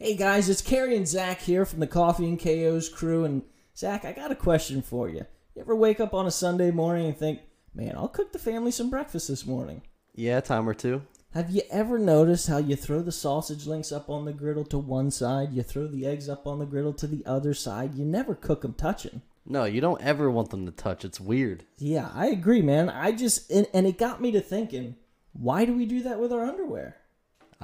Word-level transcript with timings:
Hey 0.00 0.16
guys, 0.16 0.48
it's 0.48 0.60
Carrie 0.60 0.96
and 0.96 1.06
Zach 1.06 1.42
here 1.42 1.64
from 1.64 1.78
the 1.78 1.86
Coffee 1.86 2.28
and 2.28 2.36
KOs 2.38 2.88
crew. 2.88 3.24
And 3.24 3.42
Zach, 3.76 4.04
I 4.04 4.10
got 4.10 4.32
a 4.32 4.34
question 4.34 4.82
for 4.82 5.08
you. 5.08 5.24
You 5.54 5.62
ever 5.62 5.76
wake 5.76 6.00
up 6.00 6.12
on 6.12 6.26
a 6.26 6.32
Sunday 6.32 6.72
morning 6.72 7.06
and 7.06 7.16
think, 7.16 7.42
man, 7.72 7.94
I'll 7.96 8.08
cook 8.08 8.32
the 8.32 8.40
family 8.40 8.72
some 8.72 8.90
breakfast 8.90 9.28
this 9.28 9.46
morning? 9.46 9.82
Yeah, 10.12 10.40
time 10.40 10.68
or 10.68 10.74
two. 10.74 11.02
Have 11.32 11.50
you 11.50 11.62
ever 11.70 11.96
noticed 12.00 12.48
how 12.48 12.58
you 12.58 12.74
throw 12.74 13.02
the 13.02 13.12
sausage 13.12 13.66
links 13.66 13.92
up 13.92 14.10
on 14.10 14.24
the 14.24 14.32
griddle 14.32 14.64
to 14.64 14.78
one 14.78 15.12
side, 15.12 15.52
you 15.52 15.62
throw 15.62 15.86
the 15.86 16.06
eggs 16.06 16.28
up 16.28 16.44
on 16.44 16.58
the 16.58 16.66
griddle 16.66 16.94
to 16.94 17.06
the 17.06 17.24
other 17.24 17.54
side? 17.54 17.94
You 17.94 18.04
never 18.04 18.34
cook 18.34 18.62
them 18.62 18.74
touching. 18.74 19.22
No, 19.46 19.62
you 19.62 19.80
don't 19.80 20.02
ever 20.02 20.28
want 20.28 20.50
them 20.50 20.66
to 20.66 20.72
touch. 20.72 21.04
It's 21.04 21.20
weird. 21.20 21.66
Yeah, 21.78 22.10
I 22.12 22.26
agree, 22.26 22.62
man. 22.62 22.90
I 22.90 23.12
just, 23.12 23.48
and, 23.48 23.68
and 23.72 23.86
it 23.86 23.96
got 23.98 24.20
me 24.20 24.32
to 24.32 24.40
thinking, 24.40 24.96
why 25.32 25.64
do 25.64 25.72
we 25.72 25.86
do 25.86 26.02
that 26.02 26.18
with 26.18 26.32
our 26.32 26.44
underwear? 26.44 26.96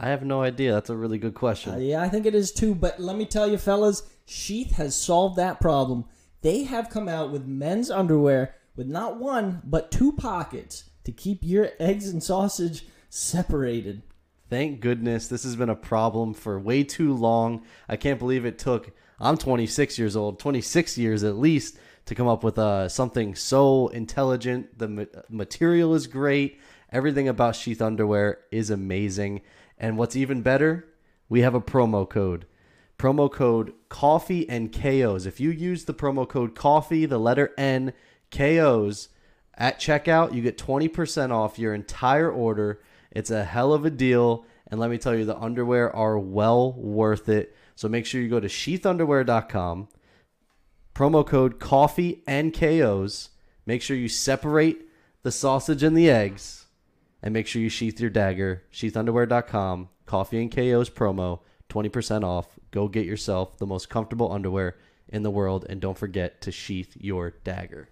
I 0.02 0.08
have 0.08 0.24
no 0.24 0.42
idea. 0.42 0.72
That's 0.72 0.88
a 0.88 0.96
really 0.96 1.18
good 1.18 1.34
question. 1.34 1.74
Uh, 1.74 1.78
yeah, 1.78 2.00
I 2.00 2.08
think 2.08 2.24
it 2.24 2.34
is 2.34 2.52
too. 2.52 2.74
But 2.74 2.98
let 2.98 3.16
me 3.16 3.26
tell 3.26 3.46
you, 3.46 3.58
fellas, 3.58 4.02
Sheath 4.24 4.72
has 4.72 4.96
solved 4.96 5.36
that 5.36 5.60
problem. 5.60 6.06
They 6.40 6.62
have 6.62 6.88
come 6.88 7.06
out 7.06 7.30
with 7.30 7.44
men's 7.44 7.90
underwear 7.90 8.54
with 8.74 8.86
not 8.86 9.18
one, 9.20 9.60
but 9.62 9.90
two 9.90 10.12
pockets 10.12 10.84
to 11.04 11.12
keep 11.12 11.40
your 11.42 11.68
eggs 11.78 12.08
and 12.08 12.22
sausage 12.22 12.86
separated. 13.10 14.02
Thank 14.48 14.80
goodness 14.80 15.28
this 15.28 15.44
has 15.44 15.54
been 15.54 15.68
a 15.68 15.76
problem 15.76 16.32
for 16.32 16.58
way 16.58 16.82
too 16.82 17.12
long. 17.12 17.62
I 17.86 17.96
can't 17.96 18.18
believe 18.18 18.46
it 18.46 18.58
took, 18.58 18.92
I'm 19.20 19.36
26 19.36 19.98
years 19.98 20.16
old, 20.16 20.38
26 20.38 20.96
years 20.96 21.24
at 21.24 21.36
least, 21.36 21.76
to 22.06 22.14
come 22.14 22.26
up 22.26 22.42
with 22.42 22.58
uh, 22.58 22.88
something 22.88 23.34
so 23.34 23.88
intelligent. 23.88 24.78
The 24.78 24.88
ma- 24.88 25.04
material 25.28 25.94
is 25.94 26.06
great. 26.06 26.58
Everything 26.90 27.28
about 27.28 27.54
Sheath 27.54 27.82
underwear 27.82 28.38
is 28.50 28.70
amazing. 28.70 29.42
And 29.80 29.96
what's 29.96 30.14
even 30.14 30.42
better, 30.42 30.86
we 31.30 31.40
have 31.40 31.54
a 31.54 31.60
promo 31.60 32.08
code. 32.08 32.44
Promo 32.98 33.32
code 33.32 33.72
coffee 33.88 34.46
and 34.46 34.70
KOs. 34.70 35.24
If 35.24 35.40
you 35.40 35.50
use 35.50 35.86
the 35.86 35.94
promo 35.94 36.28
code 36.28 36.54
coffee, 36.54 37.06
the 37.06 37.18
letter 37.18 37.54
N, 37.56 37.94
KOs 38.30 39.08
at 39.56 39.80
checkout, 39.80 40.34
you 40.34 40.42
get 40.42 40.58
20% 40.58 41.30
off 41.32 41.58
your 41.58 41.72
entire 41.72 42.30
order. 42.30 42.82
It's 43.10 43.30
a 43.30 43.44
hell 43.44 43.72
of 43.72 43.86
a 43.86 43.90
deal. 43.90 44.44
And 44.66 44.78
let 44.78 44.90
me 44.90 44.98
tell 44.98 45.16
you, 45.16 45.24
the 45.24 45.38
underwear 45.38 45.94
are 45.96 46.18
well 46.18 46.74
worth 46.74 47.30
it. 47.30 47.56
So 47.74 47.88
make 47.88 48.04
sure 48.04 48.20
you 48.20 48.28
go 48.28 48.38
to 48.38 48.48
sheathunderwear.com, 48.48 49.88
promo 50.94 51.26
code 51.26 51.58
coffee 51.58 52.22
and 52.26 52.52
KOs. 52.52 53.30
Make 53.64 53.80
sure 53.80 53.96
you 53.96 54.08
separate 54.08 54.86
the 55.22 55.32
sausage 55.32 55.82
and 55.82 55.96
the 55.96 56.10
eggs 56.10 56.59
and 57.22 57.32
make 57.32 57.46
sure 57.46 57.62
you 57.62 57.68
sheath 57.68 58.00
your 58.00 58.10
dagger. 58.10 58.64
Sheathunderwear.com, 58.72 59.88
coffee 60.06 60.42
and 60.42 60.50
KOs 60.50 60.90
promo, 60.90 61.40
20% 61.68 62.24
off. 62.24 62.58
Go 62.70 62.88
get 62.88 63.06
yourself 63.06 63.58
the 63.58 63.66
most 63.66 63.88
comfortable 63.88 64.32
underwear 64.32 64.76
in 65.08 65.22
the 65.22 65.30
world, 65.30 65.66
and 65.68 65.80
don't 65.80 65.98
forget 65.98 66.40
to 66.42 66.52
sheath 66.52 66.96
your 66.98 67.34
dagger. 67.44 67.88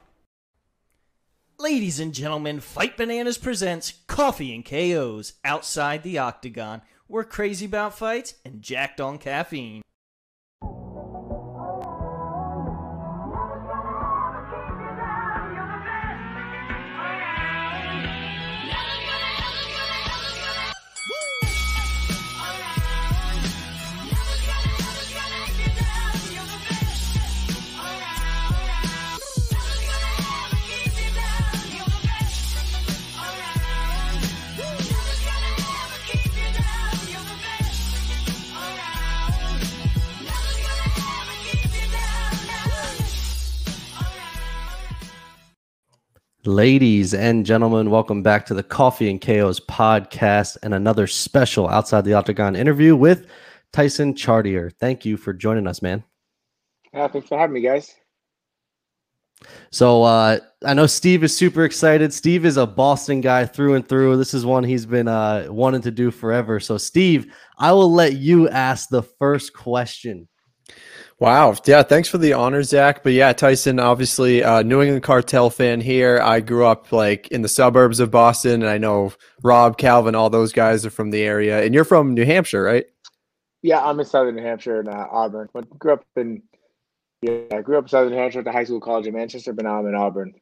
Ladies 1.59 1.99
and 1.99 2.15
gentlemen, 2.15 2.61
Fight 2.61 2.97
Bananas 2.97 3.37
presents 3.37 3.95
Coffee 4.06 4.55
and 4.55 4.65
KOs 4.65 5.33
Outside 5.45 6.05
the 6.05 6.19
Octagon. 6.19 6.83
We're 7.09 7.25
crazy 7.25 7.67
about 7.67 7.99
fights 7.99 8.34
and 8.45 8.62
jacked 8.62 9.01
on 9.01 9.19
caffeine. 9.19 9.83
Ladies 46.48 47.12
and 47.12 47.44
gentlemen, 47.44 47.91
welcome 47.91 48.22
back 48.22 48.47
to 48.47 48.54
the 48.54 48.62
Coffee 48.62 49.10
and 49.10 49.20
KOs 49.20 49.60
podcast 49.60 50.56
and 50.62 50.72
another 50.72 51.06
special 51.06 51.69
Outside 51.69 52.06
the 52.06 52.14
Octagon 52.14 52.56
interview 52.56 52.97
with 52.97 53.26
Tyson 53.75 54.14
Chartier. 54.14 54.70
Thank 54.70 55.04
you 55.04 55.19
for 55.19 55.34
joining 55.34 55.66
us, 55.66 55.82
man. 55.82 56.03
Yeah, 56.94 57.06
thanks 57.08 57.28
for 57.28 57.37
having 57.37 57.53
me, 57.53 57.60
guys. 57.60 57.94
So 59.72 60.04
uh, 60.04 60.38
I 60.64 60.72
know 60.72 60.87
Steve 60.87 61.22
is 61.22 61.37
super 61.37 61.64
excited. 61.64 62.14
Steve 62.14 62.47
is 62.47 62.56
a 62.56 62.66
Boston 62.66 63.20
guy 63.20 63.44
through 63.44 63.75
and 63.75 63.87
through. 63.87 64.16
This 64.16 64.32
is 64.32 64.47
one 64.47 64.64
he's 64.64 64.87
been 64.87 65.06
uh, 65.06 65.48
wanting 65.50 65.82
to 65.82 65.91
do 65.91 66.10
forever. 66.10 66.60
So, 66.60 66.78
Steve, 66.78 67.31
I 67.58 67.72
will 67.72 67.92
let 67.92 68.14
you 68.14 68.48
ask 68.48 68.88
the 68.88 69.03
first 69.03 69.53
question. 69.53 70.26
Wow. 71.21 71.56
Yeah. 71.67 71.83
Thanks 71.83 72.09
for 72.09 72.19
the 72.19 72.33
honor, 72.33 72.62
Zach. 72.62 73.03
But 73.03 73.12
yeah, 73.12 73.33
Tyson, 73.33 73.81
obviously, 73.81 74.45
uh, 74.45 74.62
New 74.62 74.81
England 74.81 75.03
Cartel 75.03 75.51
fan 75.51 75.81
here. 75.81 76.21
I 76.23 76.41
grew 76.41 76.65
up 76.65 76.93
like 76.93 77.27
in 77.29 77.43
the 77.43 77.49
suburbs 77.49 77.99
of 77.99 78.11
Boston, 78.11 78.62
and 78.62 78.71
I 78.71 78.79
know 78.79 79.12
Rob, 79.43 79.79
Calvin, 79.79 80.15
all 80.15 80.31
those 80.31 80.53
guys 80.53 80.87
are 80.87 80.91
from 80.91 81.11
the 81.11 81.23
area. 81.23 81.62
And 81.65 81.75
you're 81.75 81.84
from 81.84 82.15
New 82.15 82.25
Hampshire, 82.25 82.62
right? 82.62 82.87
Yeah, 83.62 83.84
I'm 83.84 83.99
in 83.99 84.06
Southern 84.06 84.37
New 84.37 84.43
Hampshire 84.43 84.79
and 84.79 84.89
uh, 84.89 85.09
Auburn. 85.11 85.49
But 85.53 85.69
grew 85.79 85.95
up 85.95 86.05
in 86.15 86.43
yeah, 87.23 87.41
I 87.53 87.62
grew 87.62 87.79
up 87.79 87.85
in 87.85 87.89
Southern 87.89 88.12
New 88.12 88.19
Hampshire 88.19 88.41
at 88.41 88.45
the 88.45 88.53
high 88.53 88.65
school 88.65 88.81
college 88.81 89.06
in 89.06 89.15
Manchester, 89.15 89.53
but 89.53 89.65
now 89.65 89.79
I'm 89.79 89.87
in 89.87 89.95
Auburn. 89.95 90.35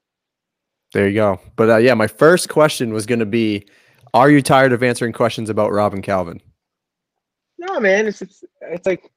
There 0.93 1.09
you 1.09 1.15
go. 1.15 1.41
But 1.57 1.71
uh, 1.71 1.77
yeah, 1.79 1.95
my 1.95 2.07
first 2.07 2.49
question 2.49 2.93
was 2.93 3.07
going 3.07 3.19
to 3.19 3.27
be, 3.27 3.67
are 4.15 4.31
you 4.31 4.43
tired 4.43 4.73
of 4.73 4.83
answering 4.83 5.13
questions 5.13 5.51
about 5.51 5.73
Rob 5.73 5.95
and 5.95 6.03
Calvin? 6.03 6.41
No, 7.59 7.81
man. 7.81 8.07
It's 8.07 8.21
it's 8.21 8.45
it's 8.61 8.87
like 8.87 9.11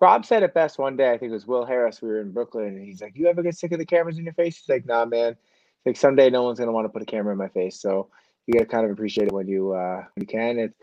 Rob 0.00 0.26
said 0.26 0.42
it 0.42 0.54
best 0.54 0.78
one 0.78 0.96
day. 0.96 1.10
I 1.10 1.18
think 1.18 1.30
it 1.30 1.34
was 1.34 1.46
Will 1.46 1.64
Harris. 1.64 2.02
We 2.02 2.08
were 2.08 2.20
in 2.20 2.32
Brooklyn, 2.32 2.66
and 2.66 2.84
he's 2.84 3.00
like, 3.00 3.16
"You 3.16 3.28
ever 3.28 3.42
get 3.42 3.56
sick 3.56 3.72
of 3.72 3.78
the 3.78 3.86
cameras 3.86 4.18
in 4.18 4.24
your 4.24 4.34
face?" 4.34 4.58
He's 4.58 4.68
like, 4.68 4.86
"Nah, 4.86 5.06
man. 5.06 5.36
Like 5.86 5.96
someday, 5.96 6.28
no 6.30 6.42
one's 6.42 6.58
gonna 6.58 6.72
want 6.72 6.84
to 6.84 6.90
put 6.90 7.02
a 7.02 7.06
camera 7.06 7.32
in 7.32 7.38
my 7.38 7.48
face. 7.48 7.80
So 7.80 8.10
you 8.46 8.54
got 8.54 8.60
to 8.60 8.66
kind 8.66 8.84
of 8.84 8.92
appreciate 8.92 9.28
it 9.28 9.32
when 9.32 9.48
you 9.48 9.72
uh, 9.72 10.04
when 10.14 10.22
you 10.22 10.26
can." 10.26 10.58
It's 10.58 10.74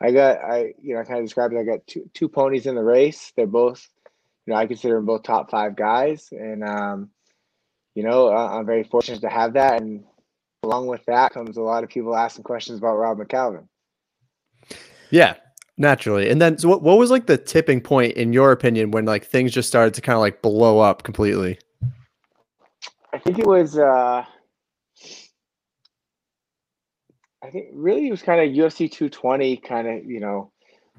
I 0.00 0.10
got 0.10 0.38
I 0.44 0.74
you 0.82 0.94
know 0.94 1.00
I 1.00 1.04
kind 1.04 1.20
of 1.20 1.24
described 1.24 1.54
it. 1.54 1.58
I 1.58 1.64
got 1.64 1.86
two 1.86 2.10
two 2.12 2.28
ponies 2.28 2.66
in 2.66 2.74
the 2.74 2.84
race. 2.84 3.32
They're 3.36 3.46
both 3.46 3.88
you 4.46 4.52
know 4.52 4.58
I 4.58 4.66
consider 4.66 4.96
them 4.96 5.06
both 5.06 5.22
top 5.22 5.50
five 5.50 5.76
guys, 5.76 6.28
and 6.32 6.62
um, 6.62 7.10
you 7.94 8.02
know 8.02 8.28
uh, 8.28 8.48
I'm 8.52 8.66
very 8.66 8.84
fortunate 8.84 9.22
to 9.22 9.30
have 9.30 9.54
that. 9.54 9.80
And 9.80 10.04
along 10.62 10.88
with 10.88 11.04
that 11.06 11.32
comes 11.32 11.56
a 11.56 11.62
lot 11.62 11.84
of 11.84 11.90
people 11.90 12.14
asking 12.14 12.44
questions 12.44 12.78
about 12.78 12.96
Rob 12.96 13.18
McCalvin. 13.18 13.66
Yeah, 15.10 15.36
Naturally. 15.76 16.30
And 16.30 16.40
then 16.40 16.58
so 16.58 16.68
what, 16.68 16.82
what 16.82 16.98
was 16.98 17.10
like 17.10 17.26
the 17.26 17.36
tipping 17.36 17.80
point 17.80 18.12
in 18.12 18.32
your 18.32 18.52
opinion 18.52 18.92
when 18.92 19.04
like 19.04 19.24
things 19.24 19.52
just 19.52 19.68
started 19.68 19.92
to 19.94 20.00
kind 20.00 20.14
of 20.14 20.20
like 20.20 20.40
blow 20.40 20.78
up 20.78 21.02
completely? 21.02 21.58
I 23.12 23.18
think 23.18 23.38
it 23.38 23.46
was 23.46 23.76
uh 23.76 24.24
I 27.42 27.50
think 27.50 27.66
really 27.72 28.06
it 28.06 28.10
was 28.10 28.22
kind 28.22 28.40
of 28.40 28.56
UFC 28.56 28.90
220 28.90 29.56
kind 29.58 29.88
of, 29.88 30.04
you 30.04 30.20
know, 30.20 30.50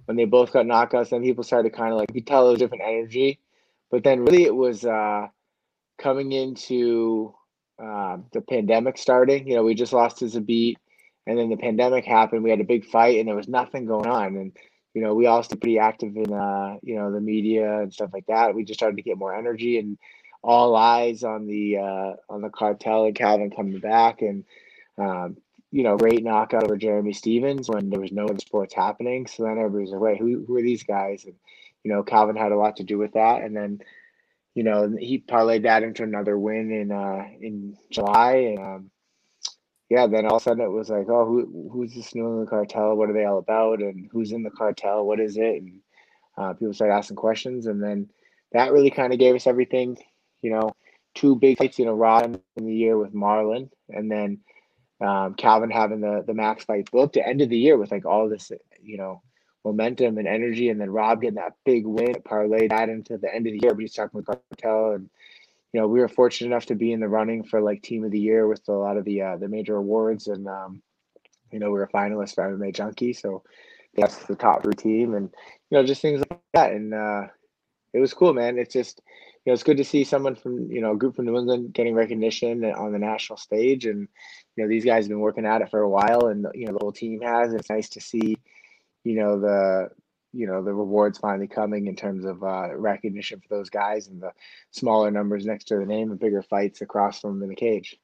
when 0.05 0.17
they 0.17 0.25
both 0.25 0.53
got 0.53 0.65
knockouts, 0.65 1.11
and 1.11 1.23
people 1.23 1.43
started 1.43 1.73
kind 1.73 1.91
of 1.91 1.97
like 1.97 2.13
you 2.13 2.21
tell 2.21 2.49
was 2.49 2.59
different 2.59 2.83
energy. 2.85 3.39
But 3.89 4.03
then 4.03 4.25
really 4.25 4.43
it 4.43 4.55
was 4.55 4.85
uh 4.85 5.27
coming 5.97 6.33
into 6.33 7.33
uh, 7.81 8.17
the 8.33 8.41
pandemic 8.41 8.97
starting. 8.97 9.47
You 9.47 9.55
know, 9.55 9.63
we 9.63 9.73
just 9.75 9.93
lost 9.93 10.17
to 10.17 10.25
Zabit 10.25 10.75
and 11.27 11.37
then 11.37 11.49
the 11.49 11.57
pandemic 11.57 12.05
happened. 12.05 12.43
We 12.43 12.49
had 12.49 12.61
a 12.61 12.65
big 12.65 12.85
fight, 12.85 13.19
and 13.19 13.27
there 13.27 13.35
was 13.35 13.47
nothing 13.47 13.85
going 13.85 14.07
on. 14.07 14.35
And 14.35 14.51
you 14.93 15.01
know, 15.01 15.13
we 15.13 15.25
all 15.25 15.43
stayed 15.43 15.61
pretty 15.61 15.79
active 15.79 16.15
in 16.15 16.33
uh, 16.33 16.77
you 16.81 16.95
know 16.95 17.11
the 17.11 17.21
media 17.21 17.81
and 17.81 17.93
stuff 17.93 18.11
like 18.13 18.27
that. 18.27 18.55
We 18.55 18.63
just 18.63 18.79
started 18.79 18.97
to 18.97 19.03
get 19.03 19.17
more 19.17 19.35
energy 19.35 19.77
and 19.77 19.97
all 20.43 20.75
eyes 20.75 21.23
on 21.23 21.47
the 21.47 21.77
uh, 21.77 22.13
on 22.29 22.41
the 22.41 22.49
cartel 22.49 23.05
and 23.05 23.15
Calvin 23.15 23.49
coming 23.49 23.79
back, 23.79 24.21
and 24.21 24.45
um, 24.97 25.37
you 25.71 25.83
know, 25.83 25.97
great 25.97 26.23
knockout 26.23 26.63
over 26.63 26.77
Jeremy 26.77 27.13
Stephens 27.13 27.67
when 27.67 27.89
there 27.89 27.99
was 27.99 28.11
no 28.11 28.25
other 28.25 28.39
sports 28.39 28.73
happening. 28.73 29.27
So 29.27 29.43
then 29.43 29.57
everybody's 29.57 29.91
like, 29.91 30.01
"Wait, 30.01 30.19
who 30.19 30.45
who 30.47 30.57
are 30.57 30.61
these 30.61 30.83
guys?" 30.83 31.25
And 31.25 31.35
you 31.83 31.91
know, 31.91 32.03
Calvin 32.03 32.35
had 32.35 32.51
a 32.51 32.57
lot 32.57 32.77
to 32.77 32.83
do 32.83 32.97
with 32.97 33.13
that, 33.13 33.41
and 33.41 33.55
then. 33.55 33.79
You 34.57 34.63
know, 34.63 34.95
he 34.97 35.19
parlayed 35.19 35.63
that 35.63 35.83
into 35.83 36.03
another 36.03 36.39
win 36.39 36.71
in 36.71 36.89
uh, 36.89 37.25
in 37.41 37.75
July, 37.91 38.55
and 38.55 38.59
um, 38.59 38.91
yeah, 39.89 40.07
then 40.07 40.25
all 40.25 40.37
of 40.37 40.41
a 40.41 40.43
sudden 40.43 40.63
it 40.63 40.71
was 40.71 40.89
like, 40.89 41.07
oh, 41.09 41.25
who 41.25 41.69
who's 41.71 41.93
this 41.93 42.15
New 42.15 42.25
England 42.25 42.49
cartel? 42.49 42.95
What 42.95 43.09
are 43.09 43.13
they 43.13 43.25
all 43.25 43.37
about? 43.37 43.81
And 43.81 44.09
who's 44.11 44.31
in 44.31 44.43
the 44.43 44.49
cartel? 44.49 45.05
What 45.05 45.19
is 45.19 45.37
it? 45.37 45.61
And 45.61 45.79
uh, 46.37 46.53
people 46.53 46.73
started 46.73 46.95
asking 46.95 47.17
questions, 47.17 47.67
and 47.67 47.81
then 47.81 48.09
that 48.51 48.71
really 48.71 48.89
kind 48.89 49.13
of 49.13 49.19
gave 49.19 49.35
us 49.35 49.47
everything. 49.47 49.97
You 50.41 50.51
know, 50.51 50.75
two 51.13 51.35
big 51.35 51.57
fights 51.57 51.79
in 51.79 51.87
a 51.87 51.93
row 51.93 52.19
in 52.19 52.65
the 52.65 52.73
year 52.73 52.97
with 52.97 53.13
Marlon, 53.13 53.69
and 53.89 54.11
then 54.11 54.39
um, 55.01 55.35
Calvin 55.35 55.69
having 55.69 56.01
the 56.01 56.23
the 56.25 56.33
max 56.33 56.65
fight 56.65 56.89
book 56.91 57.13
to 57.13 57.27
end 57.27 57.41
of 57.41 57.49
the 57.49 57.57
year 57.57 57.77
with 57.77 57.91
like 57.91 58.05
all 58.05 58.27
this, 58.27 58.51
you 58.81 58.97
know, 58.97 59.21
momentum 59.63 60.17
and 60.17 60.27
energy, 60.27 60.69
and 60.69 60.81
then 60.81 60.89
Rob 60.89 61.21
getting 61.21 61.35
that 61.35 61.53
big 61.63 61.85
win, 61.85 62.15
parlayed 62.15 62.69
that 62.69 62.89
into 62.89 63.17
the 63.17 63.33
end 63.33 63.45
of 63.45 63.53
the 63.53 63.59
year. 63.61 63.75
But 63.75 63.81
he's 63.81 63.93
talking 63.93 64.17
with 64.17 64.25
Cartel, 64.25 64.93
and 64.93 65.09
you 65.75 65.81
know 65.81 65.89
we 65.89 65.99
were 65.99 66.07
fortunate 66.07 66.47
enough 66.47 66.67
to 66.67 66.75
be 66.75 66.93
in 66.93 67.01
the 67.01 67.09
running 67.09 67.43
for 67.43 67.59
like 67.59 67.81
team 67.81 68.05
of 68.05 68.11
the 68.11 68.17
year 68.17 68.47
with 68.47 68.61
a 68.69 68.71
lot 68.71 68.95
of 68.95 69.03
the 69.03 69.21
uh, 69.21 69.35
the 69.35 69.49
major 69.49 69.75
awards, 69.75 70.27
and 70.27 70.47
um, 70.47 70.81
you 71.51 71.59
know 71.59 71.65
we 71.65 71.77
were 71.77 71.89
finalists 71.93 72.33
for 72.33 72.49
MMA 72.49 72.73
Junkie, 72.73 73.11
so 73.11 73.43
that's 73.93 74.19
the 74.19 74.37
top 74.37 74.63
three 74.63 74.73
team, 74.73 75.15
and 75.15 75.29
you 75.69 75.77
know 75.77 75.85
just 75.85 76.01
things 76.01 76.23
like 76.31 76.39
that, 76.53 76.71
and 76.71 76.93
uh, 76.93 77.23
it 77.93 77.99
was 77.99 78.13
cool, 78.13 78.33
man. 78.33 78.57
It's 78.57 78.71
just 78.71 79.01
you 79.43 79.49
know 79.49 79.53
it's 79.53 79.63
good 79.63 79.75
to 79.75 79.83
see 79.83 80.05
someone 80.05 80.35
from 80.35 80.71
you 80.71 80.79
know 80.79 80.93
a 80.93 80.97
group 80.97 81.17
from 81.17 81.25
New 81.25 81.37
England 81.37 81.73
getting 81.73 81.93
recognition 81.93 82.63
on 82.63 82.93
the 82.93 82.99
national 82.99 83.35
stage, 83.35 83.85
and 83.85 84.07
you 84.55 84.63
know 84.63 84.69
these 84.69 84.85
guys 84.85 85.03
have 85.03 85.09
been 85.09 85.19
working 85.19 85.45
at 85.45 85.61
it 85.61 85.71
for 85.71 85.81
a 85.81 85.89
while, 85.89 86.27
and 86.27 86.47
you 86.53 86.67
know 86.67 86.71
the 86.71 86.79
whole 86.79 86.93
team 86.93 87.19
has. 87.19 87.53
It's 87.53 87.69
nice 87.69 87.89
to 87.89 87.99
see 87.99 88.37
you 89.03 89.15
know 89.15 89.41
the 89.41 89.89
you 90.35 90.45
know 90.45 90.61
the 90.61 90.73
rewards 90.73 91.17
finally 91.17 91.47
coming 91.47 91.87
in 91.87 91.95
terms 91.95 92.25
of 92.25 92.43
uh, 92.43 92.75
recognition 92.75 93.39
for 93.39 93.55
those 93.55 93.69
guys 93.69 94.07
and 94.07 94.21
the 94.21 94.31
smaller 94.71 95.09
numbers 95.09 95.45
next 95.45 95.65
to 95.65 95.77
the 95.77 95.85
name 95.85 96.11
and 96.11 96.19
bigger 96.19 96.43
fights 96.43 96.81
across 96.81 97.21
from 97.21 97.41
in 97.41 97.49
the 97.49 97.55
cage. 97.55 97.97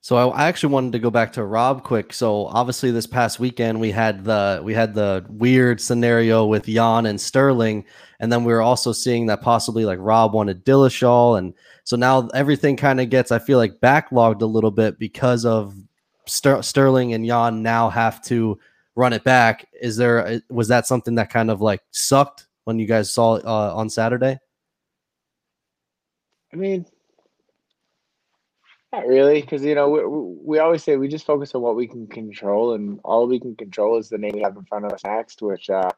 So 0.00 0.16
I, 0.16 0.44
I 0.44 0.48
actually 0.48 0.72
wanted 0.72 0.92
to 0.92 0.98
go 0.98 1.10
back 1.10 1.32
to 1.32 1.44
Rob 1.44 1.82
quick. 1.82 2.12
So 2.12 2.46
obviously 2.46 2.90
this 2.90 3.06
past 3.06 3.40
weekend 3.40 3.80
we 3.80 3.90
had 3.90 4.24
the 4.24 4.60
we 4.62 4.74
had 4.74 4.94
the 4.94 5.24
weird 5.28 5.80
scenario 5.80 6.46
with 6.46 6.66
Jan 6.66 7.06
and 7.06 7.20
Sterling, 7.20 7.84
and 8.20 8.32
then 8.32 8.44
we 8.44 8.52
were 8.52 8.62
also 8.62 8.92
seeing 8.92 9.26
that 9.26 9.42
possibly 9.42 9.84
like 9.84 9.98
Rob 10.00 10.32
wanted 10.32 10.64
Dillashaw, 10.64 11.38
and 11.38 11.54
so 11.84 11.96
now 11.96 12.28
everything 12.34 12.76
kind 12.76 13.00
of 13.00 13.08
gets 13.08 13.30
I 13.30 13.38
feel 13.38 13.58
like 13.58 13.80
backlogged 13.80 14.42
a 14.42 14.46
little 14.46 14.72
bit 14.72 14.98
because 14.98 15.44
of 15.44 15.74
Ster- 16.26 16.62
Sterling 16.62 17.14
and 17.14 17.24
Jan 17.24 17.62
now 17.62 17.88
have 17.88 18.20
to 18.24 18.58
run 18.96 19.12
it 19.12 19.22
back. 19.22 19.68
Is 19.80 19.96
there 19.96 20.40
was 20.50 20.68
that 20.68 20.86
something 20.86 21.14
that 21.16 21.30
kind 21.30 21.50
of 21.50 21.60
like 21.60 21.82
sucked 21.92 22.48
when 22.64 22.78
you 22.78 22.86
guys 22.86 23.12
saw 23.12 23.34
uh, 23.34 23.72
on 23.74 23.88
Saturday? 23.88 24.38
I 26.52 26.56
mean, 26.56 26.86
not 28.92 29.06
really, 29.06 29.42
because 29.42 29.62
you 29.62 29.74
know 29.74 29.90
we, 29.90 30.04
we 30.56 30.58
always 30.58 30.82
say 30.82 30.96
we 30.96 31.08
just 31.08 31.26
focus 31.26 31.54
on 31.54 31.62
what 31.62 31.76
we 31.76 31.86
can 31.86 32.06
control, 32.06 32.74
and 32.74 32.98
all 33.04 33.26
we 33.28 33.38
can 33.38 33.54
control 33.54 33.98
is 33.98 34.08
the 34.08 34.18
name 34.18 34.32
we 34.34 34.42
have 34.42 34.56
in 34.56 34.64
front 34.64 34.86
of 34.86 34.92
us 34.92 35.04
next, 35.04 35.42
which 35.42 35.70
uh, 35.70 35.90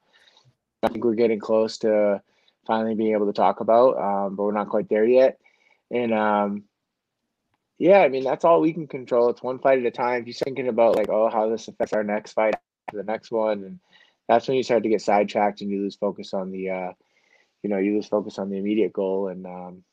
I 0.83 0.89
think 0.89 1.05
we're 1.05 1.15
getting 1.15 1.39
close 1.39 1.79
to 1.79 2.21
finally 2.67 2.95
being 2.95 3.13
able 3.13 3.27
to 3.27 3.33
talk 3.33 3.61
about, 3.61 3.97
um, 3.99 4.37
but 4.37 4.43
we're 4.43 4.53
not 4.53 4.69
quite 4.69 4.89
there 4.89 5.07
yet. 5.07 5.39
And 5.91 6.13
um, 6.13 6.65
yeah, 7.79 8.01
I 8.01 8.09
mean 8.09 8.25
that's 8.25 8.45
all 8.45 8.61
we 8.61 8.73
can 8.73 8.89
control. 8.89 9.31
It's 9.31 9.43
one 9.43 9.59
fight 9.61 9.79
at 9.79 9.87
a 9.87 9.91
time. 9.91 10.23
If 10.23 10.27
you're 10.27 10.35
thinking 10.35 10.69
about 10.69 10.97
like, 10.97 11.09
oh, 11.09 11.31
how 11.31 11.49
this 11.49 11.69
affects 11.69 11.93
our 11.93 12.05
next 12.05 12.33
fight, 12.33 12.57
to 12.91 12.97
the 12.97 13.03
next 13.03 13.31
one, 13.31 13.65
and 13.65 13.81
that's 14.29 14.47
when 14.47 14.57
you 14.57 14.63
start 14.63 14.83
to 14.83 14.89
get 14.89 15.03
sidetracked 15.03 15.61
and 15.61 15.71
you 15.71 15.81
lose 15.81 15.97
focus 15.97 16.35
on 16.35 16.51
the, 16.51 16.71
uh, 16.71 16.93
you 17.63 17.71
know, 17.71 17.79
you 17.79 17.95
lose 17.95 18.07
focus 18.07 18.39
on 18.39 18.51
the 18.51 18.59
immediate 18.59 18.93
goal. 18.93 19.29
And 19.29 19.47
um, 19.47 19.85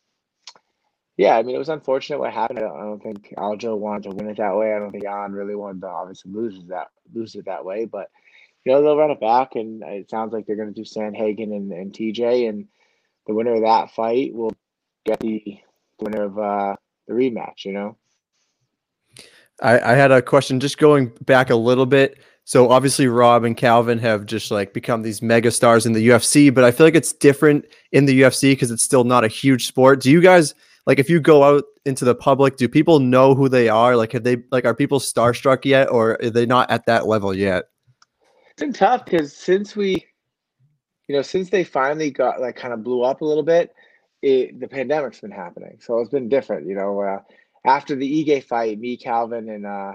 yeah, 1.18 1.38
I 1.38 1.44
mean, 1.44 1.56
it 1.56 1.59
was 1.59 1.69
unfortunate 1.69 2.19
what 2.19 2.33
happened. 2.33 2.59
I 2.59 2.63
don't, 2.63 2.77
I 2.77 2.83
don't 2.83 3.03
think 3.03 3.33
Aljo 3.38 3.77
wanted 3.77 4.03
to 4.03 4.15
win 4.15 4.30
it 4.30 4.38
that 4.38 4.56
way. 4.56 4.74
I 4.74 4.80
don't 4.80 4.92
think 4.92 5.03
Jan 5.03 5.31
really 5.31 5.56
wanted 5.56 5.81
to 5.81 5.88
obviously 5.88 6.31
lose 6.31 6.62
that 6.68 6.88
lose 7.13 7.36
it 7.36 7.45
that 7.45 7.63
way. 7.63 7.86
But 7.86 8.09
you 8.65 8.74
know, 8.74 8.81
they'll 8.81 8.97
run 8.97 9.12
it 9.12 9.21
back, 9.21 9.56
and 9.56 9.81
it 9.83 10.09
sounds 10.09 10.33
like 10.33 10.45
they're 10.45 10.57
going 10.57 10.74
to 10.74 10.81
do 10.81 10.88
Sandhagen 10.88 11.56
and, 11.56 11.71
and 11.71 11.94
TJ, 11.94 12.50
and 12.50 12.68
the 13.27 13.33
winner 13.33 13.56
of 13.56 13.62
that 13.62 13.92
fight 13.92 14.33
will 14.33 14.53
get 15.06 15.19
the 15.19 15.59
winner 16.00 16.24
of 16.24 16.38
uh, 16.38 16.75
the 17.07 17.13
rematch. 17.13 17.63
You 17.63 17.74
know. 17.74 17.97
I, 19.62 19.80
I 19.80 19.94
had 19.94 20.12
a 20.12 20.21
question 20.21 20.59
just 20.59 20.77
going 20.77 21.13
back 21.21 21.50
a 21.50 21.56
little 21.56 21.86
bit. 21.86 22.19
So 22.45 22.69
obviously 22.69 23.07
Rob 23.07 23.44
and 23.44 23.57
Calvin 23.57 23.97
have 24.00 24.25
just 24.27 24.51
like 24.51 24.71
become 24.71 25.01
these 25.01 25.21
mega 25.21 25.50
stars 25.50 25.86
in 25.88 25.94
the 25.94 26.07
UFC, 26.09 26.53
but 26.53 26.63
I 26.63 26.71
feel 26.71 26.86
like 26.86 26.95
it's 26.95 27.12
different 27.12 27.65
in 27.92 28.06
the 28.06 28.21
UFC 28.21 28.51
because 28.51 28.69
it's 28.69 28.83
still 28.83 29.03
not 29.03 29.24
a 29.24 29.27
huge 29.27 29.65
sport. 29.65 30.00
Do 30.00 30.12
you 30.12 30.21
guys 30.21 30.53
like 30.86 31.00
if 31.00 31.09
you 31.09 31.19
go 31.19 31.44
out 31.44 31.63
into 31.86 32.06
the 32.06 32.13
public, 32.13 32.57
do 32.57 32.69
people 32.69 33.00
know 33.00 33.33
who 33.33 33.50
they 33.50 33.68
are? 33.68 33.95
Like 33.95 34.12
have 34.12 34.24
they 34.24 34.38
like 34.51 34.63
are 34.63 34.75
people 34.75 35.00
starstruck 35.00 35.65
yet 35.65 35.89
or 35.89 36.21
are 36.24 36.30
they 36.30 36.45
not 36.45 36.69
at 36.69 36.86
that 36.86 37.07
level 37.07 37.33
yet? 37.33 37.65
It's 38.51 38.62
been 38.62 38.74
tough 38.74 39.06
because 39.06 39.36
since 39.36 39.75
we 39.75 40.06
you 41.07 41.15
know, 41.15 41.21
since 41.21 41.50
they 41.50 41.63
finally 41.63 42.12
got 42.12 42.42
like 42.42 42.56
kind 42.56 42.74
of 42.74 42.83
blew 42.83 43.03
up 43.03 43.21
a 43.21 43.25
little 43.25 43.44
bit, 43.44 43.74
it, 44.21 44.59
the 44.59 44.68
pandemic's 44.68 45.19
been 45.19 45.31
happening. 45.31 45.77
So 45.80 46.00
it's 46.00 46.09
been 46.09 46.30
different, 46.30 46.68
you 46.68 46.75
know, 46.75 47.00
uh, 47.00 47.19
after 47.65 47.95
the 47.95 48.25
Ige 48.25 48.44
fight, 48.44 48.80
me, 48.80 48.97
Calvin, 48.97 49.50
and 49.50 49.65
uh, 49.65 49.94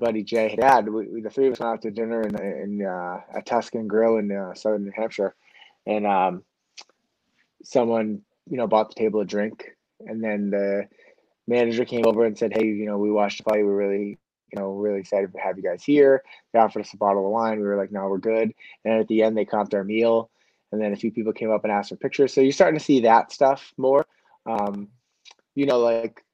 buddy 0.00 0.24
Jay 0.24 0.56
had 0.60 0.88
we, 0.88 1.06
we, 1.06 1.20
the 1.20 1.30
three 1.30 1.46
of 1.46 1.52
us 1.52 1.60
went 1.60 1.72
out 1.72 1.82
to 1.82 1.90
dinner 1.90 2.22
in, 2.22 2.40
in 2.40 2.86
uh, 2.86 3.20
a 3.34 3.42
Tuscan 3.44 3.86
Grill 3.86 4.16
in 4.16 4.32
uh, 4.32 4.54
southern 4.54 4.84
New 4.84 4.92
Hampshire, 4.94 5.34
and 5.86 6.06
um, 6.06 6.42
someone 7.62 8.22
you 8.48 8.56
know 8.56 8.66
bought 8.66 8.88
the 8.88 8.94
table 9.00 9.20
a 9.20 9.24
drink, 9.24 9.76
and 10.00 10.22
then 10.24 10.50
the 10.50 10.88
manager 11.46 11.84
came 11.84 12.06
over 12.06 12.24
and 12.24 12.36
said, 12.36 12.52
"Hey, 12.52 12.66
you 12.66 12.86
know, 12.86 12.98
we 12.98 13.10
watched 13.10 13.38
the 13.38 13.44
fight. 13.44 13.64
We're 13.64 13.76
really, 13.76 14.18
you 14.52 14.58
know, 14.58 14.72
really 14.72 15.00
excited 15.00 15.32
to 15.32 15.38
have 15.38 15.56
you 15.56 15.62
guys 15.62 15.84
here." 15.84 16.22
They 16.52 16.58
offered 16.58 16.80
us 16.80 16.94
a 16.94 16.96
bottle 16.96 17.24
of 17.24 17.32
wine. 17.32 17.58
We 17.60 17.66
were 17.66 17.76
like, 17.76 17.92
"No, 17.92 18.08
we're 18.08 18.18
good." 18.18 18.52
And 18.84 19.00
at 19.00 19.08
the 19.08 19.22
end, 19.22 19.36
they 19.36 19.44
comped 19.44 19.74
our 19.74 19.84
meal, 19.84 20.30
and 20.72 20.80
then 20.80 20.92
a 20.92 20.96
few 20.96 21.12
people 21.12 21.32
came 21.32 21.50
up 21.50 21.64
and 21.64 21.72
asked 21.72 21.90
for 21.90 21.96
pictures. 21.96 22.32
So 22.32 22.40
you're 22.40 22.52
starting 22.52 22.78
to 22.78 22.84
see 22.84 23.00
that 23.00 23.32
stuff 23.32 23.72
more. 23.76 24.06
Um, 24.46 24.88
you 25.54 25.66
know, 25.66 25.78
like 25.78 26.24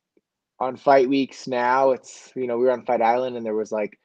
on 0.59 0.77
fight 0.77 1.09
weeks 1.09 1.47
now, 1.47 1.91
it's 1.91 2.33
you 2.35 2.47
know 2.47 2.59
we 2.59 2.65
were 2.65 2.73
on 2.73 2.85
Fight 2.85 3.03
Island 3.03 3.37
and 3.37 3.45
there 3.45 3.55
was 3.55 3.73
like 3.73 3.99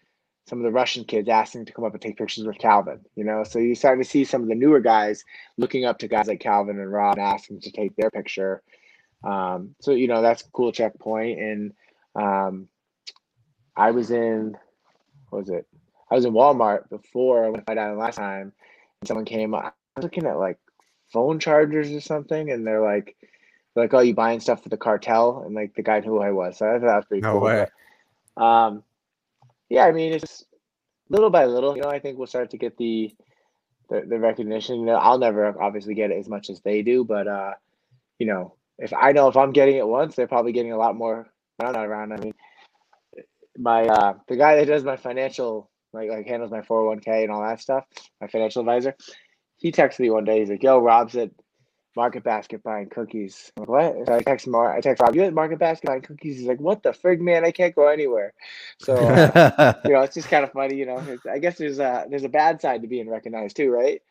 some 0.48 0.60
of 0.60 0.64
the 0.64 0.72
Russian 0.72 1.06
kids 1.06 1.30
asking 1.30 1.66
to 1.66 1.72
come 1.74 1.86
up 1.86 1.94
and 1.94 2.02
take 2.02 2.18
pictures 2.18 2.46
with 2.46 2.58
Calvin. 2.58 3.00
You 3.16 3.24
know, 3.24 3.44
so 3.44 3.60
you're 3.60 3.76
starting 3.76 4.04
to 4.04 4.10
see 4.10 4.26
some 4.26 4.42
of 4.42 4.48
the 4.50 4.56
newer 4.56 4.80
guys 4.80 5.24
looking 5.58 5.86
up 5.86 6.00
to 6.00 6.08
guys 6.08 6.28
like 6.28 6.40
Calvin 6.40 6.80
and 6.80 6.92
Rob 6.92 7.20
asking 7.20 7.62
to 7.62 7.72
take 7.72 7.96
their 7.96 8.12
picture. 8.12 8.62
Um, 9.24 9.76
so 9.82 9.92
you 9.92 10.08
know 10.08 10.22
that's 10.22 10.42
a 10.42 10.52
cool 10.52 10.72
checkpoint. 10.72 11.40
And 11.40 11.74
um, 12.16 12.68
I 13.76 13.92
was 13.92 14.12
in 14.12 14.58
what 15.30 15.40
was 15.40 15.50
it? 15.50 15.66
I 16.10 16.16
was 16.16 16.26
in 16.26 16.34
Walmart 16.34 16.90
before 16.90 17.46
I 17.46 17.50
went 17.50 17.62
to 17.62 17.66
Fight 17.66 17.78
Island 17.78 18.00
last 18.00 18.18
time, 18.18 18.52
and 19.02 19.08
someone 19.08 19.26
came. 19.26 19.56
I 19.56 19.72
was 19.96 20.04
looking 20.04 20.26
at 20.26 20.38
like 20.38 20.60
phone 21.14 21.40
chargers 21.40 21.92
or 21.92 22.02
something, 22.02 22.52
and 22.52 22.68
they're 22.68 22.84
like 22.84 23.16
like, 23.76 23.94
"Oh, 23.94 24.00
you 24.00 24.14
buying 24.14 24.40
stuff 24.40 24.64
for 24.64 24.70
the 24.70 24.78
cartel?" 24.78 25.44
And 25.46 25.56
like 25.56 25.76
the 25.76 25.84
guy 25.84 26.00
knew 26.00 26.12
who 26.12 26.22
I 26.22 26.32
was, 26.32 26.58
so 26.58 26.68
I 26.68 26.74
thought 26.74 26.86
that 26.86 26.96
was 26.96 27.06
pretty 27.06 27.22
no 27.22 27.34
cool. 27.34 27.42
Way. 27.42 27.66
But, 28.36 28.44
um, 28.44 28.84
yeah, 29.70 29.86
I 29.86 29.92
mean, 29.92 30.14
it's 30.14 30.46
little 31.10 31.30
by 31.30 31.46
little. 31.46 31.76
You 31.76 31.84
know, 31.84 31.90
I 31.90 32.00
think 32.00 32.18
we'll 32.18 32.28
start 32.28 32.50
to 32.52 32.58
get 32.58 32.78
the 32.78 33.14
the, 33.90 34.02
the 34.08 34.20
recognition. 34.20 34.82
You 34.82 34.86
know, 34.88 34.96
I'll 34.96 35.20
never 35.20 35.62
obviously 35.62 35.94
get 35.94 36.12
it 36.12 36.18
as 36.18 36.30
much 36.30 36.50
as 36.50 36.62
they 36.62 36.82
do, 36.82 37.04
but 37.04 37.28
uh, 37.28 37.54
you 38.20 38.26
know, 38.26 38.56
if 38.78 38.94
I 38.94 39.12
know 39.12 39.28
if 39.28 39.38
I'm 39.38 39.52
getting 39.52 39.78
it 39.78 39.88
once, 39.88 40.16
they're 40.16 40.28
probably 40.28 40.54
getting 40.54 40.74
a 40.74 40.78
lot 40.78 40.96
more 40.96 41.28
around 41.62 41.76
around. 41.76 42.14
I 42.14 42.18
mean, 42.18 42.34
my 43.58 43.86
uh, 43.86 44.14
the 44.28 44.38
guy 44.38 44.56
that 44.56 44.66
does 44.66 44.84
my 44.84 44.98
financial 44.98 45.70
like 45.94 46.10
like 46.10 46.28
handles 46.28 46.52
my 46.52 46.62
401k 46.62 47.24
and 47.24 47.32
all 47.32 47.42
that 47.42 47.62
stuff, 47.62 47.86
my 48.20 48.28
financial 48.28 48.62
advisor, 48.62 48.96
he 49.58 49.72
texted 49.72 50.00
me 50.00 50.10
one 50.10 50.24
day. 50.24 50.40
He's 50.40 50.50
like, 50.50 50.64
"Yo, 50.64 50.80
Rob 50.80 51.12
said 51.12 51.32
Market 51.96 52.24
Basket 52.24 52.64
buying 52.64 52.90
cookies. 52.90 53.52
Like, 53.58 53.68
what? 53.68 53.96
So 54.08 54.16
I 54.16 54.22
text 54.22 54.48
Mar- 54.48 54.76
I 54.76 54.82
text 54.82 55.02
Rob, 55.02 55.16
you 55.16 55.24
at 55.24 55.34
Market 55.34 55.60
Basket 55.60 55.88
buying 55.88 56.02
cookies? 56.02 56.38
He's 56.38 56.48
like, 56.48 56.60
what 56.60 56.84
the 56.84 56.92
frig, 56.92 57.20
man? 57.20 57.44
I 57.46 57.52
can't 57.52 57.76
go 57.76 57.88
anywhere. 57.88 58.34
So 58.80 58.96
uh, 58.96 59.74
you 59.86 59.94
know, 59.94 60.02
it's 60.02 60.16
just 60.16 60.30
kind 60.30 60.44
of 60.44 60.52
funny. 60.52 60.76
You 60.76 60.86
know, 60.86 61.18
I 61.30 61.40
guess 61.40 61.58
there's 61.58 61.80
a 61.80 62.06
there's 62.10 62.24
a 62.24 62.30
bad 62.30 62.62
side 62.62 62.82
to 62.82 62.88
being 62.88 63.10
recognized 63.10 63.58
too, 63.58 63.72
right? 63.72 64.02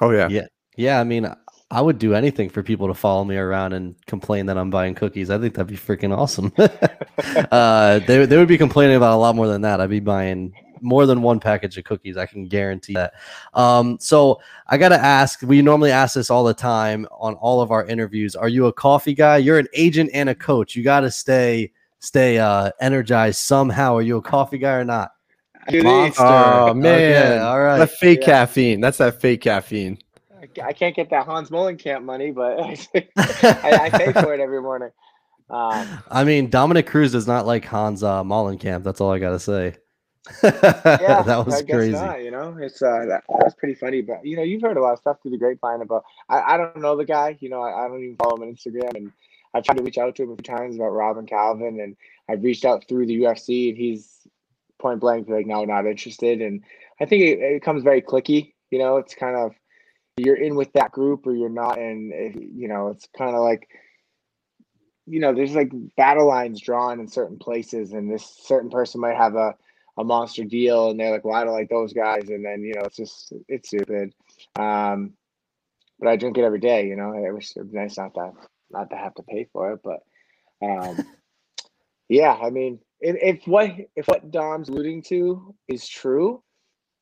Oh 0.00 0.10
yeah, 0.10 0.28
yeah, 0.28 0.46
yeah. 0.76 1.00
I 1.00 1.04
mean, 1.04 1.32
I 1.70 1.80
would 1.80 1.98
do 1.98 2.14
anything 2.14 2.48
for 2.48 2.62
people 2.62 2.86
to 2.88 2.94
follow 2.94 3.24
me 3.24 3.36
around 3.36 3.72
and 3.72 3.94
complain 4.06 4.46
that 4.46 4.58
I'm 4.58 4.70
buying 4.70 4.94
cookies. 4.94 5.30
I 5.30 5.38
think 5.38 5.54
that'd 5.54 5.66
be 5.66 5.76
freaking 5.76 6.16
awesome. 6.16 6.52
uh, 7.50 7.98
they 8.00 8.26
they 8.26 8.36
would 8.36 8.48
be 8.48 8.58
complaining 8.58 8.96
about 8.96 9.14
a 9.14 9.16
lot 9.16 9.34
more 9.34 9.48
than 9.48 9.62
that. 9.62 9.80
I'd 9.80 9.90
be 9.90 10.00
buying 10.00 10.52
more 10.82 11.06
than 11.06 11.22
one 11.22 11.40
package 11.40 11.78
of 11.78 11.84
cookies. 11.84 12.16
I 12.16 12.26
can 12.26 12.46
guarantee 12.46 12.94
that. 12.94 13.14
Um, 13.54 13.98
so 14.00 14.40
I 14.66 14.76
got 14.76 14.90
to 14.90 14.98
ask, 14.98 15.40
we 15.42 15.62
normally 15.62 15.90
ask 15.90 16.14
this 16.14 16.30
all 16.30 16.44
the 16.44 16.54
time 16.54 17.06
on 17.12 17.34
all 17.34 17.60
of 17.60 17.70
our 17.70 17.86
interviews. 17.86 18.36
Are 18.36 18.48
you 18.48 18.66
a 18.66 18.72
coffee 18.72 19.14
guy? 19.14 19.38
You're 19.38 19.58
an 19.58 19.68
agent 19.74 20.10
and 20.12 20.28
a 20.28 20.34
coach. 20.34 20.74
You 20.76 20.82
got 20.82 21.00
to 21.00 21.10
stay, 21.10 21.72
stay 22.00 22.38
uh, 22.38 22.72
energized 22.80 23.38
somehow. 23.38 23.96
Are 23.96 24.02
you 24.02 24.16
a 24.18 24.22
coffee 24.22 24.58
guy 24.58 24.74
or 24.74 24.84
not? 24.84 25.12
Monster. 25.70 26.22
Oh 26.24 26.74
man. 26.74 27.32
Okay, 27.32 27.38
all 27.38 27.60
right. 27.60 27.78
That 27.78 27.90
fake 27.92 28.20
yeah. 28.22 28.26
caffeine. 28.26 28.80
That's 28.80 28.98
that 28.98 29.20
fake 29.20 29.42
caffeine. 29.42 29.98
I 30.62 30.72
can't 30.72 30.94
get 30.94 31.08
that 31.10 31.24
Hans 31.24 31.50
Molenkamp 31.50 32.02
money, 32.02 32.32
but 32.32 32.58
I, 33.16 33.78
I, 33.84 33.90
pay 33.90 34.12
for 34.12 34.34
it 34.34 34.40
every 34.40 34.60
morning. 34.60 34.90
Um, 35.48 36.02
I 36.10 36.24
mean, 36.24 36.50
Dominic 36.50 36.86
Cruz 36.86 37.12
does 37.12 37.28
not 37.28 37.46
like 37.46 37.64
Hans 37.64 38.02
uh, 38.02 38.24
Molenkamp. 38.24 38.82
That's 38.82 39.00
all 39.00 39.12
I 39.12 39.18
got 39.18 39.30
to 39.30 39.38
say 39.38 39.76
yeah, 40.42 41.22
that 41.22 41.42
was 41.44 41.62
crazy. 41.62 41.92
Not, 41.92 42.22
you 42.22 42.30
know, 42.30 42.56
it's 42.60 42.80
uh, 42.80 43.04
that, 43.08 43.24
was 43.28 43.54
pretty 43.54 43.74
funny. 43.74 44.02
But 44.02 44.24
you 44.24 44.36
know, 44.36 44.42
you've 44.42 44.62
heard 44.62 44.76
a 44.76 44.82
lot 44.82 44.92
of 44.92 44.98
stuff 44.98 45.20
through 45.20 45.32
the 45.32 45.38
grapevine 45.38 45.82
about. 45.82 46.04
I, 46.28 46.54
I 46.54 46.56
don't 46.56 46.80
know 46.80 46.96
the 46.96 47.04
guy. 47.04 47.36
You 47.40 47.48
know, 47.48 47.62
I, 47.62 47.84
I 47.84 47.88
don't 47.88 48.02
even 48.02 48.16
follow 48.16 48.36
him 48.36 48.42
on 48.42 48.54
Instagram, 48.54 48.96
and 48.96 49.12
I've 49.54 49.64
tried 49.64 49.78
to 49.78 49.82
reach 49.82 49.98
out 49.98 50.14
to 50.16 50.22
him 50.22 50.30
a 50.30 50.36
few 50.36 50.42
times 50.42 50.76
about 50.76 50.90
Rob 50.90 51.18
and 51.18 51.28
Calvin, 51.28 51.80
and 51.80 51.96
I've 52.28 52.42
reached 52.42 52.64
out 52.64 52.86
through 52.88 53.06
the 53.06 53.22
UFC, 53.22 53.70
and 53.70 53.78
he's 53.78 54.20
point 54.78 55.00
blank 55.00 55.28
like, 55.28 55.46
no, 55.46 55.64
not 55.64 55.86
interested. 55.86 56.40
And 56.40 56.62
I 57.00 57.06
think 57.06 57.22
it, 57.22 57.38
it 57.40 57.60
becomes 57.60 57.82
very 57.82 58.02
clicky. 58.02 58.54
You 58.70 58.78
know, 58.78 58.96
it's 58.96 59.14
kind 59.14 59.36
of 59.36 59.54
you're 60.16 60.36
in 60.36 60.56
with 60.56 60.72
that 60.74 60.92
group 60.92 61.26
or 61.26 61.34
you're 61.34 61.48
not, 61.48 61.78
and 61.78 62.12
you 62.54 62.68
know, 62.68 62.88
it's 62.88 63.08
kind 63.16 63.34
of 63.34 63.42
like 63.42 63.68
you 65.06 65.18
know, 65.18 65.34
there's 65.34 65.54
like 65.54 65.72
battle 65.96 66.28
lines 66.28 66.60
drawn 66.60 67.00
in 67.00 67.08
certain 67.08 67.38
places, 67.38 67.92
and 67.92 68.10
this 68.10 68.24
certain 68.44 68.70
person 68.70 69.00
might 69.00 69.16
have 69.16 69.34
a 69.34 69.56
a 69.98 70.04
monster 70.04 70.44
deal, 70.44 70.90
and 70.90 70.98
they're 70.98 71.10
like, 71.10 71.24
"Well, 71.24 71.34
I 71.34 71.44
don't 71.44 71.52
like 71.52 71.68
those 71.68 71.92
guys," 71.92 72.28
and 72.28 72.44
then 72.44 72.62
you 72.62 72.74
know, 72.74 72.82
it's 72.82 72.96
just 72.96 73.32
it's 73.48 73.68
stupid. 73.68 74.14
Um, 74.58 75.14
but 75.98 76.08
I 76.08 76.16
drink 76.16 76.38
it 76.38 76.44
every 76.44 76.60
day. 76.60 76.86
You 76.86 76.96
know, 76.96 77.12
it 77.12 77.32
was 77.32 77.54
nice 77.70 77.98
not 77.98 78.14
to 78.14 78.32
not 78.70 78.90
to 78.90 78.96
have 78.96 79.14
to 79.14 79.22
pay 79.22 79.46
for 79.52 79.72
it, 79.72 79.80
but 79.84 80.00
um, 80.62 81.04
yeah, 82.08 82.32
I 82.32 82.50
mean, 82.50 82.78
if, 83.00 83.16
if 83.20 83.46
what 83.46 83.70
if 83.96 84.06
what 84.08 84.30
Dom's 84.30 84.68
alluding 84.68 85.02
to 85.04 85.54
is 85.68 85.86
true, 85.86 86.42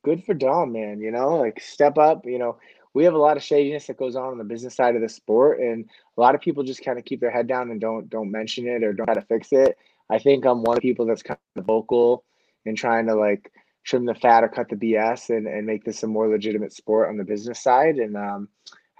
good 0.05 0.25
for 0.25 0.35
Dom, 0.35 0.73
man. 0.73 1.01
You 1.01 1.13
know, 1.13 1.37
like 1.37 1.61
step 1.61 1.97
up. 1.97 2.27
You 2.27 2.39
know, 2.39 2.59
we 2.95 3.05
have 3.05 3.15
a 3.15 3.19
lot 3.19 3.37
of 3.37 3.43
shadiness 3.43 3.87
that 3.87 3.97
goes 3.97 4.17
on 4.17 4.33
on 4.33 4.39
the 4.39 4.45
business 4.45 4.75
side 4.75 4.97
of 4.97 5.03
the 5.03 5.09
sport, 5.09 5.61
and 5.61 5.89
a 6.17 6.21
lot 6.21 6.35
of 6.35 6.41
people 6.41 6.65
just 6.65 6.85
kind 6.85 6.99
of 6.99 7.05
keep 7.05 7.21
their 7.21 7.31
head 7.31 7.47
down 7.47 7.71
and 7.71 7.81
don't 7.81 8.11
don't 8.11 8.31
mention 8.31 8.67
it 8.67 8.83
or 8.83 8.93
don't 8.93 9.07
try 9.07 9.15
to 9.15 9.23
fix 9.23 9.53
it. 9.53 9.77
I 10.11 10.19
think 10.19 10.45
I'm 10.45 10.63
one 10.63 10.77
of 10.77 10.83
the 10.83 10.89
people 10.89 11.07
that's 11.07 11.23
kind 11.23 11.39
of 11.57 11.65
vocal 11.65 12.25
and 12.67 12.77
trying 12.77 13.07
to 13.07 13.15
like 13.15 13.53
trim 13.85 14.05
the 14.05 14.15
fat 14.15 14.45
or 14.45 14.49
cut 14.49 14.69
the 14.69 14.77
BS 14.77 15.31
and, 15.31 15.47
and 15.47 15.67
make 15.67 15.85
this 15.85 16.03
a 16.03 16.07
more 16.07 16.29
legitimate 16.29 16.73
sport 16.73 17.09
on 17.09 17.17
the 17.17 17.25
business 17.25 17.63
side. 17.63 17.97
And 17.97 18.17
um, 18.17 18.49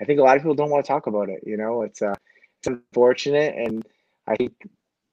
I 0.01 0.05
think 0.05 0.19
a 0.19 0.23
lot 0.23 0.37
of 0.37 0.43
people 0.43 0.55
don't 0.55 0.71
want 0.71 0.85
to 0.85 0.89
talk 0.89 1.07
about 1.07 1.29
it. 1.29 1.41
You 1.45 1.57
know, 1.57 1.83
it's 1.83 2.03
uh, 2.03 2.15
it's 2.59 2.67
unfortunate, 2.67 3.55
and 3.57 3.85
I 4.27 4.37
think 4.37 4.53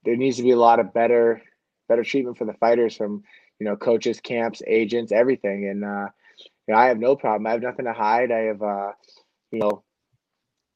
there 0.03 0.15
needs 0.15 0.37
to 0.37 0.43
be 0.43 0.51
a 0.51 0.57
lot 0.57 0.79
of 0.79 0.93
better 0.93 1.41
better 1.89 2.03
treatment 2.03 2.37
for 2.37 2.45
the 2.45 2.53
fighters 2.53 2.95
from 2.95 3.23
you 3.59 3.65
know 3.65 3.75
coaches, 3.75 4.19
camps, 4.19 4.61
agents, 4.65 5.11
everything. 5.11 5.67
And 5.67 5.83
uh, 5.83 6.07
you 6.67 6.73
know, 6.73 6.79
I 6.79 6.87
have 6.87 6.99
no 6.99 7.15
problem. 7.15 7.47
I 7.47 7.51
have 7.51 7.61
nothing 7.61 7.85
to 7.85 7.93
hide. 7.93 8.31
I 8.31 8.43
have 8.43 8.61
uh, 8.61 8.91
you 9.51 9.59
know 9.59 9.83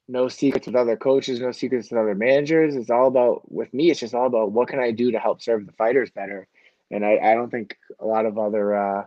no 0.08 0.28
secrets 0.28 0.68
with 0.68 0.76
other 0.76 0.98
coaches, 0.98 1.40
no 1.40 1.52
secrets 1.52 1.90
with 1.90 2.00
other 2.00 2.16
managers. 2.16 2.76
It's 2.76 2.90
all 2.90 3.08
about 3.08 3.50
with 3.50 3.74
me. 3.74 3.92
It's 3.92 4.02
just 4.02 4.14
all 4.14 4.28
about 4.28 4.52
what 4.52 4.68
can 4.68 4.80
I 4.80 4.92
do 4.92 5.12
to 5.12 5.20
help 5.20 5.42
serve 5.42 5.66
the 5.66 5.72
fighters 5.74 6.12
better 6.12 6.48
and 6.92 7.06
I, 7.06 7.18
I 7.18 7.34
don't 7.34 7.50
think 7.50 7.78
a 8.00 8.06
lot 8.06 8.26
of 8.26 8.38
other 8.38 8.76
uh, 8.76 9.06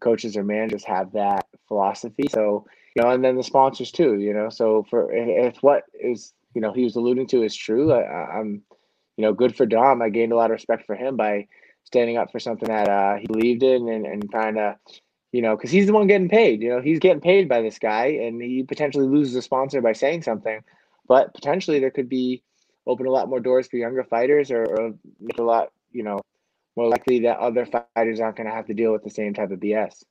coaches 0.00 0.36
or 0.36 0.44
managers 0.44 0.84
have 0.84 1.12
that 1.12 1.46
philosophy. 1.66 2.28
So 2.30 2.66
you 2.94 3.02
know, 3.02 3.10
and 3.10 3.24
then 3.24 3.36
the 3.36 3.42
sponsors 3.42 3.90
too. 3.90 4.18
You 4.18 4.34
know, 4.34 4.50
so 4.50 4.86
for 4.90 5.12
if 5.12 5.62
what 5.62 5.84
is 5.98 6.32
you 6.54 6.60
know 6.60 6.72
he 6.72 6.84
was 6.84 6.96
alluding 6.96 7.28
to 7.28 7.42
is 7.42 7.56
true, 7.56 7.92
I, 7.92 8.38
am 8.38 8.62
you 9.16 9.22
know 9.22 9.32
good 9.32 9.56
for 9.56 9.66
Dom. 9.66 10.02
I 10.02 10.10
gained 10.10 10.32
a 10.32 10.36
lot 10.36 10.50
of 10.50 10.56
respect 10.56 10.86
for 10.86 10.94
him 10.94 11.16
by 11.16 11.48
standing 11.84 12.16
up 12.16 12.30
for 12.30 12.38
something 12.38 12.68
that 12.68 12.88
uh, 12.88 13.16
he 13.16 13.26
believed 13.26 13.62
in 13.62 13.88
and 13.88 14.06
and 14.06 14.30
trying 14.30 14.54
to. 14.56 14.76
You 15.34 15.40
know, 15.40 15.56
because 15.56 15.70
he's 15.70 15.86
the 15.86 15.94
one 15.94 16.08
getting 16.08 16.28
paid. 16.28 16.60
You 16.60 16.68
know, 16.68 16.82
he's 16.82 16.98
getting 16.98 17.22
paid 17.22 17.48
by 17.48 17.62
this 17.62 17.78
guy, 17.78 18.08
and 18.08 18.42
he 18.42 18.64
potentially 18.64 19.06
loses 19.06 19.34
a 19.34 19.40
sponsor 19.40 19.80
by 19.80 19.94
saying 19.94 20.24
something. 20.24 20.60
But 21.08 21.32
potentially, 21.32 21.80
there 21.80 21.90
could 21.90 22.10
be 22.10 22.42
open 22.86 23.06
a 23.06 23.10
lot 23.10 23.30
more 23.30 23.40
doors 23.40 23.66
for 23.66 23.78
younger 23.78 24.04
fighters, 24.04 24.50
or, 24.50 24.66
or 24.66 24.94
make 25.20 25.38
a 25.38 25.42
lot, 25.42 25.72
you 25.90 26.02
know, 26.02 26.20
more 26.76 26.88
likely 26.88 27.20
that 27.20 27.38
other 27.38 27.66
fighters 27.66 28.20
aren't 28.20 28.36
going 28.36 28.48
to 28.48 28.54
have 28.54 28.66
to 28.66 28.74
deal 28.74 28.92
with 28.92 29.04
the 29.04 29.10
same 29.10 29.34
type 29.34 29.50
of 29.50 29.60
BS. 29.60 30.04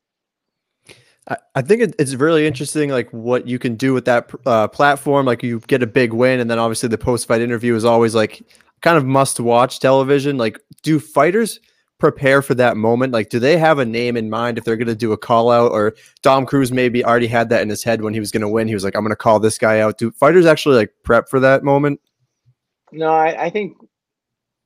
I 1.55 1.61
think 1.61 1.93
it's 1.99 2.15
really 2.15 2.47
interesting, 2.47 2.89
like 2.89 3.09
what 3.11 3.47
you 3.47 3.59
can 3.59 3.75
do 3.75 3.93
with 3.93 4.05
that 4.05 4.31
uh, 4.45 4.67
platform. 4.67 5.27
Like 5.27 5.43
you 5.43 5.59
get 5.67 5.83
a 5.83 5.87
big 5.87 6.13
win, 6.13 6.39
and 6.39 6.49
then 6.49 6.57
obviously 6.57 6.89
the 6.89 6.97
post-fight 6.97 7.41
interview 7.41 7.75
is 7.75 7.85
always 7.85 8.15
like 8.15 8.43
kind 8.81 8.97
of 8.97 9.05
must-watch 9.05 9.79
television. 9.79 10.37
Like, 10.37 10.59
do 10.81 10.99
fighters 10.99 11.59
prepare 11.99 12.41
for 12.41 12.55
that 12.55 12.75
moment? 12.75 13.13
Like, 13.13 13.29
do 13.29 13.37
they 13.37 13.57
have 13.57 13.77
a 13.77 13.85
name 13.85 14.17
in 14.17 14.31
mind 14.31 14.57
if 14.57 14.63
they're 14.63 14.75
going 14.75 14.87
to 14.87 14.95
do 14.95 15.11
a 15.11 15.17
call 15.17 15.51
out? 15.51 15.71
Or 15.71 15.93
Dom 16.23 16.47
Cruz 16.47 16.71
maybe 16.71 17.05
already 17.05 17.27
had 17.27 17.49
that 17.49 17.61
in 17.61 17.69
his 17.69 17.83
head 17.83 18.01
when 18.01 18.15
he 18.15 18.19
was 18.19 18.31
going 18.31 18.41
to 18.41 18.49
win. 18.49 18.67
He 18.67 18.73
was 18.73 18.83
like, 18.83 18.95
"I'm 18.95 19.03
going 19.03 19.11
to 19.11 19.15
call 19.15 19.39
this 19.39 19.59
guy 19.59 19.79
out." 19.79 19.99
Do 19.99 20.09
fighters 20.11 20.47
actually 20.47 20.77
like 20.77 20.91
prep 21.03 21.29
for 21.29 21.39
that 21.39 21.63
moment? 21.63 22.01
No, 22.91 23.13
I, 23.13 23.45
I 23.45 23.49
think 23.51 23.77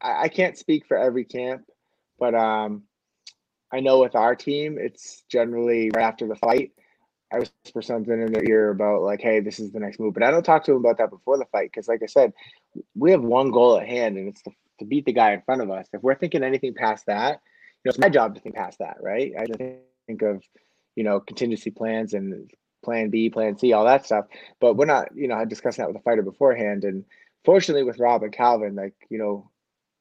I, 0.01 0.23
I 0.23 0.27
can't 0.29 0.57
speak 0.57 0.85
for 0.87 0.97
every 0.97 1.25
camp. 1.25 1.65
But 2.19 2.35
um, 2.35 2.83
I 3.71 3.79
know 3.79 3.99
with 3.99 4.15
our 4.15 4.35
team, 4.35 4.77
it's 4.79 5.23
generally 5.29 5.91
right 5.93 6.05
after 6.05 6.27
the 6.27 6.35
fight. 6.35 6.71
I 7.33 7.39
whisper 7.39 7.81
something 7.81 8.21
in 8.21 8.31
their 8.31 8.47
ear 8.47 8.69
about 8.69 9.01
like, 9.01 9.21
"Hey, 9.21 9.39
this 9.39 9.59
is 9.59 9.71
the 9.71 9.79
next 9.79 9.99
move," 9.99 10.13
but 10.13 10.23
I 10.23 10.31
don't 10.31 10.45
talk 10.45 10.63
to 10.65 10.71
them 10.71 10.79
about 10.79 10.97
that 10.99 11.09
before 11.09 11.37
the 11.37 11.45
fight 11.45 11.71
because, 11.71 11.87
like 11.87 12.03
I 12.03 12.05
said, 12.05 12.33
we 12.95 13.11
have 13.11 13.21
one 13.21 13.51
goal 13.51 13.77
at 13.77 13.87
hand, 13.87 14.17
and 14.17 14.29
it's 14.29 14.41
to, 14.43 14.51
to 14.79 14.85
beat 14.85 15.05
the 15.05 15.11
guy 15.11 15.33
in 15.33 15.41
front 15.41 15.61
of 15.61 15.69
us. 15.71 15.87
If 15.91 16.03
we're 16.03 16.15
thinking 16.15 16.43
anything 16.43 16.73
past 16.73 17.07
that, 17.07 17.41
you 17.83 17.89
know, 17.89 17.89
it's 17.89 17.99
my 17.99 18.09
job 18.09 18.35
to 18.35 18.41
think 18.41 18.55
past 18.55 18.79
that, 18.79 18.97
right? 19.01 19.33
I 19.37 19.45
think 20.07 20.21
of, 20.21 20.43
you 20.95 21.03
know, 21.03 21.19
contingency 21.19 21.71
plans 21.71 22.13
and 22.13 22.49
plan 22.83 23.09
B, 23.09 23.29
plan 23.29 23.57
C, 23.57 23.73
all 23.73 23.85
that 23.85 24.05
stuff. 24.05 24.25
But 24.61 24.75
we're 24.75 24.85
not, 24.85 25.09
you 25.15 25.27
know, 25.27 25.35
I 25.35 25.45
discussed 25.45 25.77
that 25.79 25.87
with 25.87 25.97
the 25.97 26.03
fighter 26.03 26.21
beforehand, 26.21 26.83
and 26.83 27.03
fortunately 27.43 27.83
with 27.83 27.99
Rob 27.99 28.23
and 28.23 28.31
Calvin, 28.31 28.75
like 28.75 28.95
you 29.09 29.17
know, 29.17 29.49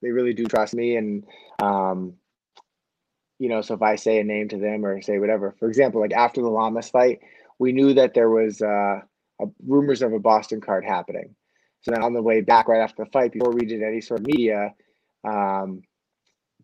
they 0.03 0.11
really 0.11 0.35
do 0.35 0.45
trust 0.45 0.75
me. 0.75 0.97
And 0.97 1.25
um 1.61 2.15
you 3.39 3.49
know 3.49 3.61
so 3.61 3.75
if 3.75 3.83
i 3.83 3.97
say 3.97 4.21
a 4.21 4.25
name 4.25 4.49
to 4.49 4.59
them 4.59 4.85
or 4.85 5.01
say 5.03 5.19
whatever 5.19 5.55
for 5.59 5.69
example 5.69 6.01
like 6.01 6.13
after 6.13 6.41
the 6.41 6.49
lamas 6.49 6.89
fight 6.89 7.21
we 7.59 7.73
knew 7.73 7.95
that 7.95 8.15
there 8.15 8.31
was 8.31 8.63
uh 8.63 9.01
a, 9.41 9.47
rumors 9.67 10.03
of 10.03 10.13
a 10.13 10.19
boston 10.19 10.61
card 10.61 10.85
happening. 10.85 11.35
So 11.83 11.91
then 11.91 12.03
on 12.03 12.15
the 12.15 12.23
way 12.23 12.41
back 12.41 12.69
right 12.69 12.81
after 12.81 13.05
the 13.05 13.11
fight 13.11 13.33
before 13.33 13.53
we 13.53 13.67
did 13.67 13.83
any 13.83 14.01
sort 14.01 14.21
of 14.21 14.27
media 14.27 14.75
um 15.25 15.83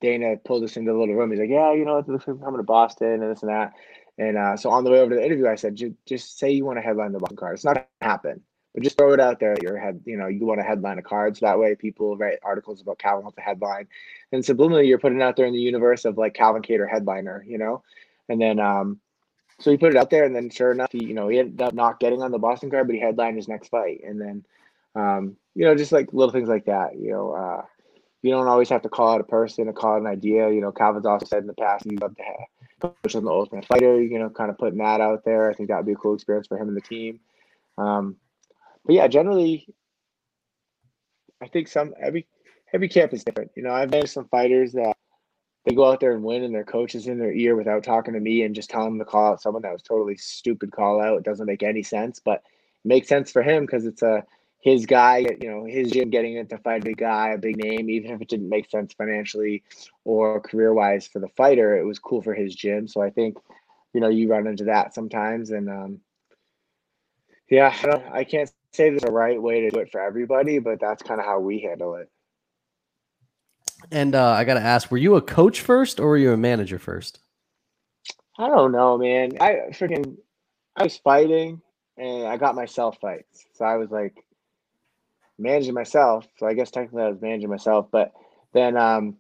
dana 0.01 0.37
pulled 0.45 0.65
us 0.65 0.77
into 0.77 0.93
the 0.93 0.99
little 0.99 1.15
room. 1.15 1.31
He's 1.31 1.41
like 1.41 1.51
yeah 1.51 1.73
you 1.73 1.85
know 1.85 1.99
it's 1.99 2.25
coming 2.25 2.57
to 2.57 2.63
boston 2.63 3.23
and 3.23 3.31
this 3.31 3.43
and 3.43 3.51
that. 3.51 3.73
And 4.19 4.37
uh, 4.37 4.57
so 4.57 4.71
on 4.71 4.85
the 4.85 4.91
way 4.91 4.99
over 5.01 5.11
to 5.11 5.17
the 5.17 5.25
interview 5.25 5.49
i 5.49 5.55
said 5.55 5.81
just 6.07 6.39
say 6.39 6.51
you 6.51 6.65
want 6.65 6.79
to 6.79 6.83
headline 6.83 7.13
the 7.13 7.19
boston 7.19 7.37
card. 7.37 7.55
It's 7.55 7.65
not 7.65 7.75
gonna 7.75 7.87
happen 8.01 8.43
but 8.75 8.83
just 8.83 8.97
throw 8.97 9.13
it 9.13 9.21
out 9.21 9.41
there. 9.41 9.57
Your 9.63 9.79
head, 9.79 10.01
you 10.05 10.17
know, 10.17 10.29
you 10.29 10.47
want 10.47 10.61
to 10.61 10.65
headline 10.65 10.99
of 10.99 11.05
cards 11.05 11.41
that 11.41 11.59
way 11.59 11.75
people 11.75 12.17
write 12.17 12.39
articles 12.43 12.81
about 12.81 12.99
Calvin 12.99 13.27
with 13.27 13.35
the 13.35 13.41
headline, 13.41 13.89
and 14.33 14.43
subliminally 14.43 14.87
you're 14.87 14.99
putting 14.99 15.23
out 15.23 15.37
there 15.37 15.47
in 15.47 15.53
the 15.53 15.61
universe 15.61 16.05
of 16.05 16.19
like 16.19 16.35
Calvin 16.35 16.63
Kattar 16.63 16.89
headliner, 16.89 17.45
you 17.47 17.59
know, 17.59 17.83
and 18.29 18.41
then 18.41 18.59
um, 18.61 19.01
so 19.59 19.71
he 19.71 19.77
put 19.77 19.95
it 19.95 19.97
out 19.97 20.11
there, 20.11 20.25
and 20.25 20.35
then 20.35 20.51
sure 20.51 20.73
enough, 20.73 20.93
he 20.93 21.05
you 21.05 21.15
know 21.15 21.29
he 21.29 21.39
ended 21.39 21.61
up 21.61 21.75
not 21.75 22.01
getting 22.01 22.23
on 22.23 22.31
the 22.31 22.39
Boston 22.39 22.71
card, 22.71 22.87
but 22.87 22.95
he 22.95 23.01
headlined 23.01 23.37
his 23.37 23.49
next 23.49 23.69
fight, 23.69 24.01
and 24.05 24.21
then 24.21 24.45
um, 24.95 25.37
you 25.55 25.65
know 25.65 25.75
just 25.75 25.93
like 25.93 26.13
little 26.13 26.33
things 26.33 26.49
like 26.49 26.67
that, 26.67 26.99
you 26.99 27.11
know. 27.11 27.33
Uh, 27.33 27.63
you 28.23 28.31
don't 28.31 28.49
always 28.49 28.69
have 28.69 28.83
to 28.83 28.91
call 28.91 29.15
out 29.15 29.21
a 29.21 29.25
person 29.25 29.67
or 29.67 29.73
call 29.73 29.95
out 29.95 30.03
an 30.03 30.07
idea. 30.07 30.51
You 30.51 30.61
know, 30.61 30.73
Calvin's 30.73 31.07
also 31.07 31.25
said 31.25 31.41
in 31.41 31.47
the 31.47 31.55
past 31.55 31.85
he'd 31.85 32.03
love 32.03 32.15
to 32.17 32.23
have 32.23 32.93
coach 33.03 33.17
on 33.17 33.25
the 33.25 33.31
Ultimate 33.31 33.65
Fighter. 33.67 34.03
You 34.03 34.19
know, 34.19 34.29
kind 34.29 34.51
of 34.51 34.59
putting 34.59 34.79
that 34.79 35.01
out 35.01 35.25
there. 35.25 35.51
I 35.51 35.55
think 35.55 35.69
that 35.69 35.79
would 35.79 35.87
be 35.87 35.93
a 35.93 35.97
cool 35.97 36.15
experience 36.15 36.47
for 36.47 36.59
him 36.59 36.69
and 36.69 36.77
the 36.77 36.83
team. 36.83 37.21
Um, 37.79 38.17
but 38.85 38.95
yeah, 38.95 39.09
generally, 39.09 39.67
I 41.43 41.49
think 41.49 41.69
some 41.69 41.95
every 42.01 42.27
every 42.73 42.89
camp 42.89 43.13
is 43.13 43.25
different. 43.25 43.51
You 43.57 43.63
know, 43.63 43.73
I've 43.73 43.91
met 43.91 44.09
some 44.09 44.29
fighters 44.29 44.73
that 44.73 44.95
they 45.65 45.75
go 45.75 45.91
out 45.91 46.01
there 46.01 46.13
and 46.13 46.23
win, 46.23 46.45
and 46.45 46.55
their 46.55 46.65
coach 46.65 46.95
is 46.95 47.07
in 47.07 47.19
their 47.19 47.33
ear 47.33 47.57
without 47.57 47.85
talking 47.85 48.15
to 48.15 48.21
me 48.21 48.43
and 48.43 48.55
just 48.55 48.71
telling 48.71 48.91
them 48.91 48.99
to 48.99 49.05
call 49.05 49.33
out 49.33 49.43
someone 49.43 49.63
that 49.63 49.73
was 49.73 49.83
totally 49.83 50.17
stupid 50.17 50.73
call 50.73 51.01
out. 51.01 51.19
It 51.19 51.25
doesn't 51.25 51.47
make 51.47 51.63
any 51.63 51.83
sense, 51.83 52.21
but 52.25 52.43
it 52.85 52.89
makes 52.89 53.09
sense 53.09 53.31
for 53.31 53.43
him 53.43 53.65
because 53.67 53.85
it's 53.85 54.03
a 54.03 54.25
his 54.61 54.85
guy, 54.85 55.19
you 55.41 55.51
know, 55.51 55.65
his 55.65 55.91
gym 55.91 56.11
getting 56.11 56.37
it 56.37 56.51
to 56.51 56.59
fight 56.59 56.83
a 56.83 56.85
big 56.85 56.99
guy, 56.99 57.31
a 57.31 57.39
big 57.39 57.57
name, 57.57 57.89
even 57.89 58.11
if 58.11 58.21
it 58.21 58.29
didn't 58.29 58.49
make 58.49 58.69
sense 58.69 58.93
financially 58.93 59.63
or 60.05 60.41
career 60.41 60.75
wise 60.75 61.07
for 61.07 61.19
the 61.19 61.29
fighter, 61.29 61.79
it 61.79 61.85
was 61.85 61.99
cool 61.99 62.21
for 62.21 62.35
his 62.35 62.55
gym. 62.55 62.87
So 62.87 63.01
I 63.01 63.09
think, 63.09 63.39
you 63.95 64.01
know, 64.01 64.09
you 64.09 64.29
run 64.29 64.47
into 64.47 64.65
that 64.65 64.95
sometimes, 64.95 65.51
and 65.51 65.71
um, 65.71 66.01
yeah, 67.49 67.75
I, 67.85 68.19
I 68.19 68.25
can't 68.25 68.53
say 68.73 68.91
there's 68.91 69.05
a 69.05 69.13
right 69.13 69.41
way 69.41 69.63
to 69.63 69.71
do 69.71 69.79
it 69.81 69.91
for 69.91 70.01
everybody, 70.01 70.59
but 70.59 70.81
that's 70.81 71.03
kind 71.03 71.21
of 71.21 71.27
how 71.27 71.41
we 71.41 71.61
handle 71.61 71.95
it. 71.97 72.09
And 73.91 74.15
uh, 74.15 74.31
I 74.31 74.45
got 74.45 74.55
to 74.55 74.61
ask, 74.61 74.91
were 74.91 74.99
you 74.99 75.17
a 75.17 75.23
coach 75.23 75.61
first 75.61 76.01
or 76.01 76.09
were 76.09 76.17
you 76.17 76.33
a 76.33 76.37
manager 76.37 76.79
first? 76.79 77.21
I 78.39 78.49
don't 78.49 78.73
know, 78.73 78.99
man. 78.99 79.33
I 79.41 79.71
freaking 79.73 80.17
I 80.77 80.85
was 80.85 80.97
fighting 80.97 81.61
and 81.97 82.27
I 82.27 82.37
got 82.37 82.55
myself 82.55 82.99
fights. 83.01 83.45
So 83.55 83.65
I 83.65 83.77
was 83.77 83.91
like 83.91 84.15
managing 85.39 85.75
myself. 85.75 86.27
So 86.39 86.47
I 86.47 86.55
guess 86.55 86.71
technically 86.71 87.03
I 87.03 87.11
was 87.11 87.21
managing 87.21 87.51
myself, 87.51 87.89
but 87.91 88.13
then 88.55 88.77
um 88.77 89.17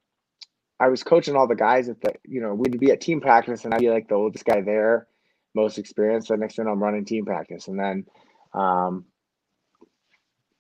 I 0.78 0.88
was 0.88 1.02
coaching 1.02 1.37
all 1.37 1.47
the 1.47 1.54
guys 1.54 1.90
at 1.90 2.00
the 2.00 2.14
you 2.25 2.40
know, 2.40 2.54
we'd 2.54 2.80
be 2.80 2.92
at 2.92 3.02
team 3.02 3.21
practice 3.21 3.64
and 3.64 3.75
I'd 3.75 3.80
be 3.80 3.90
like 3.90 4.09
the 4.09 4.14
oldest 4.14 4.47
guy 4.47 4.62
there, 4.62 5.07
most 5.54 5.76
experienced. 5.76 6.28
So 6.28 6.37
next 6.37 6.57
thing 6.57 6.66
I'm 6.66 6.83
running 6.83 7.04
team 7.04 7.26
practice. 7.26 7.69
And 7.69 7.78
then 7.78 8.07
um 8.54 9.04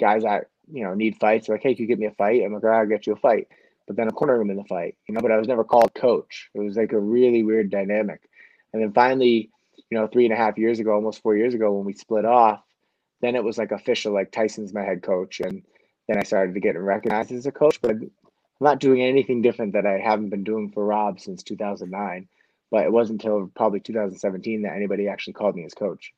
guys 0.00 0.22
that 0.22 0.46
you 0.72 0.82
know 0.84 0.94
need 0.94 1.16
fights 1.20 1.48
like, 1.48 1.62
hey, 1.62 1.74
can 1.74 1.82
you 1.82 1.88
get 1.88 1.98
me 1.98 2.06
a 2.06 2.12
fight? 2.12 2.42
I'm 2.42 2.52
like, 2.52 2.64
I'll 2.64 2.86
get 2.86 3.06
you 3.06 3.12
a 3.12 3.16
fight. 3.16 3.48
But 3.86 3.96
then 3.96 4.06
I'm 4.06 4.14
cornering 4.14 4.42
him 4.42 4.50
in 4.50 4.56
the 4.56 4.64
fight, 4.64 4.96
you 5.08 5.14
know. 5.14 5.20
But 5.20 5.32
I 5.32 5.36
was 5.36 5.48
never 5.48 5.64
called 5.64 5.94
coach. 5.94 6.50
It 6.54 6.60
was 6.60 6.76
like 6.76 6.92
a 6.92 7.00
really 7.00 7.42
weird 7.42 7.70
dynamic. 7.70 8.20
And 8.72 8.82
then 8.82 8.92
finally, 8.92 9.50
you 9.90 9.98
know, 9.98 10.06
three 10.06 10.24
and 10.24 10.34
a 10.34 10.36
half 10.36 10.58
years 10.58 10.78
ago, 10.78 10.92
almost 10.92 11.22
four 11.22 11.36
years 11.36 11.54
ago, 11.54 11.72
when 11.72 11.84
we 11.84 11.92
split 11.92 12.24
off, 12.24 12.62
then 13.20 13.34
it 13.34 13.44
was 13.44 13.58
like 13.58 13.72
official. 13.72 14.12
Like 14.12 14.30
Tyson's 14.30 14.72
my 14.72 14.82
head 14.82 15.02
coach, 15.02 15.40
and 15.40 15.62
then 16.08 16.18
I 16.18 16.22
started 16.22 16.54
to 16.54 16.60
get 16.60 16.78
recognized 16.78 17.32
as 17.32 17.46
a 17.46 17.52
coach. 17.52 17.80
But 17.80 17.92
I'm 17.92 18.10
not 18.60 18.80
doing 18.80 19.02
anything 19.02 19.42
different 19.42 19.72
that 19.72 19.86
I 19.86 19.98
haven't 19.98 20.30
been 20.30 20.44
doing 20.44 20.70
for 20.70 20.84
Rob 20.84 21.18
since 21.18 21.42
2009. 21.42 22.28
but 22.70 22.84
it 22.84 22.92
wasn't 22.92 23.22
until 23.22 23.50
probably 23.56 23.80
2017 23.80 24.62
that 24.62 24.76
anybody 24.76 25.08
actually 25.08 25.32
called 25.32 25.56
me 25.56 25.64
as 25.64 25.74
coach. 25.74 26.12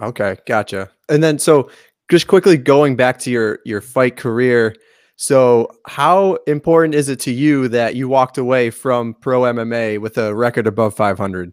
Okay, 0.00 0.36
gotcha. 0.46 0.90
And 1.08 1.22
then 1.22 1.38
so 1.38 1.70
just 2.08 2.26
quickly 2.26 2.56
going 2.56 2.96
back 2.96 3.18
to 3.20 3.30
your 3.30 3.60
your 3.64 3.80
fight 3.80 4.16
career. 4.16 4.74
So 5.16 5.68
how 5.86 6.38
important 6.46 6.94
is 6.94 7.08
it 7.08 7.18
to 7.20 7.32
you 7.32 7.68
that 7.68 7.96
you 7.96 8.08
walked 8.08 8.38
away 8.38 8.70
from 8.70 9.14
pro 9.14 9.42
MMA 9.42 10.00
with 10.00 10.16
a 10.16 10.32
record 10.34 10.68
above 10.68 10.94
500? 10.94 11.52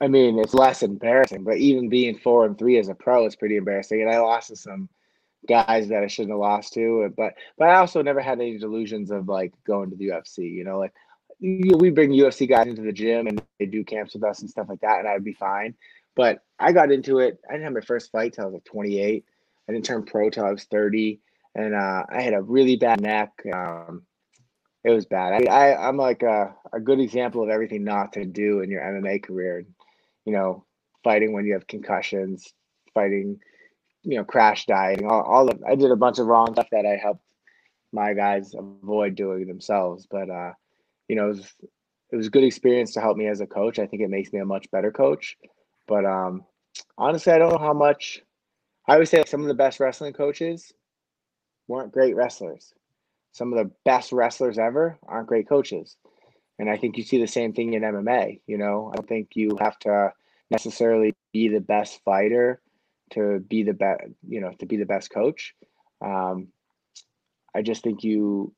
I 0.00 0.08
mean, 0.08 0.38
it's 0.38 0.52
less 0.52 0.82
embarrassing, 0.82 1.44
but 1.44 1.56
even 1.56 1.88
being 1.88 2.18
four 2.18 2.44
and 2.44 2.58
three 2.58 2.78
as 2.78 2.88
a 2.88 2.94
pro 2.94 3.24
is 3.24 3.36
pretty 3.36 3.56
embarrassing. 3.56 4.02
And 4.02 4.10
I 4.10 4.18
lost 4.18 4.48
to 4.48 4.56
some 4.56 4.90
guys 5.48 5.88
that 5.88 6.02
I 6.02 6.06
shouldn't 6.06 6.32
have 6.32 6.40
lost 6.40 6.74
to, 6.74 7.04
uh, 7.06 7.08
but 7.16 7.34
but 7.56 7.68
I 7.68 7.76
also 7.76 8.02
never 8.02 8.20
had 8.20 8.40
any 8.40 8.58
delusions 8.58 9.10
of 9.10 9.28
like 9.28 9.54
going 9.66 9.90
to 9.90 9.96
the 9.96 10.08
UFC. 10.08 10.50
You 10.50 10.64
know, 10.64 10.78
like 10.78 10.92
we 11.40 11.90
bring 11.90 12.10
UFC 12.10 12.48
guys 12.48 12.66
into 12.66 12.82
the 12.82 12.92
gym 12.92 13.26
and 13.26 13.42
they 13.58 13.66
do 13.66 13.84
camps 13.84 14.14
with 14.14 14.24
us 14.24 14.40
and 14.40 14.50
stuff 14.50 14.68
like 14.68 14.80
that, 14.80 14.98
and 14.98 15.08
I'd 15.08 15.24
be 15.24 15.32
fine. 15.32 15.74
But 16.16 16.40
I 16.58 16.72
got 16.72 16.92
into 16.92 17.18
it. 17.18 17.38
I 17.48 17.52
didn't 17.52 17.64
have 17.64 17.72
my 17.74 17.80
first 17.80 18.12
fight 18.12 18.34
till 18.34 18.44
I 18.44 18.46
was 18.46 18.54
like 18.54 18.64
28. 18.64 19.24
I 19.68 19.72
didn't 19.72 19.84
turn 19.84 20.04
pro 20.04 20.30
till 20.30 20.44
I 20.44 20.52
was 20.52 20.64
30, 20.64 21.20
and 21.54 21.74
uh, 21.74 22.04
I 22.08 22.22
had 22.22 22.34
a 22.34 22.42
really 22.42 22.76
bad 22.76 23.00
neck. 23.00 23.32
Um, 23.52 24.02
it 24.84 24.90
was 24.90 25.06
bad. 25.06 25.48
I, 25.48 25.50
I 25.50 25.88
am 25.88 25.96
like 25.96 26.22
a, 26.22 26.54
a 26.72 26.78
good 26.78 27.00
example 27.00 27.42
of 27.42 27.48
everything 27.48 27.84
not 27.84 28.12
to 28.12 28.24
do 28.24 28.60
in 28.60 28.70
your 28.70 28.82
MMA 28.82 29.22
career. 29.22 29.64
You 30.26 30.32
know, 30.32 30.64
fighting 31.02 31.32
when 31.32 31.46
you 31.46 31.54
have 31.54 31.66
concussions, 31.66 32.52
fighting, 32.92 33.40
you 34.02 34.18
know, 34.18 34.24
crash 34.24 34.66
dieting, 34.66 35.06
all, 35.06 35.22
all 35.22 35.50
of. 35.50 35.62
I 35.66 35.74
did 35.74 35.90
a 35.90 35.96
bunch 35.96 36.18
of 36.18 36.26
wrong 36.26 36.52
stuff 36.52 36.68
that 36.70 36.86
I 36.86 36.96
helped 36.96 37.22
my 37.92 38.12
guys 38.12 38.54
avoid 38.54 39.14
doing 39.14 39.46
themselves. 39.46 40.06
But 40.10 40.28
uh, 40.28 40.52
you 41.08 41.16
know, 41.16 41.26
it 41.26 41.36
was, 41.36 41.54
it 42.12 42.16
was 42.16 42.26
a 42.26 42.30
good 42.30 42.44
experience 42.44 42.92
to 42.92 43.00
help 43.00 43.16
me 43.16 43.26
as 43.26 43.40
a 43.40 43.46
coach. 43.46 43.78
I 43.78 43.86
think 43.86 44.02
it 44.02 44.10
makes 44.10 44.32
me 44.32 44.40
a 44.40 44.44
much 44.44 44.70
better 44.70 44.92
coach. 44.92 45.36
But 45.86 46.04
um, 46.04 46.44
honestly, 46.98 47.32
I 47.32 47.38
don't 47.38 47.52
know 47.52 47.58
how 47.58 47.74
much. 47.74 48.22
I 48.86 48.98
would 48.98 49.08
say 49.08 49.24
some 49.26 49.40
of 49.40 49.48
the 49.48 49.54
best 49.54 49.80
wrestling 49.80 50.12
coaches 50.12 50.72
weren't 51.68 51.92
great 51.92 52.14
wrestlers. 52.14 52.74
Some 53.32 53.52
of 53.52 53.58
the 53.58 53.72
best 53.84 54.12
wrestlers 54.12 54.58
ever 54.58 54.98
aren't 55.06 55.28
great 55.28 55.48
coaches. 55.48 55.96
And 56.58 56.70
I 56.70 56.76
think 56.76 56.96
you 56.96 57.02
see 57.02 57.18
the 57.18 57.26
same 57.26 57.52
thing 57.52 57.74
in 57.74 57.82
MMA. 57.82 58.40
You 58.46 58.58
know, 58.58 58.90
I 58.92 58.96
don't 58.96 59.08
think 59.08 59.30
you 59.34 59.56
have 59.60 59.78
to 59.80 60.12
necessarily 60.50 61.14
be 61.32 61.48
the 61.48 61.60
best 61.60 62.00
fighter 62.04 62.60
to 63.10 63.40
be 63.40 63.62
the 63.62 63.72
best, 63.72 64.02
you 64.28 64.40
know, 64.40 64.52
to 64.58 64.66
be 64.66 64.76
the 64.76 64.86
best 64.86 65.10
coach. 65.10 65.54
Um, 66.04 66.48
I 67.54 67.62
just 67.62 67.82
think 67.82 68.04
you, 68.04 68.52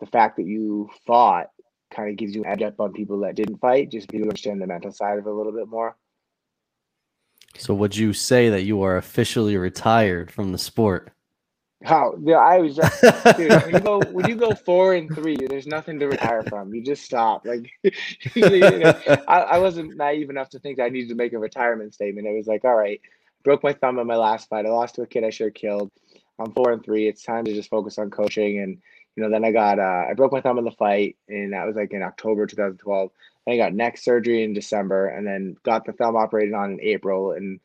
the 0.00 0.06
fact 0.06 0.36
that 0.36 0.46
you 0.46 0.90
fought 1.06 1.48
kind 1.94 2.10
of 2.10 2.16
gives 2.16 2.34
you 2.34 2.44
an 2.44 2.50
edge 2.50 2.62
up 2.62 2.80
on 2.80 2.92
people 2.92 3.20
that 3.20 3.36
didn't 3.36 3.58
fight, 3.58 3.90
just 3.90 4.08
because 4.08 4.22
understand 4.22 4.60
the 4.60 4.66
mental 4.66 4.92
side 4.92 5.18
of 5.18 5.26
it 5.26 5.30
a 5.30 5.34
little 5.34 5.52
bit 5.52 5.68
more. 5.68 5.96
So 7.58 7.74
would 7.74 7.96
you 7.96 8.12
say 8.12 8.48
that 8.50 8.62
you 8.62 8.82
are 8.82 8.96
officially 8.96 9.56
retired 9.56 10.30
from 10.30 10.52
the 10.52 10.58
sport? 10.58 11.10
How? 11.84 12.14
Yeah, 12.22 12.36
I 12.36 12.58
was 12.58 12.76
just 12.76 13.02
dude, 13.36 13.50
when 13.50 13.74
you 13.74 13.80
go 13.80 14.00
when 14.10 14.28
you 14.28 14.36
go 14.36 14.54
four 14.54 14.94
and 14.94 15.14
three, 15.14 15.36
there's 15.36 15.66
nothing 15.66 15.98
to 16.00 16.06
retire 16.06 16.42
from. 16.42 16.74
You 16.74 16.82
just 16.82 17.04
stop. 17.04 17.44
Like 17.44 17.70
you 17.82 18.50
know, 18.60 18.94
I, 19.28 19.40
I 19.40 19.58
wasn't 19.58 19.96
naive 19.96 20.30
enough 20.30 20.48
to 20.50 20.58
think 20.58 20.80
I 20.80 20.88
needed 20.88 21.10
to 21.10 21.14
make 21.14 21.34
a 21.34 21.38
retirement 21.38 21.94
statement. 21.94 22.26
It 22.26 22.34
was 22.34 22.46
like, 22.46 22.64
all 22.64 22.74
right, 22.74 23.00
broke 23.44 23.62
my 23.62 23.74
thumb 23.74 23.98
in 23.98 24.06
my 24.06 24.16
last 24.16 24.48
fight. 24.48 24.66
I 24.66 24.70
lost 24.70 24.94
to 24.94 25.02
a 25.02 25.06
kid 25.06 25.24
I 25.24 25.30
should 25.30 25.48
have 25.48 25.54
killed. 25.54 25.90
I'm 26.38 26.52
four 26.52 26.72
and 26.72 26.82
three. 26.82 27.06
It's 27.06 27.22
time 27.22 27.44
to 27.44 27.54
just 27.54 27.70
focus 27.70 27.98
on 27.98 28.10
coaching. 28.10 28.60
And 28.60 28.78
you 29.14 29.22
know, 29.22 29.30
then 29.30 29.44
I 29.44 29.52
got 29.52 29.78
uh, 29.78 30.06
I 30.08 30.14
broke 30.14 30.32
my 30.32 30.40
thumb 30.40 30.58
in 30.58 30.64
the 30.64 30.72
fight, 30.72 31.16
and 31.28 31.52
that 31.52 31.66
was 31.66 31.76
like 31.76 31.92
in 31.92 32.02
October 32.02 32.46
2012. 32.46 33.10
I 33.48 33.56
got 33.56 33.74
neck 33.74 33.98
surgery 33.98 34.42
in 34.42 34.54
December, 34.54 35.08
and 35.08 35.26
then 35.26 35.56
got 35.62 35.84
the 35.84 35.92
thumb 35.92 36.16
operated 36.16 36.54
on 36.54 36.72
in 36.72 36.80
April, 36.80 37.32
and 37.32 37.60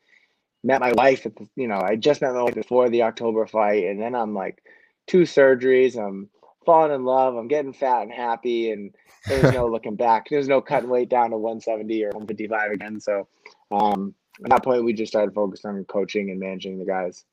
met 0.62 0.80
my 0.80 0.92
wife 0.92 1.26
at 1.26 1.36
the, 1.36 1.48
you 1.56 1.68
know, 1.68 1.80
I 1.80 1.96
just 1.96 2.20
met 2.20 2.34
my 2.34 2.42
wife 2.42 2.54
before 2.54 2.88
the 2.88 3.02
October 3.02 3.46
fight, 3.46 3.84
and 3.84 4.00
then 4.00 4.14
I'm 4.14 4.34
like 4.34 4.62
two 5.06 5.22
surgeries. 5.22 5.96
I'm 5.96 6.28
falling 6.66 6.92
in 6.92 7.04
love. 7.04 7.34
I'm 7.34 7.48
getting 7.48 7.72
fat 7.72 8.02
and 8.02 8.12
happy, 8.12 8.70
and 8.70 8.94
there's 9.26 9.54
no 9.54 9.66
looking 9.70 9.96
back. 9.96 10.28
There's 10.28 10.48
no 10.48 10.60
cutting 10.60 10.90
weight 10.90 11.08
down 11.08 11.30
to 11.30 11.38
170 11.38 12.04
or 12.04 12.08
155 12.08 12.72
again. 12.72 13.00
So 13.00 13.26
um, 13.70 14.14
at 14.44 14.50
that 14.50 14.64
point, 14.64 14.84
we 14.84 14.92
just 14.92 15.12
started 15.12 15.34
focusing 15.34 15.70
on 15.70 15.84
coaching 15.84 16.30
and 16.30 16.40
managing 16.40 16.78
the 16.78 16.84
guys. 16.84 17.24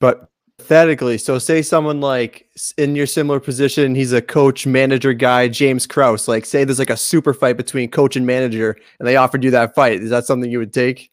But 0.00 0.28
pathetically, 0.58 1.18
so 1.18 1.38
say 1.38 1.62
someone 1.62 2.00
like 2.00 2.48
in 2.78 2.96
your 2.96 3.06
similar 3.06 3.40
position, 3.40 3.94
he's 3.94 4.12
a 4.12 4.22
coach 4.22 4.66
manager 4.66 5.12
guy, 5.12 5.48
James 5.48 5.86
Krause. 5.86 6.28
Like, 6.28 6.44
say 6.46 6.64
there's 6.64 6.78
like 6.78 6.90
a 6.90 6.96
super 6.96 7.34
fight 7.34 7.56
between 7.56 7.90
coach 7.90 8.16
and 8.16 8.26
manager, 8.26 8.76
and 8.98 9.08
they 9.08 9.16
offered 9.16 9.44
you 9.44 9.50
that 9.50 9.74
fight. 9.74 10.00
Is 10.02 10.10
that 10.10 10.26
something 10.26 10.50
you 10.50 10.58
would 10.58 10.72
take? 10.72 11.10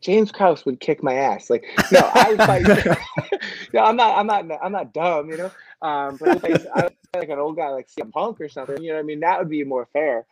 James 0.00 0.32
Krause 0.32 0.64
would 0.64 0.80
kick 0.80 1.02
my 1.02 1.14
ass. 1.14 1.50
Like, 1.50 1.64
no, 1.92 2.00
I 2.14 2.30
would 2.30 2.38
fight. 2.38 2.62
no, 3.72 3.84
I'm 3.84 3.96
not. 3.96 4.18
I'm 4.18 4.26
not. 4.26 4.44
I'm 4.62 4.72
not 4.72 4.92
dumb, 4.92 5.30
you 5.30 5.36
know. 5.36 5.50
Um, 5.82 6.16
but 6.16 6.44
I 6.44 6.80
I 6.80 6.82
would 6.84 6.94
like 7.14 7.28
an 7.28 7.38
old 7.38 7.56
guy 7.56 7.68
like 7.68 7.88
CM 7.88 8.10
Punk 8.10 8.40
or 8.40 8.48
something. 8.48 8.82
You 8.82 8.88
know, 8.88 8.94
what 8.94 9.00
I 9.00 9.04
mean, 9.04 9.20
that 9.20 9.38
would 9.38 9.50
be 9.50 9.62
more 9.64 9.88
fair. 9.92 10.26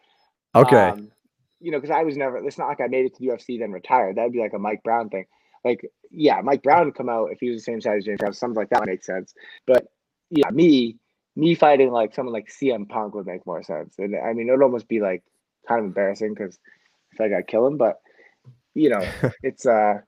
Okay. 0.54 0.88
Um, 0.88 1.10
you 1.60 1.70
know, 1.70 1.78
because 1.78 1.94
I 1.94 2.02
was 2.02 2.16
never. 2.16 2.38
It's 2.38 2.58
not 2.58 2.68
like 2.68 2.80
I 2.80 2.88
made 2.88 3.06
it 3.06 3.14
to 3.14 3.20
the 3.20 3.28
UFC 3.28 3.58
then 3.58 3.70
retired. 3.70 4.16
That'd 4.16 4.32
be 4.32 4.40
like 4.40 4.52
a 4.52 4.58
Mike 4.58 4.82
Brown 4.82 5.10
thing. 5.10 5.26
Like, 5.64 5.84
yeah, 6.10 6.40
Mike 6.42 6.62
Brown 6.62 6.86
would 6.86 6.94
come 6.94 7.08
out 7.08 7.30
if 7.32 7.38
he 7.40 7.50
was 7.50 7.60
the 7.60 7.72
same 7.72 7.80
size 7.80 7.98
as 7.98 8.04
James 8.04 8.20
Krause. 8.20 8.38
Something 8.38 8.56
like 8.56 8.70
that 8.70 8.80
would 8.80 8.88
make 8.88 9.04
sense. 9.04 9.34
But 9.66 9.86
yeah, 10.30 10.50
me, 10.50 10.98
me 11.36 11.54
fighting 11.54 11.90
like 11.90 12.14
someone 12.14 12.32
like 12.32 12.48
CM 12.48 12.88
Punk 12.88 13.14
would 13.14 13.26
make 13.26 13.46
more 13.46 13.62
sense. 13.62 13.94
And 13.98 14.16
I 14.16 14.32
mean, 14.32 14.48
it 14.48 14.52
would 14.52 14.62
almost 14.62 14.88
be 14.88 15.00
like 15.00 15.22
kind 15.68 15.80
of 15.80 15.86
embarrassing 15.86 16.34
because 16.34 16.58
I 17.12 17.16
feel 17.16 17.26
like 17.28 17.36
I'd 17.38 17.46
kill 17.46 17.66
him, 17.66 17.76
but 17.76 18.00
you 18.74 18.90
know, 18.90 19.06
it's 19.42 19.66
uh, 19.66 20.00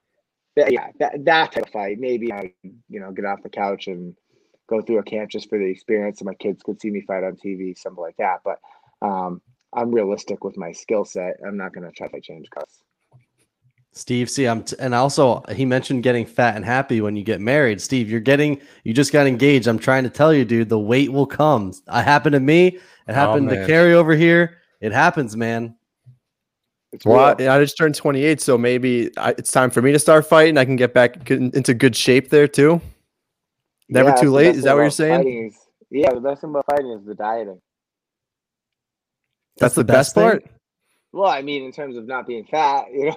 yeah, 0.55 0.87
that 0.99 1.25
that 1.25 1.51
type 1.51 1.65
of 1.65 1.71
fight. 1.71 1.99
Maybe 1.99 2.31
I, 2.31 2.53
you 2.63 2.99
know, 2.99 3.11
get 3.11 3.25
off 3.25 3.43
the 3.43 3.49
couch 3.49 3.87
and 3.87 4.15
go 4.67 4.81
through 4.81 4.99
a 4.99 5.03
camp 5.03 5.29
just 5.29 5.49
for 5.49 5.57
the 5.57 5.65
experience, 5.65 6.19
and 6.19 6.27
my 6.27 6.33
kids 6.35 6.63
could 6.63 6.81
see 6.81 6.89
me 6.89 7.01
fight 7.01 7.23
on 7.23 7.35
TV, 7.35 7.77
something 7.77 8.01
like 8.01 8.17
that. 8.17 8.41
But 8.43 8.59
um, 9.01 9.41
I'm 9.73 9.91
realistic 9.91 10.43
with 10.43 10.57
my 10.57 10.71
skill 10.71 11.05
set. 11.05 11.35
I'm 11.45 11.57
not 11.57 11.73
going 11.73 11.85
to 11.85 11.91
try 11.91 12.07
to 12.07 12.21
change 12.21 12.49
cuts. 12.49 12.81
Steve, 13.95 14.29
see, 14.29 14.45
I'm, 14.45 14.61
t- 14.63 14.75
and 14.77 14.93
also 14.93 15.41
he 15.53 15.63
mentioned 15.63 16.03
getting 16.03 16.25
fat 16.25 16.57
and 16.57 16.65
happy 16.65 16.99
when 16.99 17.15
you 17.15 17.23
get 17.23 17.39
married. 17.39 17.81
Steve, 17.81 18.09
you're 18.09 18.19
getting, 18.19 18.59
you 18.83 18.93
just 18.93 19.13
got 19.13 19.25
engaged. 19.25 19.67
I'm 19.67 19.79
trying 19.79 20.03
to 20.03 20.09
tell 20.09 20.33
you, 20.33 20.43
dude, 20.43 20.67
the 20.67 20.77
weight 20.77 21.11
will 21.13 21.25
come. 21.25 21.69
It 21.69 22.01
happened 22.03 22.33
to 22.33 22.41
me. 22.41 22.67
It 22.67 22.81
oh, 23.07 23.13
happened 23.13 23.49
to 23.49 23.55
man. 23.55 23.67
Carrie 23.67 23.93
over 23.93 24.13
here. 24.13 24.57
It 24.81 24.91
happens, 24.91 25.37
man. 25.37 25.75
It's 26.91 27.05
Well. 27.05 27.35
I, 27.39 27.55
I 27.55 27.59
just 27.59 27.77
turned 27.77 27.95
28, 27.95 28.41
so 28.41 28.57
maybe 28.57 29.11
I, 29.17 29.31
it's 29.31 29.51
time 29.51 29.69
for 29.69 29.81
me 29.81 29.93
to 29.93 29.99
start 29.99 30.27
fighting. 30.27 30.57
I 30.57 30.65
can 30.65 30.75
get 30.75 30.93
back 30.93 31.31
into 31.31 31.73
good 31.73 31.95
shape 31.95 32.29
there 32.29 32.49
too. 32.49 32.81
Never 33.87 34.09
Yeah, 34.09 34.15
too 34.15 34.25
that's 34.25 34.33
late. 34.33 34.55
Is 34.57 34.63
that 34.63 34.73
what 34.73 34.81
you're 34.81 34.89
saying? 34.89 35.47
is- 35.47 35.57
yeah, 35.89 36.13
the 36.13 36.19
best 36.19 36.41
thing 36.41 36.49
about 36.49 36.65
fighting 36.65 36.91
is 36.91 37.05
the 37.05 37.13
dieting. 37.15 37.61
That's, 39.57 39.75
the, 39.75 39.85
best, 39.85 40.15
thing? 40.15 40.23
part. 40.23 40.45
Well, 41.13 41.29
I 41.29 41.41
mean, 41.41 41.63
in 41.63 41.71
terms 41.71 41.95
of 41.95 42.05
not 42.07 42.27
being 42.27 42.43
fat, 42.43 42.87
you 42.91 43.05
know, 43.05 43.15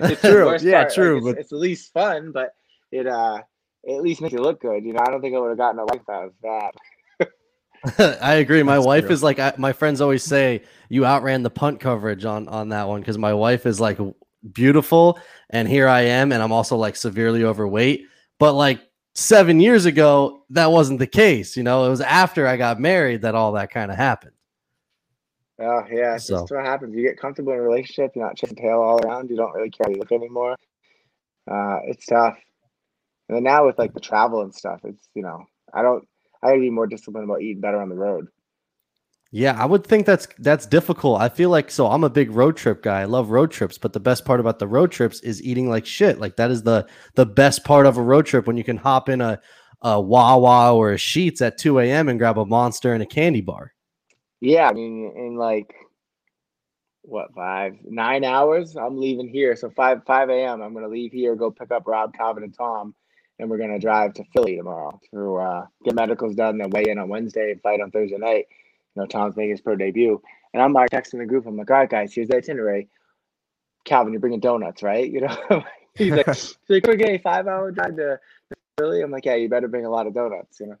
it's 0.00 0.20
True. 0.20 0.56
Yeah, 0.60 0.82
part. 0.82 0.94
true, 0.94 1.14
Like, 1.16 1.22
but- 1.24 1.30
it's, 1.30 1.40
it's 1.40 1.50
the 1.50 1.56
least 1.56 1.92
fun, 1.92 2.32
but 2.32 2.54
it 2.92 3.06
uh, 3.06 3.42
it 3.84 3.96
at 3.96 4.02
least 4.02 4.20
makes 4.20 4.32
you 4.32 4.40
look 4.40 4.60
good. 4.60 4.84
You 4.84 4.92
know, 4.92 5.00
I 5.06 5.10
don't 5.10 5.20
think 5.20 5.34
I 5.34 5.38
would 5.38 5.48
have 5.50 5.58
gotten 5.58 5.78
a 5.80 5.84
wife 5.84 6.08
out 6.10 6.24
of 6.26 6.32
that. 6.42 6.72
I 8.22 8.34
agree. 8.36 8.62
My 8.62 8.76
That's 8.76 8.86
wife 8.86 9.04
true. 9.04 9.12
is 9.12 9.22
like, 9.22 9.38
I, 9.38 9.52
my 9.58 9.72
friends 9.72 10.00
always 10.00 10.22
say 10.24 10.62
you 10.88 11.04
outran 11.04 11.42
the 11.42 11.50
punt 11.50 11.78
coverage 11.80 12.24
on 12.24 12.48
on 12.48 12.70
that 12.70 12.88
one 12.88 13.00
because 13.00 13.18
my 13.18 13.32
wife 13.34 13.66
is 13.66 13.78
like 13.80 13.98
beautiful, 14.52 15.18
and 15.50 15.68
here 15.68 15.88
I 15.88 16.02
am, 16.02 16.32
and 16.32 16.42
I'm 16.42 16.52
also 16.52 16.76
like 16.76 16.96
severely 16.96 17.44
overweight. 17.44 18.06
But 18.38 18.52
like 18.54 18.80
seven 19.14 19.60
years 19.60 19.84
ago, 19.86 20.44
that 20.50 20.70
wasn't 20.72 20.98
the 20.98 21.06
case. 21.06 21.56
You 21.56 21.62
know, 21.62 21.84
it 21.86 21.88
was 21.90 22.00
after 22.00 22.46
I 22.46 22.56
got 22.56 22.80
married 22.80 23.22
that 23.22 23.34
all 23.34 23.52
that 23.52 23.70
kind 23.70 23.90
of 23.90 23.96
happened. 23.96 24.32
Oh 25.58 25.82
yeah, 25.90 26.16
So- 26.18 26.40
just 26.40 26.52
what 26.52 26.64
happens. 26.64 26.94
You 26.94 27.02
get 27.02 27.18
comfortable 27.18 27.52
in 27.52 27.58
a 27.58 27.62
relationship. 27.62 28.12
You're 28.14 28.26
not 28.26 28.36
chasing 28.36 28.56
tail 28.56 28.80
all 28.80 28.98
around. 29.04 29.30
You 29.30 29.36
don't 29.36 29.54
really 29.54 29.70
care 29.70 29.86
how 29.86 29.90
you 29.90 29.98
look 29.98 30.12
anymore. 30.12 30.56
Uh, 31.50 31.78
it's 31.84 32.06
tough. 32.06 32.36
And 33.28 33.36
then 33.36 33.42
now 33.44 33.66
with 33.66 33.78
like 33.78 33.94
the 33.94 34.00
travel 34.00 34.42
and 34.42 34.54
stuff, 34.54 34.80
it's 34.84 35.08
you 35.14 35.22
know, 35.22 35.44
I 35.72 35.82
don't. 35.82 36.06
I 36.42 36.48
gotta 36.48 36.60
be 36.60 36.70
more 36.70 36.86
disciplined 36.86 37.24
about 37.24 37.40
eating 37.42 37.60
better 37.60 37.80
on 37.80 37.88
the 37.88 37.94
road. 37.94 38.28
Yeah, 39.32 39.60
I 39.60 39.64
would 39.64 39.84
think 39.86 40.06
that's 40.06 40.28
that's 40.38 40.66
difficult. 40.66 41.20
I 41.20 41.28
feel 41.28 41.50
like 41.50 41.70
so 41.70 41.88
I'm 41.88 42.04
a 42.04 42.10
big 42.10 42.30
road 42.30 42.56
trip 42.56 42.82
guy. 42.82 43.00
I 43.00 43.04
love 43.04 43.30
road 43.30 43.50
trips, 43.50 43.78
but 43.78 43.92
the 43.92 44.00
best 44.00 44.24
part 44.24 44.38
about 44.40 44.58
the 44.58 44.68
road 44.68 44.92
trips 44.92 45.20
is 45.20 45.42
eating 45.42 45.68
like 45.68 45.84
shit. 45.86 46.20
Like 46.20 46.36
that 46.36 46.50
is 46.50 46.62
the 46.62 46.86
the 47.14 47.26
best 47.26 47.64
part 47.64 47.86
of 47.86 47.96
a 47.96 48.02
road 48.02 48.26
trip 48.26 48.46
when 48.46 48.56
you 48.56 48.64
can 48.64 48.76
hop 48.76 49.08
in 49.08 49.20
a 49.20 49.40
a 49.82 50.00
Wawa 50.00 50.74
or 50.74 50.92
a 50.92 50.98
Sheets 50.98 51.42
at 51.42 51.58
2 51.58 51.80
a.m. 51.80 52.08
and 52.08 52.18
grab 52.18 52.38
a 52.38 52.46
monster 52.46 52.92
and 52.94 53.02
a 53.02 53.06
candy 53.06 53.40
bar. 53.42 53.72
Yeah, 54.40 54.68
I 54.68 54.72
mean, 54.72 55.12
in 55.16 55.36
like 55.36 55.74
what 57.02 57.32
five, 57.34 57.76
nine 57.84 58.24
hours, 58.24 58.76
I'm 58.76 58.98
leaving 58.98 59.28
here. 59.28 59.56
So 59.56 59.70
five 59.70 60.02
five 60.06 60.28
a.m. 60.28 60.60
I'm 60.62 60.74
gonna 60.74 60.88
leave 60.88 61.12
here, 61.12 61.34
go 61.34 61.50
pick 61.50 61.70
up 61.70 61.86
Rob, 61.86 62.14
Calvin, 62.14 62.42
and 62.42 62.54
Tom, 62.54 62.94
and 63.38 63.48
we're 63.48 63.58
gonna 63.58 63.78
drive 63.78 64.14
to 64.14 64.24
Philly 64.32 64.56
tomorrow 64.56 65.00
to 65.12 65.36
uh, 65.36 65.66
get 65.84 65.94
medicals 65.94 66.34
done, 66.34 66.58
then 66.58 66.70
weigh 66.70 66.84
in 66.88 66.98
on 66.98 67.08
Wednesday 67.08 67.52
and 67.52 67.62
fight 67.62 67.80
on 67.80 67.90
Thursday 67.90 68.18
night. 68.18 68.46
You 68.94 69.02
know, 69.02 69.06
Tom's 69.06 69.36
making 69.36 69.50
his 69.50 69.60
pro 69.60 69.76
debut, 69.76 70.20
And 70.54 70.62
I'm 70.62 70.72
like 70.72 70.90
texting 70.90 71.18
the 71.18 71.26
group. 71.26 71.46
I'm 71.46 71.56
like, 71.56 71.70
all 71.70 71.76
right, 71.76 71.90
guys, 71.90 72.14
here's 72.14 72.28
the 72.28 72.36
itinerary. 72.36 72.88
Calvin, 73.84 74.12
you're 74.12 74.20
bringing 74.20 74.40
donuts, 74.40 74.82
right? 74.82 75.10
You 75.12 75.20
know, 75.20 75.64
he's 75.94 76.12
like, 76.12 76.26
he's 76.34 76.56
like, 76.68 76.86
we're 76.86 76.96
getting 76.96 77.20
five 77.20 77.46
hour 77.46 77.70
drive 77.70 77.96
to 77.96 78.20
Philly. 78.78 79.02
I'm 79.02 79.10
like, 79.10 79.24
yeah, 79.24 79.34
you 79.34 79.48
better 79.48 79.68
bring 79.68 79.86
a 79.86 79.90
lot 79.90 80.06
of 80.06 80.14
donuts. 80.14 80.60
You 80.60 80.76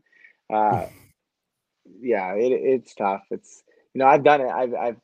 know, 0.50 0.56
uh, 0.56 0.86
yeah, 2.00 2.34
it, 2.34 2.52
it's 2.52 2.94
tough. 2.94 3.22
It's 3.30 3.62
you 3.94 4.00
know, 4.00 4.06
I've 4.06 4.24
done 4.24 4.40
it. 4.40 4.48
I've 4.48 4.74
I've 4.74 4.96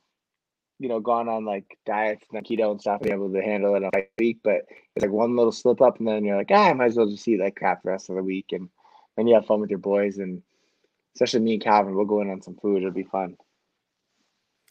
you 0.79 0.89
know 0.89 1.01
gone 1.01 1.29
on 1.29 1.45
like 1.45 1.79
diets 1.87 2.27
and 2.33 2.45
keto 2.45 2.71
and 2.71 2.81
stuff, 2.81 3.01
and 3.01 3.09
be 3.09 3.15
able 3.15 3.33
to 3.33 3.43
handle 3.43 3.75
it 3.77 3.83
a 3.83 4.07
week. 4.19 4.41
But 4.43 4.63
it's 4.95 5.03
like 5.03 5.11
one 5.11 5.37
little 5.37 5.53
slip 5.53 5.81
up, 5.81 5.99
and 5.99 6.09
then 6.09 6.25
you're 6.25 6.37
like, 6.37 6.51
ah, 6.51 6.71
I 6.71 6.73
might 6.73 6.87
as 6.87 6.97
well 6.97 7.09
just 7.09 7.27
eat 7.29 7.41
like 7.41 7.57
crap 7.57 7.83
the 7.83 7.91
rest 7.91 8.11
of 8.11 8.17
the 8.17 8.23
week, 8.23 8.47
and 8.53 8.69
then 9.17 9.27
you 9.27 9.35
have 9.35 9.47
fun 9.47 9.61
with 9.61 9.71
your 9.71 9.79
boys, 9.79 10.19
and 10.19 10.43
especially 11.15 11.41
me 11.41 11.55
and 11.55 11.63
Calvin, 11.63 11.95
we'll 11.95 12.05
go 12.05 12.21
in 12.21 12.31
on 12.31 12.43
some 12.43 12.57
food. 12.57 12.79
It'll 12.79 12.91
be 12.91 13.05
fun. 13.05 13.37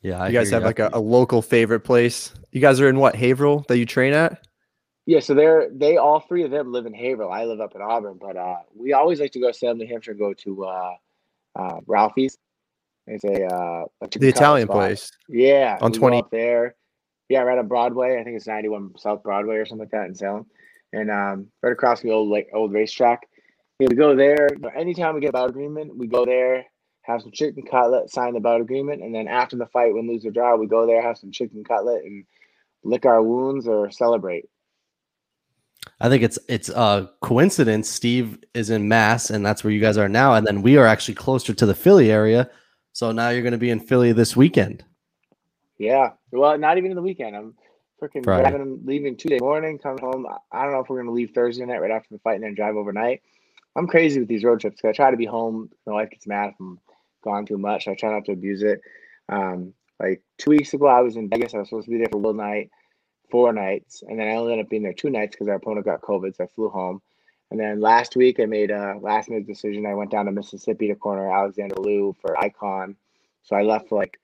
Yeah, 0.02 0.21
I 0.21 0.28
you 0.28 0.34
guys 0.34 0.50
hear 0.50 0.60
have 0.60 0.65
like 0.65 0.80
a, 0.80 0.89
a 0.93 1.00
local 1.00 1.41
favorite 1.41 1.82
place. 1.82 2.34
You 2.52 2.60
guys 2.60 2.82
are 2.82 2.89
in 2.89 2.97
what 2.97 3.15
Haverhill 3.15 3.65
that 3.67 3.78
you 3.78 3.86
train 3.86 4.13
at? 4.13 4.45
Yeah, 5.06 5.19
so 5.19 5.34
they're 5.34 5.69
they 5.71 5.97
all 5.97 6.19
three 6.19 6.43
of 6.43 6.52
them 6.52 6.71
live 6.71 6.86
in 6.86 6.93
Haverhill. 6.93 7.32
I 7.32 7.45
live 7.45 7.62
up 7.62 7.76
in 7.76 7.82
Auburn, 7.82 8.17
but 8.19 8.36
uh, 8.38 8.58
we 8.76 8.93
always 8.93 9.19
like 9.19 9.32
to 9.34 9.39
go 9.39 9.52
to 9.52 9.54
Salem, 9.54 9.78
New 9.78 9.88
Hampshire, 9.88 10.13
go 10.13 10.34
to 10.34 10.65
uh, 10.65 10.93
uh, 11.55 11.79
Ralphie's. 11.87 12.37
It's 13.07 13.23
a 13.23 13.45
uh, 13.45 13.85
a 14.01 14.07
The 14.07 14.27
Italian 14.27 14.67
spot. 14.67 14.77
place. 14.77 15.11
Yeah, 15.27 15.77
On 15.81 15.91
20 15.91 16.19
up 16.19 16.31
there. 16.31 16.75
Yeah, 17.29 17.41
right 17.41 17.57
on 17.57 17.67
Broadway. 17.67 18.19
I 18.19 18.23
think 18.23 18.35
it's 18.35 18.47
ninety 18.47 18.67
one 18.67 18.91
South 18.97 19.23
Broadway 19.23 19.55
or 19.55 19.65
something 19.65 19.85
like 19.85 19.91
that 19.91 20.07
in 20.07 20.15
Salem, 20.15 20.45
and 20.91 21.09
um, 21.09 21.47
right 21.63 21.71
across 21.71 22.01
the 22.01 22.11
old 22.11 22.29
like 22.29 22.49
old 22.53 22.73
racetrack. 22.73 23.21
Yeah, 23.79 23.87
we 23.89 23.95
go 23.95 24.15
there. 24.15 24.49
Anytime 24.75 25.15
we 25.15 25.21
get 25.21 25.29
a 25.29 25.33
bout 25.33 25.49
agreement, 25.49 25.95
we 25.97 26.07
go 26.07 26.25
there, 26.25 26.65
have 27.03 27.21
some 27.21 27.31
chicken 27.31 27.63
cutlet, 27.63 28.09
sign 28.09 28.33
the 28.33 28.41
bout 28.41 28.59
agreement, 28.61 29.01
and 29.01 29.15
then 29.15 29.27
after 29.29 29.55
the 29.55 29.65
fight, 29.67 29.93
when 29.93 30.07
lose 30.09 30.25
or 30.25 30.31
draw, 30.31 30.55
we 30.57 30.67
go 30.67 30.85
there, 30.85 31.01
have 31.01 31.17
some 31.17 31.31
chicken 31.31 31.63
cutlet, 31.63 32.03
and 32.03 32.25
lick 32.83 33.05
our 33.05 33.23
wounds 33.23 33.65
or 33.65 33.89
celebrate. 33.91 34.45
I 35.99 36.09
think 36.09 36.23
it's 36.23 36.39
it's 36.47 36.69
a 36.69 37.09
coincidence. 37.21 37.89
Steve 37.89 38.39
is 38.53 38.69
in 38.69 38.87
Mass, 38.87 39.29
and 39.29 39.45
that's 39.45 39.63
where 39.63 39.71
you 39.71 39.79
guys 39.79 39.97
are 39.97 40.09
now, 40.09 40.33
and 40.33 40.45
then 40.45 40.61
we 40.61 40.77
are 40.77 40.85
actually 40.85 41.15
closer 41.15 41.53
to 41.53 41.65
the 41.65 41.75
Philly 41.75 42.11
area. 42.11 42.49
So 42.93 43.11
now 43.11 43.29
you're 43.29 43.41
going 43.41 43.51
to 43.53 43.57
be 43.57 43.69
in 43.69 43.79
Philly 43.79 44.11
this 44.11 44.35
weekend. 44.35 44.83
Yeah. 45.77 46.11
Well, 46.31 46.57
not 46.57 46.77
even 46.77 46.91
in 46.91 46.95
the 46.95 47.01
weekend. 47.01 47.35
I'm 47.35 47.55
freaking 48.01 48.23
driving, 48.23 48.81
leaving 48.85 49.15
Tuesday 49.15 49.39
morning, 49.39 49.77
coming 49.77 49.99
home. 49.99 50.27
I- 50.51 50.63
don't 50.63 50.73
know 50.73 50.79
if 50.79 50.89
we're 50.89 50.97
gonna 50.97 51.11
leave 51.11 51.31
Thursday 51.31 51.65
night 51.65 51.81
right 51.81 51.91
after 51.91 52.09
the 52.11 52.19
fight 52.19 52.35
and 52.35 52.43
then 52.43 52.55
drive 52.55 52.75
overnight. 52.75 53.21
I'm 53.75 53.87
crazy 53.87 54.19
with 54.19 54.27
these 54.27 54.43
road 54.43 54.59
trips. 54.59 54.83
I 54.83 54.91
try 54.91 55.11
to 55.11 55.17
be 55.17 55.25
home. 55.25 55.69
My 55.85 55.93
wife 55.93 56.09
gets 56.09 56.27
mad 56.27 56.49
if 56.49 56.55
I'm 56.59 56.79
gone 57.23 57.45
too 57.45 57.57
much. 57.57 57.87
I 57.87 57.95
try 57.95 58.11
not 58.11 58.25
to 58.25 58.31
abuse 58.33 58.63
it. 58.63 58.81
Um, 59.29 59.73
like 59.99 60.21
two 60.37 60.49
weeks 60.51 60.73
ago, 60.73 60.87
I 60.87 61.01
was 61.01 61.15
in 61.15 61.29
Vegas. 61.29 61.53
I 61.53 61.59
was 61.59 61.69
supposed 61.69 61.85
to 61.85 61.91
be 61.91 61.97
there 61.97 62.09
for 62.11 62.17
one 62.17 62.37
night, 62.37 62.69
four 63.31 63.53
nights, 63.53 64.03
and 64.07 64.19
then 64.19 64.27
I 64.27 64.31
ended 64.31 64.59
up 64.59 64.69
being 64.69 64.83
there 64.83 64.93
two 64.93 65.09
nights 65.09 65.35
because 65.35 65.47
our 65.47 65.55
opponent 65.55 65.85
got 65.85 66.01
COVID, 66.01 66.35
so 66.35 66.43
I 66.43 66.47
flew 66.47 66.69
home. 66.69 67.01
And 67.49 67.59
then 67.59 67.81
last 67.81 68.15
week, 68.15 68.39
I 68.39 68.45
made 68.45 68.71
a 68.71 68.97
last 69.01 69.29
minute 69.29 69.47
decision. 69.47 69.85
I 69.85 69.93
went 69.93 70.11
down 70.11 70.25
to 70.25 70.31
Mississippi 70.31 70.87
to 70.87 70.95
corner 70.95 71.31
Alexander 71.31 71.75
Liu 71.75 72.15
for 72.21 72.39
Icon. 72.39 72.95
So 73.43 73.55
I 73.55 73.63
left 73.63 73.91
like 73.91 74.19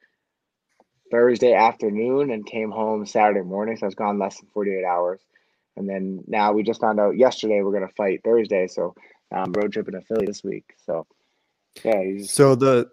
Thursday 1.11 1.53
afternoon 1.53 2.31
and 2.31 2.45
came 2.45 2.71
home 2.71 3.05
Saturday 3.05 3.41
morning. 3.41 3.75
So 3.75 3.83
I 3.83 3.87
was 3.87 3.95
gone 3.95 4.17
less 4.17 4.39
than 4.39 4.47
48 4.53 4.85
hours. 4.85 5.19
And 5.75 5.89
then 5.89 6.23
now 6.25 6.53
we 6.53 6.63
just 6.63 6.79
found 6.79 6.99
out 6.99 7.17
yesterday 7.17 7.61
we're 7.61 7.71
going 7.71 7.87
to 7.87 7.93
fight 7.95 8.21
Thursday. 8.23 8.67
So 8.67 8.95
um, 9.31 9.51
road 9.53 9.73
trip 9.73 9.91
to 9.91 10.01
Philly 10.01 10.25
this 10.25 10.43
week. 10.43 10.73
So 10.85 11.05
yeah, 11.83 12.01
he's, 12.03 12.31
So 12.31 12.55
the 12.55 12.89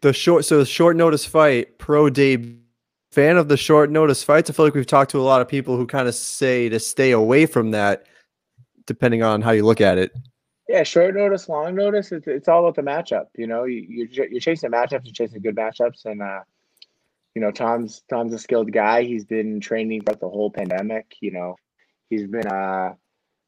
the 0.00 0.12
short 0.12 0.44
so 0.44 0.58
the 0.58 0.66
short 0.66 0.96
notice 0.96 1.24
fight 1.24 1.78
pro 1.78 2.08
day 2.08 2.36
fan 3.12 3.36
of 3.36 3.48
the 3.48 3.56
short 3.56 3.90
notice 3.90 4.24
fights. 4.24 4.50
I 4.50 4.52
feel 4.54 4.64
like 4.64 4.74
we've 4.74 4.86
talked 4.86 5.10
to 5.12 5.20
a 5.20 5.22
lot 5.22 5.40
of 5.40 5.48
people 5.48 5.76
who 5.76 5.86
kind 5.86 6.08
of 6.08 6.14
say 6.14 6.68
to 6.68 6.80
stay 6.80 7.12
away 7.12 7.46
from 7.46 7.70
that, 7.70 8.06
depending 8.86 9.22
on 9.22 9.42
how 9.42 9.52
you 9.52 9.64
look 9.64 9.80
at 9.80 9.98
it. 9.98 10.12
yeah, 10.68 10.82
short 10.82 11.14
notice, 11.14 11.48
long 11.48 11.74
notice. 11.74 12.12
It's, 12.12 12.26
it's 12.26 12.48
all 12.48 12.66
about 12.66 12.76
the 12.76 12.82
matchup. 12.82 13.26
You 13.36 13.46
know, 13.46 13.64
you, 13.64 13.84
you're, 13.88 14.06
ch- 14.06 14.30
you're 14.30 14.40
chasing 14.40 14.70
matchups, 14.70 15.04
you're 15.04 15.12
chasing 15.12 15.42
good 15.42 15.54
matchups. 15.54 16.06
And, 16.06 16.22
uh, 16.22 16.40
you 17.34 17.42
know, 17.42 17.50
Tom's 17.50 18.02
Tom's 18.08 18.32
a 18.32 18.38
skilled 18.38 18.72
guy. 18.72 19.02
He's 19.02 19.24
been 19.24 19.60
training 19.60 20.02
throughout 20.02 20.20
the 20.20 20.28
whole 20.28 20.50
pandemic. 20.50 21.16
You 21.20 21.32
know, 21.32 21.56
he's 22.08 22.26
been 22.26 22.46
uh, 22.46 22.94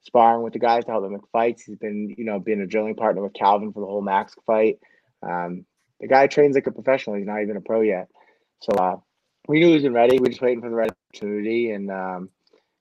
sparring 0.02 0.42
with 0.42 0.52
the 0.52 0.58
guys 0.58 0.84
to 0.84 0.90
help 0.90 1.04
them 1.04 1.12
make 1.12 1.26
fights. 1.32 1.64
He's 1.64 1.78
been, 1.78 2.14
you 2.18 2.24
know, 2.24 2.38
being 2.38 2.60
a 2.60 2.66
drilling 2.66 2.96
partner 2.96 3.22
with 3.22 3.32
Calvin 3.32 3.72
for 3.72 3.80
the 3.80 3.86
whole 3.86 4.02
Max 4.02 4.34
fight. 4.46 4.78
Um, 5.22 5.64
the 6.00 6.08
guy 6.08 6.26
trains 6.26 6.54
like 6.54 6.66
a 6.66 6.72
professional. 6.72 7.16
He's 7.16 7.26
not 7.26 7.40
even 7.40 7.56
a 7.56 7.62
pro 7.62 7.80
yet. 7.80 8.08
So 8.60 8.72
uh, 8.76 8.96
we 9.48 9.60
knew 9.60 9.68
he 9.68 9.74
was 9.74 9.88
ready. 9.88 10.18
We're 10.18 10.28
just 10.28 10.42
waiting 10.42 10.60
for 10.60 10.70
the 10.70 10.76
right 10.76 10.90
opportunity, 10.90 11.70
and 11.70 11.90
um, 11.90 12.30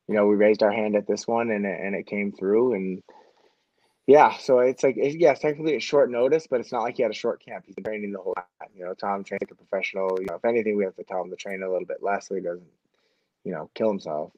you 0.07 0.15
know, 0.15 0.27
we 0.27 0.35
raised 0.35 0.63
our 0.63 0.71
hand 0.71 0.95
at 0.95 1.07
this 1.07 1.27
one, 1.27 1.51
and 1.51 1.65
it, 1.65 1.79
and 1.79 1.95
it 1.95 2.07
came 2.07 2.31
through. 2.31 2.73
And 2.73 3.03
yeah, 4.07 4.37
so 4.37 4.59
it's 4.59 4.83
like 4.83 4.95
it's, 4.97 5.15
yeah, 5.15 5.33
technically 5.33 5.75
a 5.75 5.79
short 5.79 6.11
notice, 6.11 6.47
but 6.49 6.59
it's 6.59 6.71
not 6.71 6.83
like 6.83 6.97
he 6.97 7.03
had 7.03 7.11
a 7.11 7.15
short 7.15 7.43
camp. 7.43 7.65
He's 7.65 7.75
training 7.83 8.11
the 8.11 8.19
whole 8.19 8.35
time. 8.35 8.69
You 8.75 8.85
know, 8.85 8.93
Tom 8.93 9.23
trained 9.23 9.41
like 9.41 9.51
a 9.51 9.55
professional. 9.55 10.17
You 10.19 10.27
know, 10.27 10.35
if 10.35 10.45
anything, 10.45 10.77
we 10.77 10.83
have 10.83 10.95
to 10.95 11.03
tell 11.03 11.21
him 11.21 11.29
to 11.29 11.35
train 11.35 11.63
a 11.63 11.69
little 11.69 11.87
bit 11.87 12.01
less 12.01 12.27
so 12.27 12.35
he 12.35 12.41
doesn't, 12.41 12.67
you 13.43 13.51
know, 13.51 13.69
kill 13.75 13.89
himself. 13.89 14.31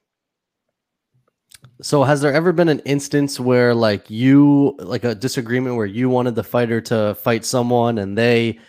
So 1.82 2.04
has 2.04 2.22
there 2.22 2.34
ever 2.34 2.52
been 2.52 2.70
an 2.70 2.80
instance 2.80 3.40
where 3.40 3.74
like 3.74 4.10
you 4.10 4.76
like 4.80 5.04
a 5.04 5.16
disagreement 5.16 5.76
where 5.76 5.86
you 5.86 6.10
wanted 6.10 6.36
the 6.36 6.44
fighter 6.44 6.80
to 6.82 7.16
fight 7.16 7.44
someone 7.44 7.98
and 7.98 8.18
they 8.18 8.60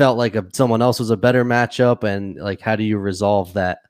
felt 0.00 0.16
like 0.16 0.34
a, 0.34 0.46
someone 0.54 0.80
else 0.80 0.98
was 0.98 1.10
a 1.10 1.16
better 1.16 1.44
matchup 1.44 2.04
and 2.04 2.36
like 2.36 2.58
how 2.62 2.74
do 2.74 2.82
you 2.82 2.96
resolve 2.96 3.52
that? 3.52 3.80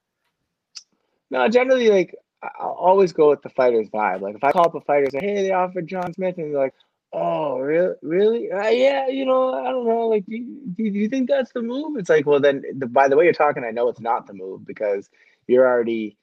No, 1.30 1.46
generally, 1.46 1.88
like 1.88 2.16
I'll 2.42 2.70
always 2.70 3.12
go 3.12 3.30
with 3.30 3.42
the 3.42 3.48
fighter's 3.48 3.88
vibe. 3.90 4.20
Like 4.20 4.34
if 4.34 4.42
I 4.42 4.50
call 4.50 4.66
up 4.66 4.74
a 4.74 4.80
fighter 4.80 5.04
and 5.04 5.12
say, 5.12 5.20
"Hey, 5.20 5.42
they 5.44 5.52
offered 5.52 5.86
John 5.86 6.12
Smith," 6.12 6.36
and 6.38 6.52
they're 6.52 6.60
like, 6.60 6.74
"Oh, 7.12 7.60
really? 7.60 7.94
Really? 8.02 8.50
Uh, 8.50 8.70
yeah, 8.70 9.06
you 9.06 9.24
know, 9.24 9.54
I 9.54 9.70
don't 9.70 9.86
know. 9.86 10.08
Like, 10.08 10.26
do 10.26 10.34
you, 10.34 10.62
do 10.76 10.82
you 10.82 11.08
think 11.08 11.28
that's 11.28 11.52
the 11.52 11.62
move?" 11.62 11.96
It's 11.96 12.10
like, 12.10 12.26
well, 12.26 12.40
then 12.40 12.64
the, 12.76 12.86
by 12.86 13.06
the 13.06 13.16
way 13.16 13.22
you're 13.22 13.32
talking, 13.32 13.62
I 13.62 13.70
know 13.70 13.88
it's 13.88 14.00
not 14.00 14.26
the 14.26 14.34
move 14.34 14.66
because 14.66 15.08
you're 15.46 15.64
already 15.64 16.16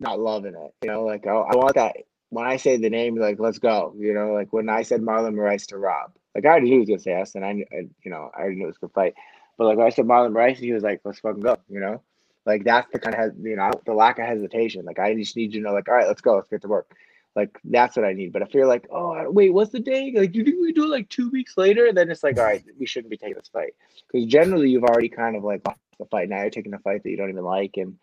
not 0.00 0.18
loving 0.18 0.56
it. 0.56 0.74
You 0.82 0.90
know, 0.90 1.04
like 1.04 1.28
I, 1.28 1.30
I 1.30 1.54
want 1.54 1.76
that. 1.76 1.94
When 2.36 2.46
I 2.46 2.58
say 2.58 2.76
the 2.76 2.90
name, 2.90 3.16
like 3.16 3.40
let's 3.40 3.58
go. 3.58 3.94
You 3.96 4.12
know, 4.12 4.34
like 4.34 4.52
when 4.52 4.68
I 4.68 4.82
said 4.82 5.00
Marlon 5.00 5.34
Moraes 5.34 5.66
to 5.68 5.78
Rob, 5.78 6.12
like 6.34 6.44
I 6.44 6.48
already 6.48 6.66
knew 6.68 6.74
he 6.74 6.80
was 6.80 6.88
gonna 6.90 6.98
say 6.98 7.12
yes, 7.12 7.34
and 7.34 7.42
I, 7.42 7.64
I 7.72 7.88
you 8.04 8.10
know, 8.10 8.30
I 8.36 8.40
already 8.40 8.56
knew 8.56 8.64
it 8.64 8.66
was 8.66 8.76
a 8.76 8.80
good 8.80 8.92
fight. 8.92 9.14
But 9.56 9.64
like 9.64 9.78
when 9.78 9.86
I 9.86 9.88
said 9.88 10.04
Marlon 10.04 10.32
Moraes, 10.32 10.58
he 10.58 10.70
was 10.70 10.82
like, 10.82 11.00
"Let's 11.02 11.20
fucking 11.20 11.40
go." 11.40 11.56
You 11.70 11.80
know, 11.80 12.02
like 12.44 12.62
that's 12.62 12.92
the 12.92 12.98
kind 12.98 13.16
of 13.16 13.38
you 13.42 13.56
know 13.56 13.70
the 13.86 13.94
lack 13.94 14.18
of 14.18 14.26
hesitation. 14.26 14.84
Like 14.84 14.98
I 14.98 15.14
just 15.14 15.34
need 15.34 15.54
you 15.54 15.62
to 15.62 15.66
know, 15.66 15.72
like, 15.72 15.88
all 15.88 15.94
right, 15.94 16.06
let's 16.06 16.20
go, 16.20 16.34
let's 16.34 16.50
get 16.50 16.60
to 16.60 16.68
work. 16.68 16.94
Like 17.34 17.58
that's 17.64 17.96
what 17.96 18.04
I 18.04 18.12
need. 18.12 18.34
But 18.34 18.42
if 18.42 18.52
you're 18.52 18.66
like, 18.66 18.86
oh 18.90 19.30
wait, 19.30 19.54
what's 19.54 19.72
the 19.72 19.80
day? 19.80 20.12
Like, 20.14 20.32
do 20.32 20.40
you 20.40 20.44
think 20.44 20.60
we 20.60 20.74
do 20.74 20.84
it 20.84 20.88
like 20.88 21.08
two 21.08 21.30
weeks 21.30 21.56
later? 21.56 21.90
Then 21.90 22.10
it's 22.10 22.22
like, 22.22 22.36
all 22.36 22.44
right, 22.44 22.62
we 22.78 22.84
shouldn't 22.84 23.10
be 23.10 23.16
taking 23.16 23.36
this 23.36 23.48
fight 23.48 23.72
because 24.12 24.26
generally 24.26 24.68
you've 24.68 24.84
already 24.84 25.08
kind 25.08 25.36
of 25.36 25.42
like 25.42 25.66
lost 25.66 25.78
the 25.98 26.04
fight. 26.04 26.28
Now 26.28 26.42
you're 26.42 26.50
taking 26.50 26.74
a 26.74 26.78
fight 26.80 27.02
that 27.02 27.10
you 27.10 27.16
don't 27.16 27.30
even 27.30 27.44
like, 27.44 27.78
and 27.78 27.96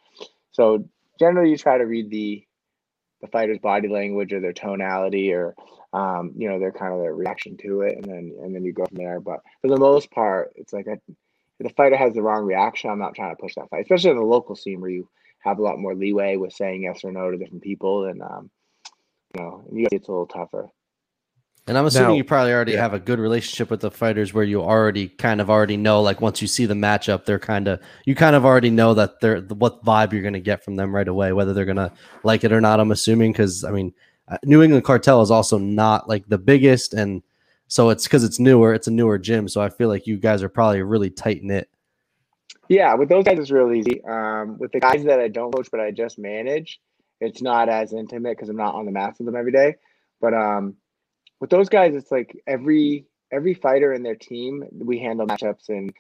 so 0.54 0.90
generally 1.20 1.52
you 1.52 1.58
try 1.58 1.78
to 1.78 1.86
read 1.86 2.10
the 2.10 2.48
the 3.24 3.30
fighter's 3.30 3.60
body 3.60 3.88
language 3.88 4.34
or 4.34 4.42
their 4.42 4.54
tonality 4.54 5.34
or 5.34 5.56
um, 5.94 6.34
you 6.36 6.50
know 6.50 6.60
their 6.60 6.74
kind 6.74 6.94
of 6.94 7.00
their 7.00 7.16
reaction 7.16 7.56
to 7.58 7.82
it, 7.82 7.96
and 7.96 8.04
then 8.04 8.36
and 8.44 8.54
then 8.54 8.66
you 8.66 8.74
go 8.74 8.86
from 8.86 8.98
there. 8.98 9.20
But 9.22 9.40
for 9.62 9.70
the 9.70 9.78
most 9.78 10.12
part, 10.12 10.52
it's 10.56 10.74
like 10.74 10.88
a, 10.88 10.98
if 11.60 11.68
the 11.68 11.70
fighter 11.70 11.96
has 11.96 12.14
the 12.14 12.22
wrong 12.22 12.44
reaction, 12.44 12.90
I'm 12.90 13.00
not 13.00 13.16
trying 13.16 13.34
to 13.34 13.42
push 13.42 13.56
that 13.56 13.70
fight, 13.70 13.84
especially 13.84 14.12
in 14.12 14.18
the 14.18 14.24
local 14.24 14.56
scene 14.56 14.82
where 14.82 14.90
you 14.90 15.08
have 15.40 15.58
a 15.58 15.62
lot 15.62 15.80
more 15.80 15.96
leeway 15.96 16.36
with 16.36 16.52
saying 16.52 16.84
yes 16.84 17.04
or 17.04 17.12
no 17.12 17.32
to 17.32 17.38
different 17.38 17.64
people, 17.64 18.06
and 18.06 18.22
um, 18.22 18.52
you 19.36 19.42
know, 19.42 19.64
it's 19.72 20.08
a 20.08 20.12
little 20.12 20.28
tougher. 20.28 20.70
And 21.66 21.78
I'm 21.78 21.86
assuming 21.86 22.10
Now- 22.10 22.16
you 22.16 22.24
probably 22.26 22.52
already 22.52 22.74
yeah. 22.74 22.82
have 22.82 22.94
a 22.94 23.00
good 23.00 23.20
relationship 23.20 23.70
with 23.70 23.80
the 23.80 23.90
fighters 23.92 24.34
where 24.34 24.44
you 24.44 24.62
already 24.62 25.08
kind 25.08 25.40
of 25.40 25.50
already 25.50 25.78
know 25.78 26.02
like 26.02 26.20
once 26.20 26.42
you 26.42 26.48
see 26.48 26.66
the 26.66 26.74
matchup 26.74 27.24
they're 27.26 27.40
kind 27.40 27.68
of 27.70 27.80
you 28.06 28.16
kind 28.16 28.36
of 28.36 28.44
already 28.46 28.70
know 28.70 28.94
that 28.94 29.22
they're 29.22 29.40
what 29.42 29.84
vibe 29.86 30.12
you're 30.12 30.22
going 30.22 30.34
to 30.34 30.42
get 30.42 30.64
from 30.64 30.76
them 30.76 30.94
right 30.94 31.08
away 31.08 31.32
whether 31.32 31.54
they're 31.54 31.64
going 31.64 31.78
to 31.78 31.92
like 32.24 32.44
it 32.44 32.52
or 32.52 32.60
not 32.60 32.82
I'm 32.82 32.92
assuming 32.92 33.34
cuz 33.34 33.64
I 33.64 33.72
mean 33.72 33.94
uh, 34.28 34.38
New 34.44 34.62
England 34.62 34.84
Cartel 34.84 35.22
is 35.22 35.32
also 35.32 35.58
not 35.58 36.10
like 36.10 36.28
the 36.28 36.38
biggest 36.38 36.94
and 36.94 37.22
so 37.70 37.90
it's 37.90 38.08
cuz 38.10 38.26
it's 38.26 38.40
newer 38.40 38.74
it's 38.74 38.88
a 38.88 38.92
newer 38.92 39.18
gym 39.18 39.48
so 39.48 39.62
I 39.62 39.70
feel 39.70 39.88
like 39.88 40.06
you 40.06 40.18
guys 40.18 40.44
are 40.44 40.50
probably 40.50 40.82
really 40.82 41.10
tight 41.10 41.44
knit 41.44 41.70
Yeah, 42.68 42.94
with 42.96 43.08
those 43.10 43.24
guys, 43.24 43.38
it's 43.40 43.52
real 43.52 43.72
easy. 43.72 44.04
Um, 44.06 44.58
with 44.58 44.72
the 44.72 44.80
guys 44.80 45.04
that 45.04 45.20
I 45.20 45.28
don't 45.28 45.52
coach 45.52 45.70
but 45.72 45.80
I 45.80 45.92
just 45.92 46.18
manage, 46.18 46.80
it's 47.20 47.42
not 47.42 47.70
as 47.70 47.94
intimate 47.94 48.36
because 48.38 48.50
I'm 48.50 48.58
not 48.58 48.76
on 48.76 48.86
the 48.86 48.92
mats 48.92 49.20
with 49.20 49.28
them 49.28 49.36
every 49.36 49.52
day. 49.52 49.76
But 50.22 50.34
um, 50.34 50.76
with 51.44 51.50
those 51.50 51.68
guys, 51.68 51.94
it's 51.94 52.10
like 52.10 52.42
every 52.48 53.06
every 53.30 53.54
fighter 53.54 53.92
in 53.92 54.02
their 54.02 54.16
team, 54.16 54.64
we 54.72 54.98
handle 54.98 55.28
matchups 55.28 55.68
and 55.68 55.94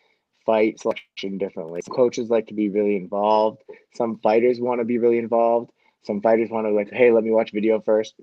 fight 0.45 0.79
selection 0.79 1.37
differently. 1.37 1.81
Some 1.83 1.93
coaches 1.93 2.29
like 2.29 2.47
to 2.47 2.53
be 2.53 2.69
really 2.69 2.95
involved. 2.95 3.61
Some 3.93 4.19
fighters 4.19 4.61
want 4.61 4.79
to 4.79 4.85
be 4.85 4.99
really 4.99 5.17
involved. 5.17 5.69
Some 6.03 6.21
fighters 6.21 6.49
want 6.49 6.65
to 6.67 6.71
like, 6.71 6.89
hey, 6.93 7.11
let 7.11 7.25
me 7.25 7.31
watch 7.31 7.51
video 7.51 7.81
first. 7.81 8.15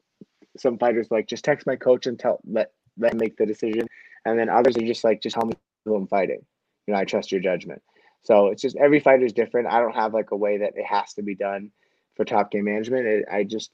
Some 0.56 0.78
fighters 0.78 1.09
like 1.11 1.26
just 1.26 1.44
text 1.44 1.66
my 1.66 1.76
coach 1.76 2.06
and 2.06 2.18
tell 2.18 2.40
let 2.46 2.72
let 2.96 3.12
make 3.12 3.37
the 3.37 3.44
decision. 3.44 3.87
And 4.24 4.38
then 4.38 4.48
others 4.48 4.78
are 4.78 4.87
just 4.87 5.04
like, 5.04 5.20
just 5.20 5.35
tell 5.35 5.44
me 5.44 5.52
who 5.85 5.96
I'm 5.96 6.06
fighting. 6.06 6.40
You 6.87 6.94
know, 6.94 7.00
I 7.00 7.04
trust 7.04 7.33
your 7.33 7.42
judgment. 7.42 7.83
So 8.22 8.46
it's 8.46 8.62
just 8.62 8.78
every 8.78 8.98
fighter 8.98 9.26
is 9.26 9.35
different. 9.35 9.68
I 9.68 9.80
don't 9.80 9.94
have 9.94 10.14
like 10.14 10.30
a 10.30 10.37
way 10.37 10.56
that 10.56 10.72
it 10.74 10.87
has 10.87 11.12
to 11.14 11.22
be 11.22 11.35
done 11.35 11.70
for 12.16 12.24
top 12.24 12.50
game 12.50 12.64
management. 12.64 13.04
It, 13.06 13.26
I 13.30 13.44
just 13.44 13.72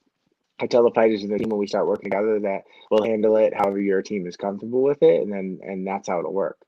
I 0.59 0.67
tell 0.67 0.85
the 0.85 0.91
fighters 0.91 1.23
in 1.23 1.31
the 1.31 1.39
team 1.39 1.51
when 1.51 1.59
we 1.59 1.67
start 1.67 1.87
working 1.87 2.11
together 2.11 2.41
that 2.41 2.63
we'll 2.91 3.05
handle 3.05 3.37
it 3.37 3.53
however 3.55 3.81
your 3.81 4.03
team 4.03 4.27
is 4.27 4.37
comfortable 4.37 4.83
with 4.83 5.03
it, 5.03 5.23
and 5.23 5.33
then 5.33 5.61
and 5.63 5.87
that's 5.87 6.09
how 6.09 6.19
it'll 6.19 6.33
work. 6.33 6.59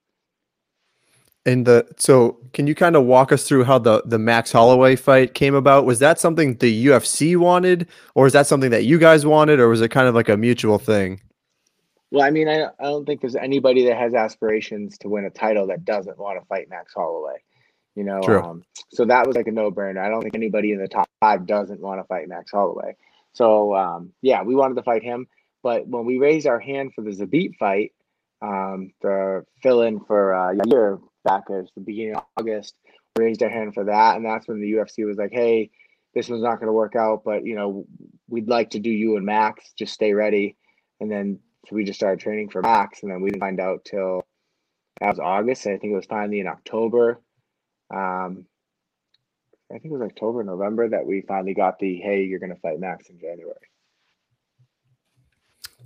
And 1.46 1.64
the 1.64 1.86
so 1.96 2.38
can 2.52 2.66
you 2.66 2.74
kind 2.74 2.96
of 2.96 3.04
walk 3.04 3.32
us 3.32 3.48
through 3.48 3.64
how 3.64 3.78
the 3.78 4.02
the 4.04 4.18
Max 4.18 4.52
Holloway 4.52 4.96
fight 4.96 5.32
came 5.32 5.54
about? 5.54 5.86
Was 5.86 6.00
that 6.00 6.20
something 6.20 6.56
the 6.56 6.86
UFC 6.86 7.36
wanted, 7.36 7.88
or 8.14 8.26
is 8.26 8.34
that 8.34 8.46
something 8.46 8.70
that 8.70 8.84
you 8.84 8.98
guys 8.98 9.24
wanted, 9.24 9.58
or 9.58 9.68
was 9.68 9.80
it 9.80 9.88
kind 9.88 10.08
of 10.08 10.14
like 10.14 10.28
a 10.28 10.36
mutual 10.36 10.78
thing? 10.78 11.22
Well, 12.10 12.24
I 12.24 12.30
mean, 12.30 12.48
I, 12.48 12.64
I 12.64 12.84
don't 12.84 13.04
think 13.04 13.20
there's 13.20 13.36
anybody 13.36 13.86
that 13.86 13.96
has 13.96 14.14
aspirations 14.14 14.96
to 14.98 15.08
win 15.08 15.24
a 15.24 15.30
title 15.30 15.66
that 15.68 15.84
doesn't 15.84 16.18
want 16.18 16.40
to 16.40 16.46
fight 16.46 16.68
Max 16.68 16.92
Holloway. 16.94 17.36
You 17.94 18.04
know, 18.04 18.20
um, 18.22 18.62
so 18.92 19.04
that 19.06 19.26
was 19.26 19.34
like 19.34 19.48
a 19.48 19.52
no 19.52 19.70
brainer. 19.70 19.98
I 19.98 20.08
don't 20.08 20.22
think 20.22 20.34
anybody 20.34 20.72
in 20.72 20.78
the 20.78 20.86
top 20.86 21.08
five 21.20 21.46
doesn't 21.46 21.80
want 21.80 22.00
to 22.00 22.04
fight 22.04 22.28
Max 22.28 22.50
Holloway. 22.50 22.94
So 23.38 23.74
um, 23.74 24.12
yeah, 24.20 24.42
we 24.42 24.56
wanted 24.56 24.74
to 24.74 24.82
fight 24.82 25.04
him. 25.04 25.28
But 25.62 25.86
when 25.86 26.04
we 26.04 26.18
raised 26.18 26.46
our 26.46 26.58
hand 26.58 26.92
for 26.94 27.02
the 27.02 27.10
Zabit 27.10 27.54
fight, 27.56 27.92
um, 28.42 28.90
the 29.00 29.44
fill 29.62 29.82
in 29.82 30.00
for 30.00 30.34
uh, 30.34 30.54
Yair 30.54 31.00
back 31.24 31.44
at 31.50 31.64
the 31.74 31.80
beginning 31.80 32.16
of 32.16 32.24
August, 32.36 32.74
we 33.16 33.24
raised 33.24 33.42
our 33.42 33.48
hand 33.48 33.74
for 33.74 33.84
that, 33.84 34.16
and 34.16 34.24
that's 34.24 34.46
when 34.48 34.60
the 34.60 34.72
UFC 34.72 35.06
was 35.06 35.18
like, 35.18 35.32
"Hey, 35.32 35.70
this 36.14 36.28
one's 36.28 36.42
not 36.42 36.56
going 36.56 36.66
to 36.66 36.72
work 36.72 36.96
out, 36.96 37.22
but 37.24 37.44
you 37.44 37.54
know, 37.54 37.86
we'd 38.28 38.48
like 38.48 38.70
to 38.70 38.80
do 38.80 38.90
you 38.90 39.16
and 39.16 39.24
Max. 39.24 39.72
Just 39.78 39.94
stay 39.94 40.12
ready." 40.12 40.56
And 41.00 41.10
then 41.10 41.38
so 41.68 41.76
we 41.76 41.84
just 41.84 41.98
started 41.98 42.20
training 42.20 42.50
for 42.50 42.62
Max, 42.62 43.02
and 43.02 43.12
then 43.12 43.20
we 43.20 43.30
didn't 43.30 43.40
find 43.40 43.60
out 43.60 43.84
till 43.84 44.22
that 45.00 45.10
was 45.10 45.20
August. 45.20 45.66
I 45.66 45.78
think 45.78 45.92
it 45.92 45.96
was 45.96 46.06
finally 46.06 46.40
in 46.40 46.48
October. 46.48 47.20
Um, 47.94 48.46
I 49.70 49.74
think 49.74 49.92
it 49.92 49.98
was 49.98 50.02
October, 50.02 50.42
November 50.42 50.88
that 50.88 51.06
we 51.06 51.22
finally 51.28 51.54
got 51.54 51.78
the 51.78 51.96
hey, 51.96 52.24
you're 52.24 52.38
going 52.38 52.54
to 52.54 52.60
fight 52.60 52.80
Max 52.80 53.10
in 53.10 53.18
January. 53.18 53.54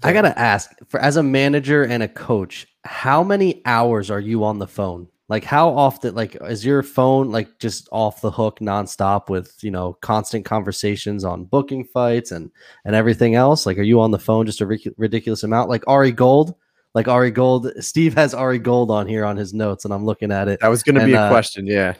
I 0.04 0.12
gotta 0.12 0.36
ask, 0.36 0.70
for 0.88 0.98
as 0.98 1.16
a 1.16 1.22
manager 1.22 1.84
and 1.84 2.02
a 2.02 2.08
coach, 2.08 2.66
how 2.84 3.22
many 3.22 3.62
hours 3.64 4.10
are 4.10 4.20
you 4.20 4.42
on 4.44 4.58
the 4.58 4.66
phone? 4.66 5.06
Like, 5.28 5.44
how 5.44 5.70
often? 5.70 6.14
Like, 6.14 6.36
is 6.42 6.64
your 6.64 6.82
phone 6.82 7.30
like 7.30 7.58
just 7.58 7.88
off 7.92 8.20
the 8.20 8.30
hook 8.30 8.58
nonstop 8.60 9.28
with 9.28 9.56
you 9.62 9.70
know 9.70 9.94
constant 10.00 10.44
conversations 10.44 11.24
on 11.24 11.44
booking 11.44 11.84
fights 11.84 12.32
and 12.32 12.50
and 12.84 12.96
everything 12.96 13.34
else? 13.34 13.64
Like, 13.64 13.78
are 13.78 13.82
you 13.82 14.00
on 14.00 14.10
the 14.10 14.18
phone 14.18 14.44
just 14.44 14.60
a 14.60 14.66
ridic- 14.66 14.94
ridiculous 14.96 15.44
amount? 15.44 15.70
Like 15.70 15.84
Ari 15.86 16.12
Gold, 16.12 16.54
like 16.94 17.06
Ari 17.06 17.30
Gold. 17.30 17.70
Steve 17.78 18.14
has 18.14 18.34
Ari 18.34 18.58
Gold 18.58 18.90
on 18.90 19.06
here 19.06 19.24
on 19.24 19.36
his 19.36 19.54
notes, 19.54 19.84
and 19.84 19.94
I'm 19.94 20.04
looking 20.04 20.32
at 20.32 20.48
it. 20.48 20.60
That 20.60 20.68
was 20.68 20.82
going 20.82 20.96
to 20.96 21.06
be 21.06 21.14
a 21.14 21.22
uh, 21.22 21.30
question. 21.30 21.66
Yeah. 21.66 21.94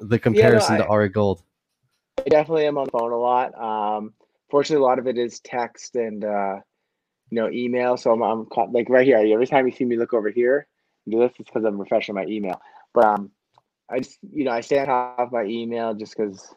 The 0.00 0.18
comparison 0.18 0.74
I- 0.74 0.78
to 0.78 0.86
Ari 0.86 1.08
Gold. 1.10 1.42
I 2.18 2.28
definitely 2.28 2.66
am 2.66 2.78
on 2.78 2.86
the 2.86 2.90
phone 2.90 3.12
a 3.12 3.16
lot. 3.16 3.54
Um, 3.58 4.12
fortunately, 4.50 4.82
a 4.82 4.86
lot 4.86 4.98
of 4.98 5.06
it 5.06 5.16
is 5.18 5.40
text 5.40 5.94
and 5.94 6.24
uh, 6.24 6.56
you 7.30 7.36
know 7.36 7.50
email. 7.50 7.96
So 7.96 8.12
I'm, 8.12 8.22
I'm 8.22 8.46
ca- 8.46 8.64
like 8.72 8.88
right 8.88 9.06
here. 9.06 9.18
Every 9.18 9.46
time 9.46 9.66
you 9.66 9.72
see 9.72 9.84
me 9.84 9.96
look 9.96 10.12
over 10.12 10.30
here, 10.30 10.66
do 11.08 11.20
this 11.20 11.32
it's 11.38 11.48
because 11.48 11.64
I'm 11.64 11.78
refreshing 11.78 12.14
my 12.14 12.24
email. 12.26 12.60
But 12.92 13.04
um, 13.04 13.30
I 13.90 14.00
just 14.00 14.18
you 14.32 14.44
know 14.44 14.50
I 14.50 14.60
stay 14.60 14.80
on 14.80 14.86
top 14.86 15.18
of 15.18 15.32
my 15.32 15.44
email 15.44 15.94
just 15.94 16.16
because 16.16 16.54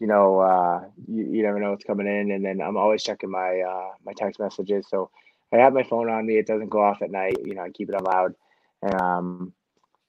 you 0.00 0.06
know 0.06 0.40
uh, 0.40 0.84
you, 1.08 1.24
you 1.24 1.42
never 1.42 1.60
know 1.60 1.70
what's 1.70 1.84
coming 1.84 2.06
in, 2.06 2.32
and 2.32 2.44
then 2.44 2.60
I'm 2.60 2.76
always 2.76 3.02
checking 3.02 3.30
my 3.30 3.60
uh, 3.60 3.90
my 4.04 4.12
text 4.12 4.40
messages. 4.40 4.86
So 4.88 5.10
I 5.52 5.58
have 5.58 5.72
my 5.72 5.84
phone 5.84 6.10
on 6.10 6.26
me. 6.26 6.36
It 6.38 6.46
doesn't 6.46 6.68
go 6.70 6.82
off 6.82 7.02
at 7.02 7.10
night. 7.10 7.36
You 7.44 7.54
know 7.54 7.62
I 7.62 7.70
keep 7.70 7.88
it 7.88 7.94
on 7.94 8.04
loud, 8.04 8.34
and 8.82 9.00
um, 9.00 9.52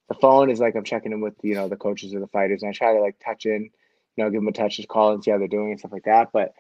the 0.08 0.15
phone 0.15 0.50
is 0.50 0.60
like 0.60 0.76
I'm 0.76 0.84
checking 0.84 1.12
in 1.12 1.22
with 1.22 1.36
you 1.41 1.56
know 1.56 1.67
the 1.67 1.76
coaches 1.76 2.13
or 2.13 2.20
the 2.20 2.28
fighters, 2.28 2.63
and 2.63 2.70
I 2.70 2.74
try 2.74 2.93
to 2.93 3.02
like 3.02 3.17
touch 3.20 3.46
in 3.46 3.70
you 4.17 4.24
know, 4.24 4.30
give 4.30 4.41
them 4.41 4.48
a 4.48 4.52
touch, 4.52 4.78
just 4.78 4.89
call 4.89 5.13
and 5.13 5.24
see 5.24 5.32
how 5.32 5.38
they're 5.38 5.48
doing 5.48 5.72
and 5.72 5.80
stuff 5.80 5.91
like 5.91 6.06
that. 6.06 6.30
But 6.34 6.54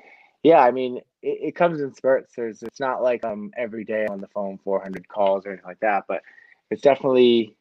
yeah, 0.43 0.59
I 0.59 0.71
mean, 0.71 0.97
it, 1.21 1.39
it 1.41 1.55
comes 1.55 1.81
in 1.81 1.93
spurts. 1.93 2.33
There's, 2.35 2.61
it's 2.61 2.79
not 2.79 3.01
like 3.01 3.25
I'm 3.25 3.51
every 3.57 3.83
day 3.83 4.05
on 4.05 4.21
the 4.21 4.27
phone, 4.27 4.59
400 4.63 5.07
calls 5.07 5.45
or 5.45 5.49
anything 5.49 5.65
like 5.65 5.79
that, 5.79 6.05
but 6.07 6.21
it's 6.69 6.83
definitely, 6.83 7.55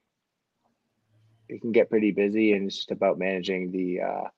it 1.49 1.63
can 1.63 1.73
get 1.73 1.89
pretty 1.89 2.13
busy 2.13 2.53
and 2.53 2.67
it's 2.67 2.77
just 2.77 2.91
about 2.91 3.19
managing 3.19 3.73
the, 3.73 4.03
uh, 4.03 4.29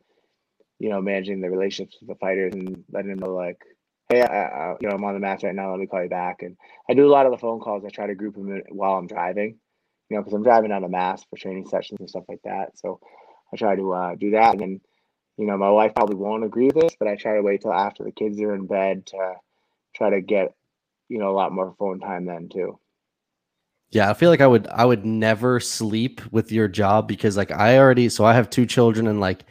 you 0.78 0.90
know, 0.90 1.00
managing 1.00 1.40
the 1.40 1.50
relationships 1.50 1.96
with 2.00 2.08
the 2.08 2.14
fighters 2.14 2.54
and 2.54 2.84
letting 2.92 3.10
them 3.10 3.18
know 3.18 3.34
like, 3.34 3.60
hey, 4.08 4.22
I, 4.22 4.44
I, 4.44 4.76
you 4.80 4.88
know, 4.88 4.94
I'm 4.94 5.04
on 5.04 5.14
the 5.14 5.20
match 5.20 5.42
right 5.42 5.54
now. 5.54 5.72
Let 5.72 5.80
me 5.80 5.86
call 5.86 6.04
you 6.04 6.08
back. 6.08 6.42
And 6.42 6.56
I 6.88 6.94
do 6.94 7.06
a 7.06 7.10
lot 7.10 7.26
of 7.26 7.32
the 7.32 7.38
phone 7.38 7.58
calls. 7.58 7.84
I 7.84 7.88
try 7.88 8.06
to 8.06 8.14
group 8.14 8.36
them 8.36 8.62
while 8.68 8.96
I'm 8.96 9.08
driving, 9.08 9.58
you 10.08 10.16
know, 10.16 10.22
because 10.22 10.34
I'm 10.34 10.42
driving 10.42 10.72
on 10.72 10.84
a 10.84 10.88
mass 10.88 11.24
for 11.28 11.36
training 11.36 11.66
sessions 11.68 12.00
and 12.00 12.08
stuff 12.08 12.24
like 12.28 12.40
that. 12.44 12.78
So 12.78 13.00
I 13.52 13.56
try 13.56 13.76
to 13.76 13.92
uh, 13.92 14.14
do 14.14 14.30
that. 14.32 14.52
And 14.52 14.60
then, 14.60 14.80
you 15.36 15.46
know, 15.46 15.56
my 15.56 15.70
wife 15.70 15.94
probably 15.94 16.16
won't 16.16 16.44
agree 16.44 16.66
with 16.66 16.76
this, 16.76 16.96
but 16.98 17.08
I 17.08 17.16
try 17.16 17.36
to 17.36 17.42
wait 17.42 17.62
till 17.62 17.72
after 17.72 18.04
the 18.04 18.12
kids 18.12 18.40
are 18.40 18.54
in 18.54 18.66
bed 18.66 19.06
to 19.06 19.34
try 19.94 20.10
to 20.10 20.20
get, 20.20 20.54
you 21.08 21.18
know, 21.18 21.30
a 21.30 21.36
lot 21.36 21.52
more 21.52 21.74
phone 21.78 22.00
time 22.00 22.24
then 22.24 22.48
too. 22.48 22.78
Yeah, 23.90 24.10
I 24.10 24.14
feel 24.14 24.28
like 24.28 24.42
I 24.42 24.46
would 24.46 24.66
I 24.66 24.84
would 24.84 25.06
never 25.06 25.60
sleep 25.60 26.20
with 26.30 26.52
your 26.52 26.68
job 26.68 27.08
because 27.08 27.38
like 27.38 27.50
I 27.50 27.78
already 27.78 28.10
so 28.10 28.24
I 28.24 28.34
have 28.34 28.50
two 28.50 28.66
children 28.66 29.06
and 29.06 29.18
like 29.18 29.44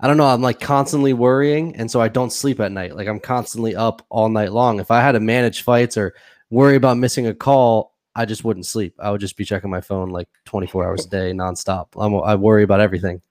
I 0.00 0.08
don't 0.08 0.16
know, 0.16 0.26
I'm 0.26 0.42
like 0.42 0.58
constantly 0.58 1.12
worrying 1.12 1.76
and 1.76 1.88
so 1.88 2.00
I 2.00 2.08
don't 2.08 2.32
sleep 2.32 2.58
at 2.58 2.72
night. 2.72 2.96
Like 2.96 3.06
I'm 3.06 3.20
constantly 3.20 3.76
up 3.76 4.04
all 4.10 4.28
night 4.28 4.52
long. 4.52 4.80
If 4.80 4.90
I 4.90 5.00
had 5.00 5.12
to 5.12 5.20
manage 5.20 5.62
fights 5.62 5.96
or 5.96 6.14
worry 6.50 6.74
about 6.74 6.98
missing 6.98 7.28
a 7.28 7.34
call, 7.34 7.93
I 8.16 8.24
just 8.24 8.44
wouldn't 8.44 8.66
sleep. 8.66 8.94
I 8.98 9.10
would 9.10 9.20
just 9.20 9.36
be 9.36 9.44
checking 9.44 9.70
my 9.70 9.80
phone 9.80 10.10
like 10.10 10.28
24 10.44 10.84
hours 10.84 11.06
a 11.06 11.08
day 11.08 11.32
nonstop. 11.32 11.88
I'm, 11.96 12.14
I 12.14 12.36
worry 12.36 12.62
about 12.62 12.80
everything. 12.80 13.22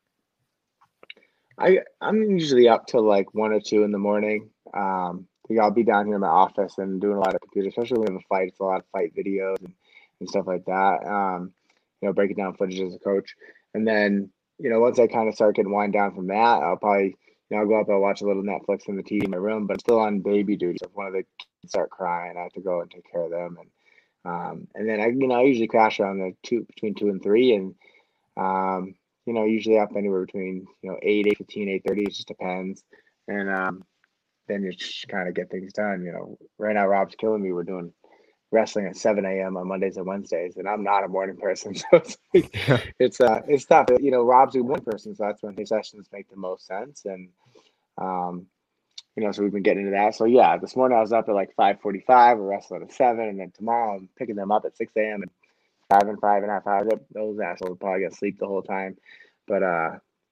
I 1.58 1.80
I'm 2.02 2.22
usually 2.24 2.68
up 2.68 2.88
till 2.88 3.04
like 3.04 3.34
one 3.34 3.54
or 3.54 3.60
two 3.60 3.84
in 3.84 3.92
the 3.92 3.98
morning. 3.98 4.50
Um, 4.74 5.28
I'll 5.62 5.72
be 5.72 5.84
down 5.84 6.08
here 6.08 6.16
in 6.16 6.22
my 6.22 6.28
office 6.28 6.78
and 6.78 7.00
doing 7.00 7.18
a 7.18 7.20
lot 7.20 7.36
of 7.36 7.42
computer, 7.42 7.70
especially 7.70 8.00
when 8.00 8.14
have 8.14 8.22
a 8.22 8.28
fight. 8.28 8.48
It's 8.50 8.60
a 8.60 8.64
lot 8.64 8.80
of 8.80 8.86
fight 8.92 9.14
videos 9.16 9.60
and, 9.60 9.74
and 10.20 10.30
stuff 10.30 10.48
like 10.48 10.66
that. 10.66 11.06
Um, 11.06 11.54
you 12.02 12.08
know, 12.08 12.14
breaking 12.14 12.38
down 12.38 12.56
footage 12.56 12.80
as 12.80 12.96
a 12.96 13.00
coach, 13.00 13.36
and 13.74 13.88
then 13.88 14.30
you 14.58 14.70
know 14.70 14.80
once 14.80 15.00
I 15.00 15.08
kind 15.08 15.30
of 15.30 15.36
start 15.36 15.56
getting 15.56 15.72
wind 15.72 15.94
down 15.94 16.16
from 16.16 16.28
that, 16.28 16.64
I'll 16.64 16.78
probably 16.78 17.16
you 17.50 17.58
know 17.58 17.58
I'll 17.60 17.68
go 17.68 17.80
up, 17.80 17.90
I'll 17.90 18.00
watch 18.00 18.22
a 18.22 18.26
little 18.26 18.44
Netflix 18.44 18.90
on 18.90 18.96
the 18.96 19.04
TV 19.04 19.26
in 19.26 19.32
my 19.32 19.38
room, 19.38 19.68
but 19.68 19.74
I'm 19.74 19.80
still 19.80 20.00
on 20.00 20.22
baby 20.22 20.58
duty. 20.58 20.78
So 20.80 20.88
if 20.90 20.96
one 20.96 21.08
of 21.08 21.14
the 21.14 21.24
kids 21.38 21.72
start 21.72 21.92
crying, 21.92 22.36
I 22.38 22.42
have 22.42 22.54
to 22.54 22.62
go 22.62 22.82
and 22.82 22.90
take 22.90 23.10
care 23.12 23.24
of 23.24 23.32
them, 23.32 23.58
and 23.60 23.70
um, 24.26 24.68
and 24.76 24.88
then 24.88 25.00
I 25.02 25.08
you 25.08 25.28
know 25.28 25.36
I 25.36 25.44
usually 25.44 25.68
crash 25.68 26.00
around 26.00 26.20
the 26.20 26.34
two 26.44 26.64
between 26.64 26.96
two 26.96 27.10
and 27.10 27.22
three, 27.22 27.54
and 27.54 27.76
um, 28.38 28.96
you 29.26 29.34
know, 29.34 29.46
usually 29.46 29.80
up 29.80 29.92
anywhere 29.96 30.26
between, 30.26 30.68
you 30.82 30.90
know, 30.90 30.98
8, 31.02 31.28
8 31.28 31.38
15, 31.38 31.70
8 31.70 31.84
30, 31.88 32.04
it 32.04 32.10
just 32.10 32.28
depends. 32.28 32.84
And 33.28 33.50
um, 33.50 33.84
then 34.48 34.64
you 34.64 34.74
just 34.74 35.08
kind 35.08 35.28
of 35.30 35.36
get 35.36 35.50
things 35.50 35.74
done. 35.74 36.04
You 36.04 36.12
know, 36.12 36.38
right 36.58 36.76
now, 36.76 36.88
Rob's 36.88 37.16
killing 37.16 37.42
me. 37.42 37.54
We're 37.54 37.64
doing 37.64 37.94
wrestling 38.52 38.88
at 38.88 38.98
7 38.98 39.26
a.m. 39.26 39.58
on 39.58 39.68
Mondays 39.68 39.98
and 39.98 40.06
Wednesdays, 40.06 40.58
and 40.58 40.68
I'm 40.68 40.84
not 40.84 41.06
a 41.06 41.08
morning 41.08 41.38
person. 41.38 41.76
So 41.92 41.98
it's, 41.98 42.18
like, 42.34 42.94
it's, 43.00 43.22
uh, 43.22 43.42
it's 43.48 43.66
tough. 43.66 43.88
You 44.00 44.12
know, 44.12 44.24
Rob's 44.24 44.56
a 44.56 44.60
morning 44.60 44.86
person, 44.86 45.16
so 45.16 45.24
that's 45.24 45.42
when 45.42 45.56
his 45.56 45.70
sessions 45.70 46.08
make 46.12 46.30
the 46.30 46.36
most 46.38 46.68
sense. 46.68 47.04
And, 47.06 47.30
um, 47.98 48.48
you 49.16 49.24
know, 49.24 49.32
so 49.32 49.44
we've 49.44 49.52
been 49.52 49.64
getting 49.64 49.86
into 49.86 49.92
that. 49.92 50.16
So 50.16 50.26
yeah, 50.26 50.58
this 50.58 50.76
morning 50.76 50.98
I 50.98 51.02
was 51.02 51.14
up 51.14 51.30
at 51.30 51.36
like 51.36 51.56
5:45. 51.56 52.38
We're 52.38 52.50
wrestling 52.50 52.84
at 52.84 52.92
seven, 52.92 53.28
and 53.28 53.40
then 53.40 53.52
tomorrow 53.52 53.96
I'm 53.96 54.10
picking 54.18 54.36
them 54.36 54.52
up 54.52 54.66
at 54.66 54.76
6 54.76 54.92
a.m. 54.98 55.22
and 55.22 55.32
driving 55.90 56.18
five 56.18 56.44
and 56.44 56.52
a 56.52 56.56
half 56.56 56.68
hours. 56.68 56.92
Those 57.14 57.40
assholes 57.40 57.70
will 57.70 57.76
probably 57.76 58.02
get 58.02 58.16
sleep 58.16 58.40
the 58.40 58.48
whole 58.48 58.64
time. 58.64 58.98
But 59.48 59.64
uh, 59.64 59.92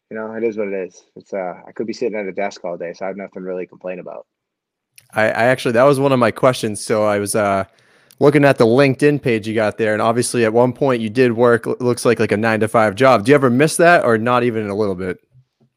you 0.10 0.18
know, 0.18 0.34
it 0.34 0.44
is 0.44 0.58
what 0.58 0.68
it 0.68 0.74
is. 0.74 1.04
It's 1.16 1.34
uh, 1.34 1.62
I 1.68 1.72
could 1.74 1.88
be 1.88 1.94
sitting 1.94 2.18
at 2.18 2.26
a 2.26 2.32
desk 2.32 2.64
all 2.64 2.78
day, 2.78 2.94
so 2.94 3.06
I 3.06 3.10
have 3.10 3.18
nothing 3.18 3.44
really 3.44 3.66
to 3.66 3.70
complain 3.70 4.00
about. 4.00 4.26
I, 5.14 5.24
I 5.24 5.44
actually 5.46 5.74
that 5.74 5.84
was 5.84 6.00
one 6.00 6.12
of 6.12 6.20
my 6.20 6.32
questions. 6.32 6.84
So 6.84 7.04
I 7.04 7.20
was 7.20 7.36
uh 7.36 7.66
looking 8.20 8.46
at 8.46 8.58
the 8.58 8.66
LinkedIn 8.66 9.22
page 9.22 9.48
you 9.48 9.54
got 9.54 9.78
there, 9.78 9.94
and 9.94 10.02
obviously 10.02 10.44
at 10.44 10.54
one 10.54 10.74
point 10.74 11.02
you 11.02 11.10
did 11.10 11.34
work. 11.34 11.68
it 11.68 11.82
Looks 11.82 12.06
like 12.06 12.20
like 12.20 12.32
a 12.32 12.38
nine 12.38 12.62
to 12.62 12.68
five 12.68 12.96
job. 12.96 13.26
Do 13.26 13.32
you 13.32 13.36
ever 13.36 13.50
miss 13.50 13.78
that, 13.78 14.06
or 14.06 14.18
not 14.18 14.44
even 14.44 14.70
a 14.70 14.76
little 14.76 14.96
bit? 14.96 15.20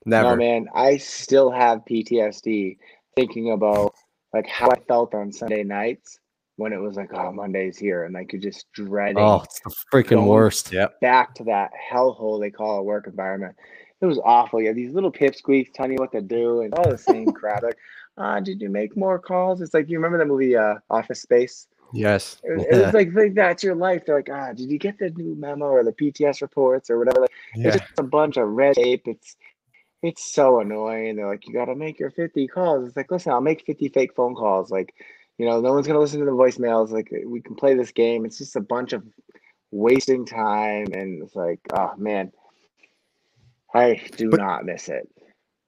Never. 0.06 0.30
No, 0.30 0.36
man, 0.36 0.68
I 0.74 0.98
still 0.98 1.50
have 1.50 1.84
PTSD 1.84 2.76
thinking 3.16 3.52
about 3.52 3.94
like 4.32 4.46
how 4.46 4.68
I 4.70 4.78
felt 4.88 5.14
on 5.14 5.32
Sunday 5.32 5.62
nights 5.62 6.18
when 6.56 6.72
it 6.72 6.78
was 6.80 6.96
like, 6.96 7.10
oh, 7.14 7.32
Monday's 7.32 7.78
here, 7.78 8.04
and 8.04 8.14
like 8.14 8.32
you're 8.32 8.40
just 8.42 8.66
dreading 8.72 9.18
Oh, 9.18 9.42
it's 9.42 9.60
the 9.60 9.74
freaking 9.92 10.26
worst. 10.26 10.72
Yeah. 10.72 10.88
back 11.00 11.34
to 11.36 11.44
that 11.44 11.70
hellhole 11.90 12.40
they 12.40 12.50
call 12.50 12.78
a 12.78 12.82
work 12.82 13.06
environment. 13.06 13.56
It 14.00 14.06
was 14.06 14.20
awful. 14.24 14.60
You 14.60 14.68
have 14.68 14.76
these 14.76 14.92
little 14.92 15.10
pipsqueaks 15.12 15.72
telling 15.72 15.92
you 15.92 15.98
what 15.98 16.12
to 16.12 16.20
do 16.20 16.60
and 16.62 16.74
all 16.74 16.88
the 16.90 16.98
same 16.98 17.26
crap. 17.32 17.62
Like, 17.62 17.78
ah, 18.18 18.38
did 18.40 18.60
you 18.60 18.68
make 18.68 18.96
more 18.96 19.18
calls? 19.18 19.60
It's 19.60 19.72
like 19.74 19.88
you 19.88 19.96
remember 19.98 20.18
the 20.18 20.26
movie 20.26 20.56
uh, 20.56 20.74
Office 20.90 21.22
Space. 21.22 21.66
Yes. 21.92 22.40
It, 22.42 22.56
was- 22.56 22.66
it 22.70 22.84
was 22.84 22.94
like, 22.94 23.12
like 23.14 23.34
that's 23.34 23.62
your 23.62 23.74
life. 23.76 24.04
They're 24.04 24.16
like, 24.16 24.28
ah, 24.30 24.52
did 24.52 24.70
you 24.70 24.78
get 24.78 24.98
the 24.98 25.10
new 25.10 25.34
memo 25.36 25.66
or 25.66 25.84
the 25.84 25.92
PTS 25.92 26.42
reports 26.42 26.90
or 26.90 26.98
whatever? 26.98 27.20
Like, 27.20 27.30
Yeah. 27.54 27.68
It's 27.68 27.76
just 27.78 27.98
a 27.98 28.02
bunch 28.02 28.36
of 28.36 28.48
red 28.48 28.74
tape. 28.74 29.06
It's 29.06 29.36
it's 30.04 30.30
so 30.34 30.60
annoying. 30.60 31.16
They're 31.16 31.26
like, 31.26 31.46
you 31.46 31.54
got 31.54 31.64
to 31.64 31.74
make 31.74 31.98
your 31.98 32.10
50 32.10 32.46
calls. 32.48 32.86
It's 32.86 32.96
like, 32.96 33.10
listen, 33.10 33.32
I'll 33.32 33.40
make 33.40 33.64
50 33.64 33.88
fake 33.88 34.14
phone 34.14 34.34
calls. 34.34 34.70
Like, 34.70 34.92
you 35.38 35.46
know, 35.46 35.60
no 35.62 35.72
one's 35.72 35.86
gonna 35.86 35.98
listen 35.98 36.20
to 36.20 36.26
the 36.26 36.30
voicemails. 36.30 36.90
Like, 36.90 37.08
eh, 37.12 37.24
we 37.26 37.40
can 37.40 37.54
play 37.56 37.74
this 37.74 37.90
game. 37.90 38.24
It's 38.26 38.36
just 38.38 38.54
a 38.54 38.60
bunch 38.60 38.92
of 38.92 39.02
wasting 39.72 40.24
time, 40.26 40.86
and 40.92 41.22
it's 41.22 41.34
like, 41.34 41.58
oh 41.72 41.92
man. 41.96 42.30
I 43.74 44.00
do 44.16 44.30
But- 44.30 44.40
not 44.40 44.64
miss 44.64 44.88
it. 44.88 45.08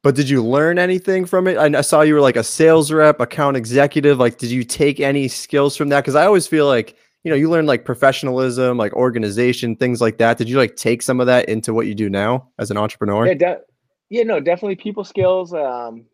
But 0.02 0.14
did 0.14 0.28
you 0.28 0.44
learn 0.44 0.78
anything 0.78 1.24
from 1.24 1.48
it? 1.48 1.56
I 1.56 1.66
I 1.78 1.80
saw 1.80 2.02
you 2.02 2.14
were 2.14 2.20
like 2.20 2.36
a 2.36 2.44
sales 2.44 2.92
rep, 2.92 3.18
account 3.20 3.56
executive. 3.56 4.18
Like, 4.20 4.38
did 4.38 4.52
you 4.52 4.62
take 4.62 5.00
any 5.00 5.26
skills 5.26 5.76
from 5.76 5.88
that? 5.88 6.02
Because 6.02 6.14
I 6.14 6.26
always 6.26 6.46
feel 6.46 6.66
like 6.66 6.94
you 7.24 7.30
know 7.30 7.34
you 7.36 7.50
learn 7.50 7.66
like 7.66 7.84
professionalism, 7.84 8.76
like 8.78 8.92
organization, 8.92 9.74
things 9.74 10.00
like 10.00 10.18
that. 10.18 10.38
Did 10.38 10.48
you 10.48 10.58
like 10.58 10.76
take 10.76 11.02
some 11.02 11.18
of 11.18 11.26
that 11.26 11.48
into 11.48 11.74
what 11.74 11.88
you 11.88 11.94
do 11.96 12.08
now 12.08 12.46
as 12.60 12.70
an 12.70 12.76
entrepreneur? 12.76 13.26
Yeah, 13.26 13.34
de- 13.34 13.60
yeah, 14.08 14.22
no, 14.22 14.40
definitely 14.40 14.76
people 14.76 15.04
skills, 15.04 15.52
um, 15.52 16.04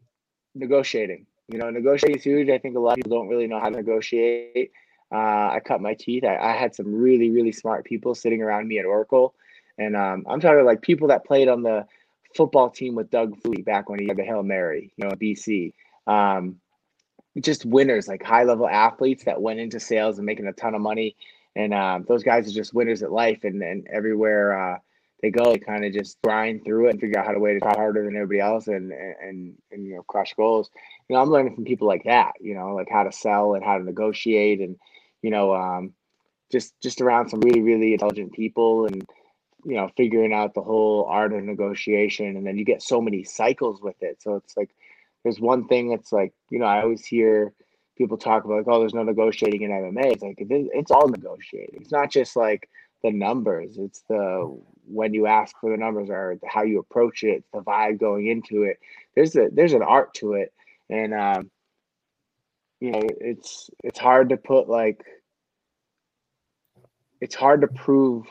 negotiating. 0.55 1.27
You 1.49 1.59
know, 1.59 1.71
negotiating 1.71 2.19
is 2.19 2.25
huge. 2.25 2.49
I 2.49 2.59
think 2.59 2.77
a 2.77 2.81
lot 2.81 2.93
of 2.93 2.97
people 2.97 3.19
don't 3.19 3.29
really 3.29 3.47
know 3.47 3.61
how 3.61 3.69
to 3.69 3.77
negotiate. 3.77 4.73
Uh, 5.13 5.51
I 5.53 5.61
cut 5.65 5.83
my 5.83 5.95
teeth. 5.95 6.25
I, 6.25 6.37
I 6.37 6.53
had 6.53 6.75
some 6.75 6.95
really, 6.95 7.31
really 7.31 7.53
smart 7.53 7.85
people 7.85 8.15
sitting 8.15 8.43
around 8.43 8.67
me 8.69 8.79
at 8.79 8.87
Oracle, 8.87 9.35
and 9.77 9.95
um, 9.95 10.25
I'm 10.29 10.41
talking 10.41 10.65
like 10.65 10.81
people 10.81 11.09
that 11.09 11.27
played 11.27 11.49
on 11.49 11.63
the 11.63 11.87
football 12.35 12.71
team 12.71 12.95
with 12.95 13.11
Doug 13.11 13.39
Flutie 13.41 13.65
back 13.65 13.91
when 13.91 13.99
he 13.99 14.09
had 14.09 14.17
the 14.17 14.25
Hail 14.25 14.43
Mary, 14.43 14.93
you 14.97 15.07
know, 15.07 15.15
BC. 15.15 15.75
Um, 16.07 16.57
just 17.41 17.65
winners, 17.65 18.09
like 18.09 18.23
high 18.23 18.45
level 18.45 18.69
athletes 18.69 19.25
that 19.25 19.41
went 19.41 19.61
into 19.61 19.81
sales 19.81 20.19
and 20.19 20.27
making 20.27 20.47
a 20.47 20.53
ton 20.53 20.75
of 20.75 20.81
money. 20.81 21.17
And 21.55 21.73
um, 21.75 22.05
those 22.09 22.23
guys 22.23 22.49
are 22.49 22.53
just 22.53 22.75
winners 22.75 23.03
at 23.03 23.13
life, 23.13 23.45
and, 23.45 23.63
and 23.63 23.87
everywhere 23.89 24.75
uh, 24.75 24.79
they 25.23 25.31
go, 25.31 25.53
they 25.53 25.59
kind 25.59 25.85
of 25.85 25.93
just 25.93 26.21
grind 26.23 26.65
through 26.65 26.89
it 26.89 26.91
and 26.91 27.01
figure 27.01 27.19
out 27.19 27.27
how 27.27 27.33
to 27.33 27.39
way 27.39 27.55
to 27.55 27.61
try 27.61 27.75
harder 27.75 28.05
than 28.05 28.17
everybody 28.17 28.41
else, 28.41 28.67
and 28.67 28.93
and 28.93 29.57
and 29.71 29.87
you 29.87 29.95
know 29.95 30.03
crush 30.03 30.35
goals. 30.35 30.71
You 31.09 31.15
know, 31.15 31.23
I'm 31.23 31.31
learning 31.31 31.55
from 31.55 31.65
people 31.65 31.87
like 31.87 32.05
that. 32.05 32.33
You 32.41 32.55
know, 32.55 32.75
like 32.75 32.89
how 32.91 33.05
to 33.05 33.13
sell 33.13 33.55
and 33.55 33.65
how 33.65 33.79
to 33.79 33.85
negotiate, 33.85 34.61
and 34.61 34.77
you 35.23 35.31
know, 35.31 35.55
um, 35.55 35.93
just 36.51 36.75
just 36.83 37.01
around 37.01 37.29
some 37.29 37.41
really 37.41 37.61
really 37.61 37.93
intelligent 37.93 38.33
people, 38.33 38.87
and 38.87 39.07
you 39.65 39.77
know, 39.77 39.89
figuring 39.97 40.33
out 40.33 40.55
the 40.55 40.63
whole 40.63 41.05
art 41.09 41.33
of 41.33 41.45
negotiation, 41.45 42.37
and 42.37 42.45
then 42.45 42.59
you 42.59 42.65
get 42.65 42.83
so 42.83 43.01
many 43.01 43.23
cycles 43.23 43.81
with 43.81 44.03
it. 44.03 44.21
So 44.21 44.35
it's 44.35 44.57
like 44.57 44.71
there's 45.23 45.41
one 45.41 45.69
thing 45.69 45.89
that's 45.89 46.13
like 46.13 46.33
you 46.51 46.59
know 46.59 46.67
I 46.67 46.83
always 46.83 47.05
hear 47.05 47.53
people 47.97 48.17
talk 48.17 48.45
about 48.45 48.57
like 48.57 48.67
oh 48.67 48.81
there's 48.81 48.95
no 48.95 49.05
negotiating 49.05 49.63
in 49.63 49.71
MMA. 49.71 50.15
It's 50.15 50.23
like 50.23 50.39
it's 50.41 50.91
all 50.91 51.07
negotiating. 51.07 51.83
It's 51.83 51.93
not 51.93 52.11
just 52.11 52.35
like 52.35 52.69
the 53.05 53.13
numbers. 53.13 53.79
It's 53.79 54.03
the 54.09 54.61
when 54.93 55.15
you 55.15 55.27
ask 55.27 55.55
for 55.61 55.71
the 55.71 55.77
numbers 55.77 56.09
or 56.11 56.39
how 56.47 56.63
you 56.63 56.79
approach 56.79 57.23
it, 57.23 57.45
the 57.53 57.61
vibe 57.61 57.99
going 57.99 58.27
into 58.27 58.63
it. 58.63 58.79
There's 59.15 59.35
a 59.37 59.49
there's 59.53 59.73
an 59.73 59.83
art 59.83 60.15
to 60.15 60.35
it, 60.35 60.53
and 60.91 61.15
um, 61.15 61.51
you 62.81 62.91
know 62.91 63.01
it's 63.21 63.71
it's 63.83 63.99
hard 63.99 64.31
to 64.31 64.37
put 64.37 64.69
like 64.69 65.05
it's 67.21 67.35
hard 67.35 67.61
to 67.61 67.69
prove 67.69 68.27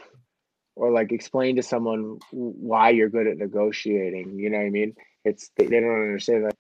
or 0.76 0.92
like 0.92 1.12
explain 1.12 1.56
to 1.56 1.64
someone 1.64 2.20
why 2.32 2.90
you're 2.90 3.10
good 3.10 3.28
at 3.28 3.38
negotiating. 3.38 4.38
You 4.38 4.50
know 4.50 4.58
what 4.58 4.66
I 4.66 4.70
mean? 4.70 4.96
It's 5.24 5.52
they, 5.58 5.66
they 5.66 5.80
don't 5.80 5.90
understand 5.90 6.46
that. 6.46 6.56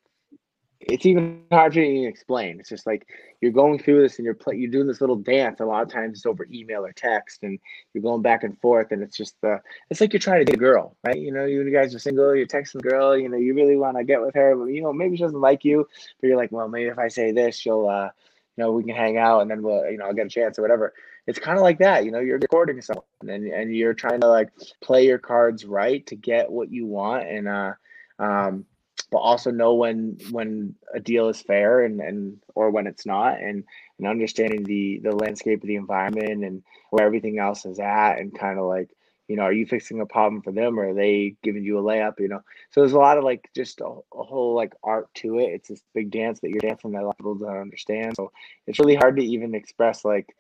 It's 0.93 1.05
even 1.05 1.43
hard 1.51 1.73
to 1.73 1.81
even 1.81 2.09
explain. 2.09 2.59
It's 2.59 2.69
just 2.69 2.85
like 2.85 3.07
you're 3.39 3.51
going 3.51 3.79
through 3.79 4.01
this 4.01 4.17
and 4.17 4.25
you're 4.25 4.33
play, 4.33 4.55
you're 4.55 4.71
doing 4.71 4.87
this 4.87 5.01
little 5.01 5.15
dance. 5.15 5.59
A 5.59 5.65
lot 5.65 5.83
of 5.83 5.89
times 5.89 6.17
it's 6.17 6.25
over 6.25 6.47
email 6.51 6.85
or 6.85 6.91
text, 6.91 7.43
and 7.43 7.59
you're 7.93 8.03
going 8.03 8.21
back 8.21 8.43
and 8.43 8.59
forth, 8.59 8.91
and 8.91 9.01
it's 9.01 9.17
just 9.17 9.39
the. 9.41 9.59
It's 9.89 10.01
like 10.01 10.13
you're 10.13 10.19
trying 10.19 10.39
to 10.39 10.45
get 10.45 10.55
a 10.55 10.59
girl, 10.59 10.95
right? 11.03 11.17
You 11.17 11.31
know, 11.31 11.45
you 11.45 11.69
guys 11.71 11.95
are 11.95 11.99
single, 11.99 12.35
you're 12.35 12.47
texting 12.47 12.81
the 12.81 12.89
girl. 12.89 13.17
You 13.17 13.29
know, 13.29 13.37
you 13.37 13.53
really 13.53 13.77
want 13.77 13.97
to 13.97 14.03
get 14.03 14.21
with 14.21 14.35
her, 14.35 14.55
but 14.55 14.65
you 14.65 14.81
know, 14.81 14.93
maybe 14.93 15.17
she 15.17 15.23
doesn't 15.23 15.39
like 15.39 15.63
you, 15.65 15.87
but 16.19 16.27
you're 16.27 16.37
like, 16.37 16.51
well, 16.51 16.67
maybe 16.67 16.89
if 16.89 16.99
I 16.99 17.07
say 17.07 17.31
this, 17.31 17.57
she'll, 17.57 17.87
uh, 17.87 18.09
you 18.57 18.63
know, 18.63 18.71
we 18.71 18.83
can 18.83 18.95
hang 18.95 19.17
out, 19.17 19.41
and 19.41 19.51
then 19.51 19.63
we'll, 19.63 19.89
you 19.89 19.97
know, 19.97 20.05
I'll 20.05 20.13
get 20.13 20.27
a 20.27 20.29
chance 20.29 20.59
or 20.59 20.61
whatever 20.61 20.93
it's 21.27 21.39
kind 21.39 21.57
of 21.57 21.63
like 21.63 21.77
that 21.79 22.03
you 22.03 22.11
know 22.11 22.19
you're 22.19 22.39
recording 22.39 22.81
someone 22.81 23.03
and, 23.21 23.45
and 23.47 23.75
you're 23.75 23.93
trying 23.93 24.19
to 24.19 24.27
like 24.27 24.49
play 24.81 25.05
your 25.05 25.19
cards 25.19 25.65
right 25.65 26.05
to 26.07 26.15
get 26.15 26.51
what 26.51 26.71
you 26.71 26.87
want 26.87 27.27
and 27.27 27.47
uh 27.47 27.73
um 28.19 28.65
but 29.11 29.17
also 29.17 29.51
know 29.51 29.73
when 29.73 30.17
when 30.31 30.73
a 30.93 30.99
deal 30.99 31.27
is 31.27 31.41
fair 31.41 31.83
and 31.83 31.99
and 31.99 32.37
or 32.55 32.71
when 32.71 32.87
it's 32.87 33.05
not 33.05 33.39
and 33.39 33.65
and 33.99 34.07
understanding 34.07 34.63
the 34.63 34.99
the 35.03 35.11
landscape 35.11 35.61
of 35.61 35.67
the 35.67 35.75
environment 35.75 36.43
and 36.43 36.63
where 36.89 37.05
everything 37.05 37.37
else 37.37 37.65
is 37.65 37.79
at 37.79 38.19
and 38.19 38.37
kind 38.37 38.57
of 38.57 38.65
like 38.65 38.89
you 39.27 39.35
know 39.35 39.43
are 39.43 39.53
you 39.53 39.65
fixing 39.65 39.99
a 39.99 40.05
problem 40.05 40.41
for 40.41 40.53
them 40.53 40.79
or 40.79 40.89
are 40.89 40.93
they 40.93 41.35
giving 41.43 41.63
you 41.63 41.77
a 41.77 41.83
layup 41.83 42.19
you 42.19 42.29
know? 42.29 42.41
So 42.71 42.81
there's 42.81 42.93
a 42.93 42.99
lot 42.99 43.17
of 43.17 43.25
like 43.25 43.49
just 43.53 43.81
a, 43.81 43.85
a 43.85 44.23
whole 44.23 44.55
like 44.55 44.73
art 44.81 45.13
to 45.15 45.39
it. 45.39 45.49
It's 45.49 45.69
this 45.69 45.83
big 45.93 46.09
dance 46.09 46.39
that 46.39 46.49
you're 46.49 46.59
dancing 46.59 46.91
that 46.93 47.03
a 47.03 47.05
lot 47.05 47.11
of 47.11 47.17
people 47.17 47.35
don't 47.35 47.57
understand. 47.57 48.15
So 48.15 48.31
it's 48.65 48.79
really 48.79 48.95
hard 48.95 49.17
to 49.17 49.25
even 49.25 49.55
express 49.55 50.05
like 50.05 50.33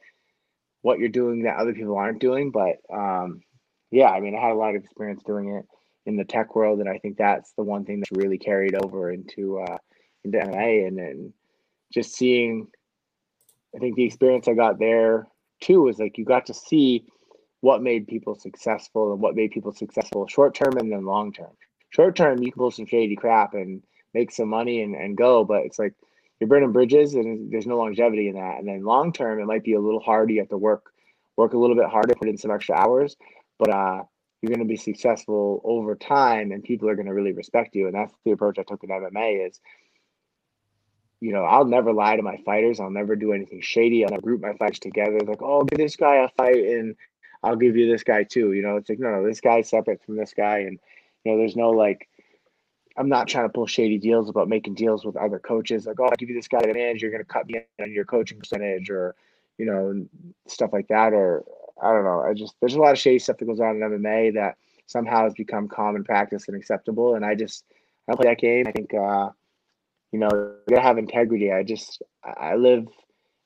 what 0.81 0.97
you're 0.97 1.09
doing 1.09 1.43
that 1.43 1.57
other 1.57 1.73
people 1.73 1.97
aren't 1.97 2.21
doing. 2.21 2.51
But 2.51 2.77
um, 2.91 3.41
yeah, 3.91 4.07
I 4.07 4.21
mean, 4.21 4.35
I 4.35 4.41
had 4.41 4.51
a 4.51 4.55
lot 4.55 4.75
of 4.75 4.83
experience 4.83 5.21
doing 5.23 5.49
it 5.55 5.65
in 6.05 6.15
the 6.15 6.25
tech 6.25 6.55
world, 6.55 6.79
and 6.79 6.89
I 6.89 6.97
think 6.97 7.17
that's 7.17 7.53
the 7.53 7.63
one 7.63 7.85
thing 7.85 7.99
that's 7.99 8.11
really 8.11 8.37
carried 8.37 8.75
over 8.75 9.11
into 9.11 9.59
uh, 9.59 9.77
into 10.23 10.37
MMA, 10.37 10.87
and 10.87 10.97
then 10.97 11.33
just 11.93 12.15
seeing. 12.15 12.67
I 13.73 13.79
think 13.79 13.95
the 13.95 14.03
experience 14.03 14.49
I 14.49 14.53
got 14.53 14.79
there 14.79 15.27
too 15.61 15.83
was 15.83 15.97
like 15.97 16.17
you 16.17 16.25
got 16.25 16.47
to 16.47 16.53
see 16.53 17.05
what 17.61 17.81
made 17.81 18.07
people 18.07 18.35
successful 18.35 19.13
and 19.13 19.21
what 19.21 19.35
made 19.35 19.51
people 19.51 19.71
successful 19.71 20.27
short 20.27 20.55
term 20.55 20.77
and 20.77 20.91
then 20.91 21.05
long 21.05 21.31
term. 21.31 21.51
Short 21.91 22.15
term, 22.15 22.41
you 22.41 22.51
can 22.51 22.59
pull 22.59 22.71
some 22.71 22.85
shady 22.85 23.15
crap 23.15 23.53
and 23.53 23.83
make 24.13 24.31
some 24.31 24.49
money 24.49 24.81
and, 24.81 24.95
and 24.95 25.15
go, 25.15 25.43
but 25.43 25.61
it's 25.63 25.79
like 25.79 25.93
you're 26.39 26.47
burning 26.47 26.71
bridges 26.71 27.13
and 27.13 27.51
there's 27.51 27.67
no 27.67 27.77
longevity 27.77 28.27
in 28.27 28.35
that. 28.35 28.57
And 28.57 28.67
then 28.67 28.83
long 28.83 29.13
term, 29.13 29.39
it 29.39 29.45
might 29.45 29.63
be 29.63 29.73
a 29.73 29.79
little 29.79 29.99
harder. 29.99 30.33
You 30.33 30.39
have 30.39 30.49
to 30.49 30.57
work 30.57 30.91
work 31.37 31.53
a 31.53 31.57
little 31.57 31.75
bit 31.75 31.85
harder, 31.85 32.13
put 32.15 32.27
in 32.27 32.37
some 32.37 32.51
extra 32.51 32.75
hours, 32.75 33.15
but 33.57 33.69
uh, 33.69 34.03
you're 34.41 34.49
going 34.49 34.59
to 34.59 34.65
be 34.65 34.77
successful 34.77 35.61
over 35.63 35.95
time, 35.95 36.51
and 36.51 36.63
people 36.63 36.89
are 36.89 36.95
going 36.95 37.07
to 37.07 37.13
really 37.13 37.33
respect 37.33 37.75
you. 37.75 37.85
And 37.85 37.95
that's 37.95 38.13
the 38.25 38.31
approach 38.31 38.57
I 38.57 38.63
took 38.63 38.83
in 38.83 38.89
MMA. 38.89 39.47
Is 39.47 39.59
you 41.19 41.31
know, 41.31 41.43
I'll 41.43 41.65
never 41.65 41.93
lie 41.93 42.15
to 42.15 42.23
my 42.23 42.37
fighters. 42.37 42.79
I'll 42.79 42.89
never 42.89 43.15
do 43.15 43.31
anything 43.31 43.61
shady. 43.61 44.03
I'll 44.03 44.17
group 44.19 44.41
my 44.41 44.53
fighters 44.53 44.79
together. 44.79 45.19
Like, 45.19 45.41
oh, 45.41 45.63
give 45.63 45.77
this 45.77 45.95
guy 45.95 46.15
a 46.15 46.29
fight, 46.29 46.57
and 46.57 46.95
I'll 47.43 47.55
give 47.55 47.77
you 47.77 47.89
this 47.89 48.03
guy 48.03 48.23
too. 48.23 48.53
You 48.53 48.63
know, 48.63 48.77
it's 48.77 48.89
like, 48.89 48.99
no, 48.99 49.11
no, 49.11 49.25
this 49.25 49.39
guy's 49.39 49.69
separate 49.69 50.03
from 50.03 50.17
this 50.17 50.33
guy, 50.33 50.59
and 50.59 50.79
you 51.23 51.31
know, 51.31 51.37
there's 51.37 51.55
no 51.55 51.69
like 51.69 52.09
I'm 52.97 53.09
not 53.09 53.27
trying 53.27 53.45
to 53.45 53.53
pull 53.53 53.67
shady 53.67 53.99
deals 53.99 54.29
about 54.29 54.49
making 54.49 54.73
deals 54.75 55.05
with 55.05 55.15
other 55.15 55.39
coaches. 55.39 55.85
Like, 55.85 55.99
oh, 55.99 56.05
I'll 56.05 56.15
give 56.17 56.29
you 56.29 56.35
this 56.35 56.47
guy 56.47 56.61
to 56.61 56.73
manage. 56.73 57.01
You're 57.01 57.11
going 57.11 57.23
to 57.23 57.31
cut 57.31 57.47
me 57.47 57.61
on 57.79 57.91
your 57.91 58.05
coaching 58.05 58.39
percentage, 58.39 58.89
or 58.89 59.15
you 59.59 59.65
know, 59.65 60.07
stuff 60.47 60.73
like 60.73 60.87
that. 60.87 61.13
Or 61.13 61.43
I 61.81 61.91
don't 61.91 62.03
know. 62.03 62.21
I 62.21 62.33
just 62.33 62.55
there's 62.59 62.75
a 62.75 62.79
lot 62.79 62.91
of 62.91 62.99
shady 62.99 63.19
stuff 63.19 63.37
that 63.37 63.45
goes 63.45 63.59
on 63.59 63.75
in 63.75 63.81
MMA 63.81 64.33
that 64.35 64.57
somehow 64.85 65.23
has 65.23 65.33
become 65.33 65.67
common 65.67 66.03
practice 66.03 66.47
and 66.47 66.57
acceptable. 66.57 67.15
And 67.15 67.25
I 67.25 67.35
just 67.35 67.65
I 68.09 68.15
play 68.15 68.27
that 68.27 68.39
game. 68.39 68.65
I 68.67 68.71
think 68.71 68.93
uh, 68.93 69.29
you 70.11 70.19
know, 70.19 70.29
you 70.31 70.75
gotta 70.75 70.81
have 70.81 70.97
integrity. 70.97 71.51
I 71.51 71.63
just 71.63 72.01
I 72.23 72.55
live 72.55 72.87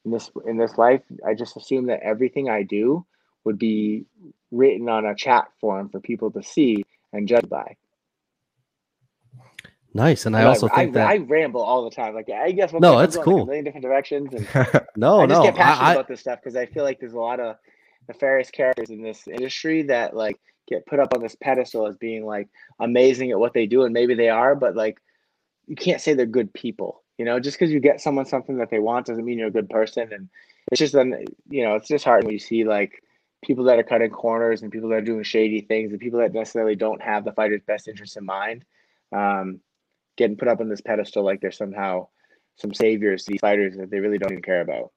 in 0.04 0.12
this 0.12 0.30
in 0.45 0.58
this 0.58 0.78
life. 0.78 1.02
I 1.26 1.34
just 1.34 1.58
assume 1.58 1.88
that 1.88 2.02
everything 2.02 2.50
I 2.50 2.63
do 2.63 3.06
would 3.43 3.60
be 3.60 4.06
written 4.52 4.89
on 4.89 5.06
a 5.06 5.15
chat 5.15 5.48
form 5.60 5.89
for 5.89 6.00
people 6.00 6.32
to 6.32 6.43
see 6.43 6.84
and 7.13 7.28
judge 7.28 7.48
by. 7.48 7.78
Nice, 9.93 10.26
and 10.26 10.36
I 10.36 10.39
And 10.39 10.50
also 10.50 10.67
I, 10.74 10.76
think 10.76 10.93
that 10.95 11.08
I 11.08 11.17
ramble 11.17 11.62
all 11.62 11.86
the 11.86 11.95
time. 11.95 12.15
Like 12.15 12.30
I 12.30 12.52
guess 12.52 12.74
No, 12.74 13.00
that's 13.00 13.15
going, 13.15 13.26
like, 13.28 13.34
cool. 13.34 13.43
a 13.43 13.45
million 13.45 13.63
different 13.63 13.86
directions, 13.86 14.34
and 14.34 14.45
no, 14.98 15.21
I 15.21 15.28
just 15.28 15.39
no, 15.39 15.43
get 15.43 15.56
passionate 15.56 15.86
I, 15.86 15.89
I, 15.89 15.93
about 15.93 16.08
this 16.10 16.19
stuff 16.19 16.39
because 16.43 16.58
I 16.58 16.65
feel 16.65 16.84
like 16.84 17.00
there's 17.00 17.13
a 17.13 17.17
lot 17.17 17.39
of 17.39 17.56
nefarious 18.08 18.52
characters 18.52 18.89
in 18.89 19.02
this 19.02 19.28
industry 19.28 19.84
that 19.84 20.15
like 20.15 20.39
get 20.68 20.86
put 20.86 21.00
up 21.00 21.13
on 21.13 21.22
this 21.22 21.36
pedestal 21.36 21.88
as 21.88 21.98
being 21.98 22.26
like 22.26 22.48
amazing 22.80 23.32
at 23.32 23.39
what 23.39 23.54
they 23.54 23.65
do, 23.68 23.84
and 23.84 23.94
maybe 23.94 24.15
they 24.15 24.30
are, 24.30 24.56
but 24.56 24.76
like 24.76 25.00
you 25.68 25.76
can't 25.76 26.02
say 26.02 26.13
they're 26.13 26.26
good 26.26 26.54
people. 26.54 27.04
You 27.18 27.26
know, 27.26 27.39
just 27.39 27.58
because 27.58 27.72
you 27.72 27.80
get 27.80 28.02
someone 28.02 28.26
something 28.26 28.58
that 28.58 28.70
they 28.70 28.80
want 28.80 29.06
doesn't 29.06 29.24
mean 29.24 29.39
you're 29.39 29.48
a 29.48 29.52
good 29.52 29.70
person, 29.70 30.12
and 30.12 30.30
it's 30.72 30.80
just 30.80 30.94
then 30.94 31.26
you 31.50 31.63
know 31.63 31.76
it's 31.76 31.88
just 31.88 32.06
hard 32.06 32.24
when 32.24 32.34
you 32.34 32.39
see 32.39 32.63
like 32.63 33.02
people 33.44 33.65
that 33.65 33.80
are 33.80 33.84
cutting 33.84 34.10
corners 34.10 34.62
and 34.62 34.72
people 34.72 34.89
that 34.89 34.96
are 34.96 35.02
doing 35.02 35.24
shady 35.24 35.62
things 35.62 35.91
and 35.91 36.02
people 36.02 36.20
that 36.20 36.34
necessarily 36.34 36.76
don't 36.76 37.01
have 37.01 37.24
the 37.24 37.32
fighter's 37.32 37.62
best 37.68 37.88
interest 37.88 38.18
in 38.18 38.26
mind. 38.26 38.66
Um, 39.12 39.60
getting 40.18 40.38
put 40.38 40.47
up 40.47 40.62
on 40.62 40.70
this 40.70 40.82
pedestal 40.82 41.24
like 41.24 41.41
they're 41.41 41.51
somehow 41.51 42.08
some 42.58 42.74
saviors 42.74 43.26
to 43.26 43.32
these 43.32 43.41
fighters 43.41 43.76
that 43.78 43.91
they 43.91 43.99
really 43.99 44.18
don't 44.18 44.32
even 44.32 44.41
care 44.41 44.62
about. 44.62 44.91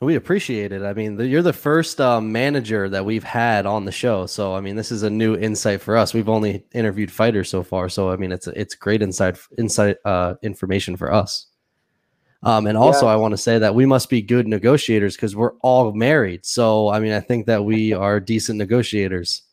We 0.00 0.14
appreciate 0.14 0.72
it. 0.72 0.82
I 0.82 0.94
mean, 0.94 1.16
the, 1.16 1.26
you're 1.26 1.42
the 1.42 1.52
first 1.52 2.00
um, 2.00 2.32
manager 2.32 2.88
that 2.88 3.04
we've 3.04 3.24
had 3.24 3.66
on 3.66 3.84
the 3.84 3.92
show, 3.92 4.26
so 4.26 4.54
I 4.54 4.60
mean, 4.60 4.74
this 4.74 4.90
is 4.90 5.02
a 5.02 5.10
new 5.10 5.36
insight 5.36 5.82
for 5.82 5.96
us. 5.96 6.14
We've 6.14 6.28
only 6.28 6.64
interviewed 6.72 7.12
fighters 7.12 7.50
so 7.50 7.62
far, 7.62 7.88
so 7.90 8.10
I 8.10 8.16
mean, 8.16 8.32
it's 8.32 8.46
it's 8.46 8.74
great 8.74 9.02
insight 9.02 9.38
insight 9.58 9.98
uh, 10.06 10.34
information 10.42 10.96
for 10.96 11.12
us. 11.12 11.46
Um, 12.42 12.66
and 12.66 12.78
also, 12.78 13.04
Yeah. 13.06 13.12
I 13.12 13.16
want 13.16 13.32
to 13.32 13.38
say 13.38 13.58
that 13.58 13.74
we 13.74 13.84
must 13.84 14.08
be 14.08 14.22
good 14.22 14.48
negotiators 14.48 15.14
because 15.14 15.36
we're 15.36 15.52
all 15.60 15.92
married. 15.92 16.46
So, 16.46 16.88
I 16.88 16.98
mean, 16.98 17.12
I 17.12 17.20
think 17.20 17.44
that 17.46 17.62
we 17.66 17.92
are 17.92 18.18
decent 18.18 18.58
negotiators. 18.58 19.42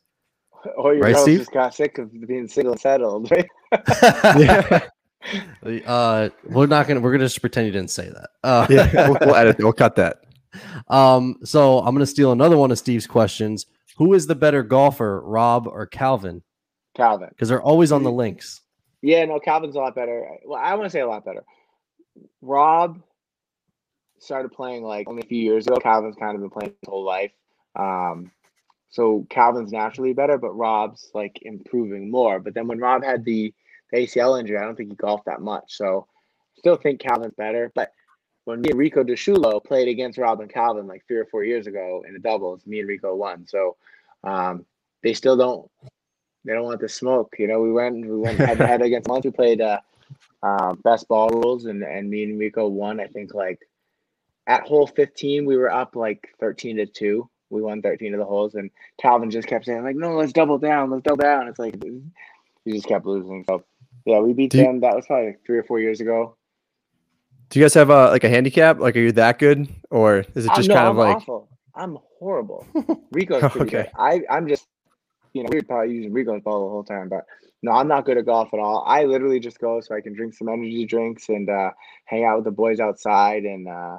Or 0.76 0.92
your 0.92 1.04
Right, 1.04 1.14
host 1.14 1.28
just 1.28 1.52
got 1.52 1.72
sick 1.72 1.98
of 1.98 2.10
being 2.26 2.48
single 2.48 2.72
and 2.72 2.80
settled, 2.80 3.30
right? 3.30 3.46
yeah, 5.64 5.86
uh, 5.86 6.28
we're 6.44 6.66
not 6.66 6.88
gonna. 6.88 7.00
We're 7.00 7.12
gonna 7.12 7.26
just 7.26 7.40
pretend 7.40 7.66
you 7.66 7.72
didn't 7.72 7.90
say 7.90 8.08
that. 8.08 8.30
Uh, 8.42 8.66
yeah. 8.68 9.08
We'll, 9.08 9.18
we'll 9.20 9.34
edit. 9.36 9.58
We'll 9.58 9.72
cut 9.72 9.94
that. 9.96 10.24
Um, 10.88 11.36
so 11.44 11.78
I'm 11.80 11.94
gonna 11.94 12.06
steal 12.06 12.32
another 12.32 12.56
one 12.56 12.70
of 12.70 12.78
Steve's 12.78 13.06
questions. 13.06 13.66
Who 13.96 14.14
is 14.14 14.26
the 14.26 14.34
better 14.34 14.62
golfer, 14.62 15.20
Rob 15.22 15.66
or 15.66 15.86
Calvin? 15.86 16.42
Calvin. 16.96 17.28
Because 17.30 17.48
they're 17.48 17.62
always 17.62 17.92
on 17.92 18.02
the 18.02 18.12
links. 18.12 18.62
Yeah, 19.02 19.24
no, 19.24 19.38
Calvin's 19.38 19.76
a 19.76 19.78
lot 19.78 19.94
better. 19.94 20.28
Well, 20.44 20.60
I 20.60 20.74
want 20.74 20.86
to 20.86 20.90
say 20.90 21.00
a 21.00 21.06
lot 21.06 21.24
better. 21.24 21.44
Rob 22.42 23.00
started 24.18 24.50
playing 24.50 24.82
like 24.82 25.08
only 25.08 25.22
a 25.22 25.26
few 25.26 25.42
years 25.42 25.66
ago. 25.66 25.76
Calvin's 25.76 26.16
kind 26.16 26.34
of 26.34 26.40
been 26.40 26.50
playing 26.50 26.74
his 26.80 26.88
whole 26.88 27.04
life. 27.04 27.32
Um, 27.76 28.32
so 28.90 29.26
Calvin's 29.30 29.72
naturally 29.72 30.12
better, 30.12 30.38
but 30.38 30.56
Rob's 30.56 31.10
like 31.14 31.38
improving 31.42 32.10
more. 32.10 32.40
But 32.40 32.54
then 32.54 32.66
when 32.66 32.78
Rob 32.78 33.04
had 33.04 33.24
the, 33.24 33.54
the 33.92 33.98
ACL 33.98 34.38
injury, 34.38 34.58
I 34.58 34.62
don't 34.62 34.76
think 34.76 34.90
he 34.90 34.96
golfed 34.96 35.26
that 35.26 35.40
much. 35.40 35.76
So 35.76 36.06
still 36.56 36.76
think 36.76 37.00
Calvin's 37.00 37.34
better. 37.36 37.70
But 37.74 37.92
when 38.48 38.62
me 38.62 38.70
and 38.70 38.78
Rico 38.78 39.04
DeShulo 39.04 39.62
played 39.62 39.88
against 39.88 40.16
Rob 40.16 40.40
and 40.40 40.50
Calvin 40.50 40.86
like 40.86 41.04
three 41.06 41.18
or 41.18 41.26
four 41.26 41.44
years 41.44 41.66
ago 41.66 42.02
in 42.08 42.14
the 42.14 42.18
doubles, 42.18 42.66
me 42.66 42.80
and 42.80 42.88
Rico 42.88 43.14
won. 43.14 43.46
So 43.46 43.76
um, 44.24 44.64
they 45.02 45.12
still 45.12 45.36
don't 45.36 45.70
they 46.46 46.54
don't 46.54 46.64
want 46.64 46.80
the 46.80 46.88
smoke. 46.88 47.34
You 47.38 47.46
know, 47.46 47.60
we 47.60 47.70
went 47.70 47.96
we 47.96 48.16
went 48.16 48.38
head 48.38 48.56
to 48.56 48.66
head 48.66 48.80
against 48.80 49.06
once 49.06 49.26
we 49.26 49.32
played 49.32 49.60
uh, 49.60 49.80
uh, 50.42 50.72
best 50.82 51.08
ball 51.08 51.28
rules 51.28 51.66
and 51.66 51.82
and 51.82 52.08
me 52.08 52.24
and 52.24 52.38
Rico 52.38 52.66
won. 52.68 53.00
I 53.00 53.06
think 53.06 53.34
like 53.34 53.58
at 54.46 54.66
hole 54.66 54.86
15 54.86 55.44
we 55.44 55.58
were 55.58 55.70
up 55.70 55.94
like 55.94 56.28
13 56.40 56.78
to 56.78 56.86
2 56.86 57.28
we 57.50 57.60
won 57.60 57.82
13 57.82 58.14
of 58.14 58.18
the 58.18 58.24
holes 58.24 58.54
and 58.54 58.70
calvin 58.98 59.30
just 59.30 59.46
kept 59.46 59.66
saying 59.66 59.84
like 59.84 59.94
no 59.94 60.16
let's 60.16 60.32
double 60.32 60.56
down 60.56 60.90
let's 60.90 61.02
double 61.02 61.22
down 61.22 61.48
it's 61.48 61.58
like 61.58 61.74
he 62.64 62.72
just 62.72 62.86
kept 62.86 63.04
losing 63.04 63.44
so 63.46 63.62
yeah 64.06 64.18
we 64.20 64.32
beat 64.32 64.54
you- 64.54 64.62
them 64.62 64.80
that 64.80 64.96
was 64.96 65.04
probably 65.06 65.26
like 65.26 65.40
three 65.44 65.58
or 65.58 65.64
four 65.64 65.78
years 65.78 66.00
ago 66.00 66.34
Do 67.50 67.58
you 67.58 67.64
guys 67.64 67.74
have 67.74 67.90
a 67.90 68.08
like 68.10 68.24
a 68.24 68.28
handicap? 68.28 68.78
Like, 68.78 68.96
are 68.96 69.00
you 69.00 69.12
that 69.12 69.38
good, 69.38 69.68
or 69.90 70.18
is 70.34 70.44
it 70.46 70.50
Uh, 70.52 70.56
just 70.56 70.68
no, 70.68 70.74
kind 70.74 70.86
I'm 70.86 70.90
of 70.92 70.96
like? 70.98 71.16
awful. 71.16 71.48
i'm 71.74 71.96
horrible 72.18 72.66
rico's 73.12 73.40
pretty 73.52 73.60
Okay. 73.60 73.82
good 73.84 73.90
i 73.96 74.20
i'm 74.30 74.48
just 74.48 74.66
you 75.32 75.42
know 75.44 75.48
we 75.52 75.58
were 75.58 75.62
probably 75.62 75.94
using 75.94 76.12
rico's 76.12 76.42
ball 76.42 76.64
the 76.64 76.70
whole 76.70 76.82
time 76.82 77.08
but 77.08 77.24
no 77.62 77.70
i'm 77.70 77.86
not 77.86 78.04
good 78.04 78.18
at 78.18 78.26
golf 78.26 78.48
at 78.52 78.58
all 78.58 78.82
i 78.88 79.04
literally 79.04 79.38
just 79.38 79.60
go 79.60 79.80
so 79.80 79.94
i 79.94 80.00
can 80.00 80.12
drink 80.12 80.34
some 80.34 80.48
energy 80.48 80.84
drinks 80.84 81.28
and 81.28 81.48
uh 81.48 81.70
hang 82.06 82.24
out 82.24 82.34
with 82.38 82.44
the 82.46 82.50
boys 82.50 82.80
outside 82.80 83.44
and 83.44 83.68
uh 83.68 83.96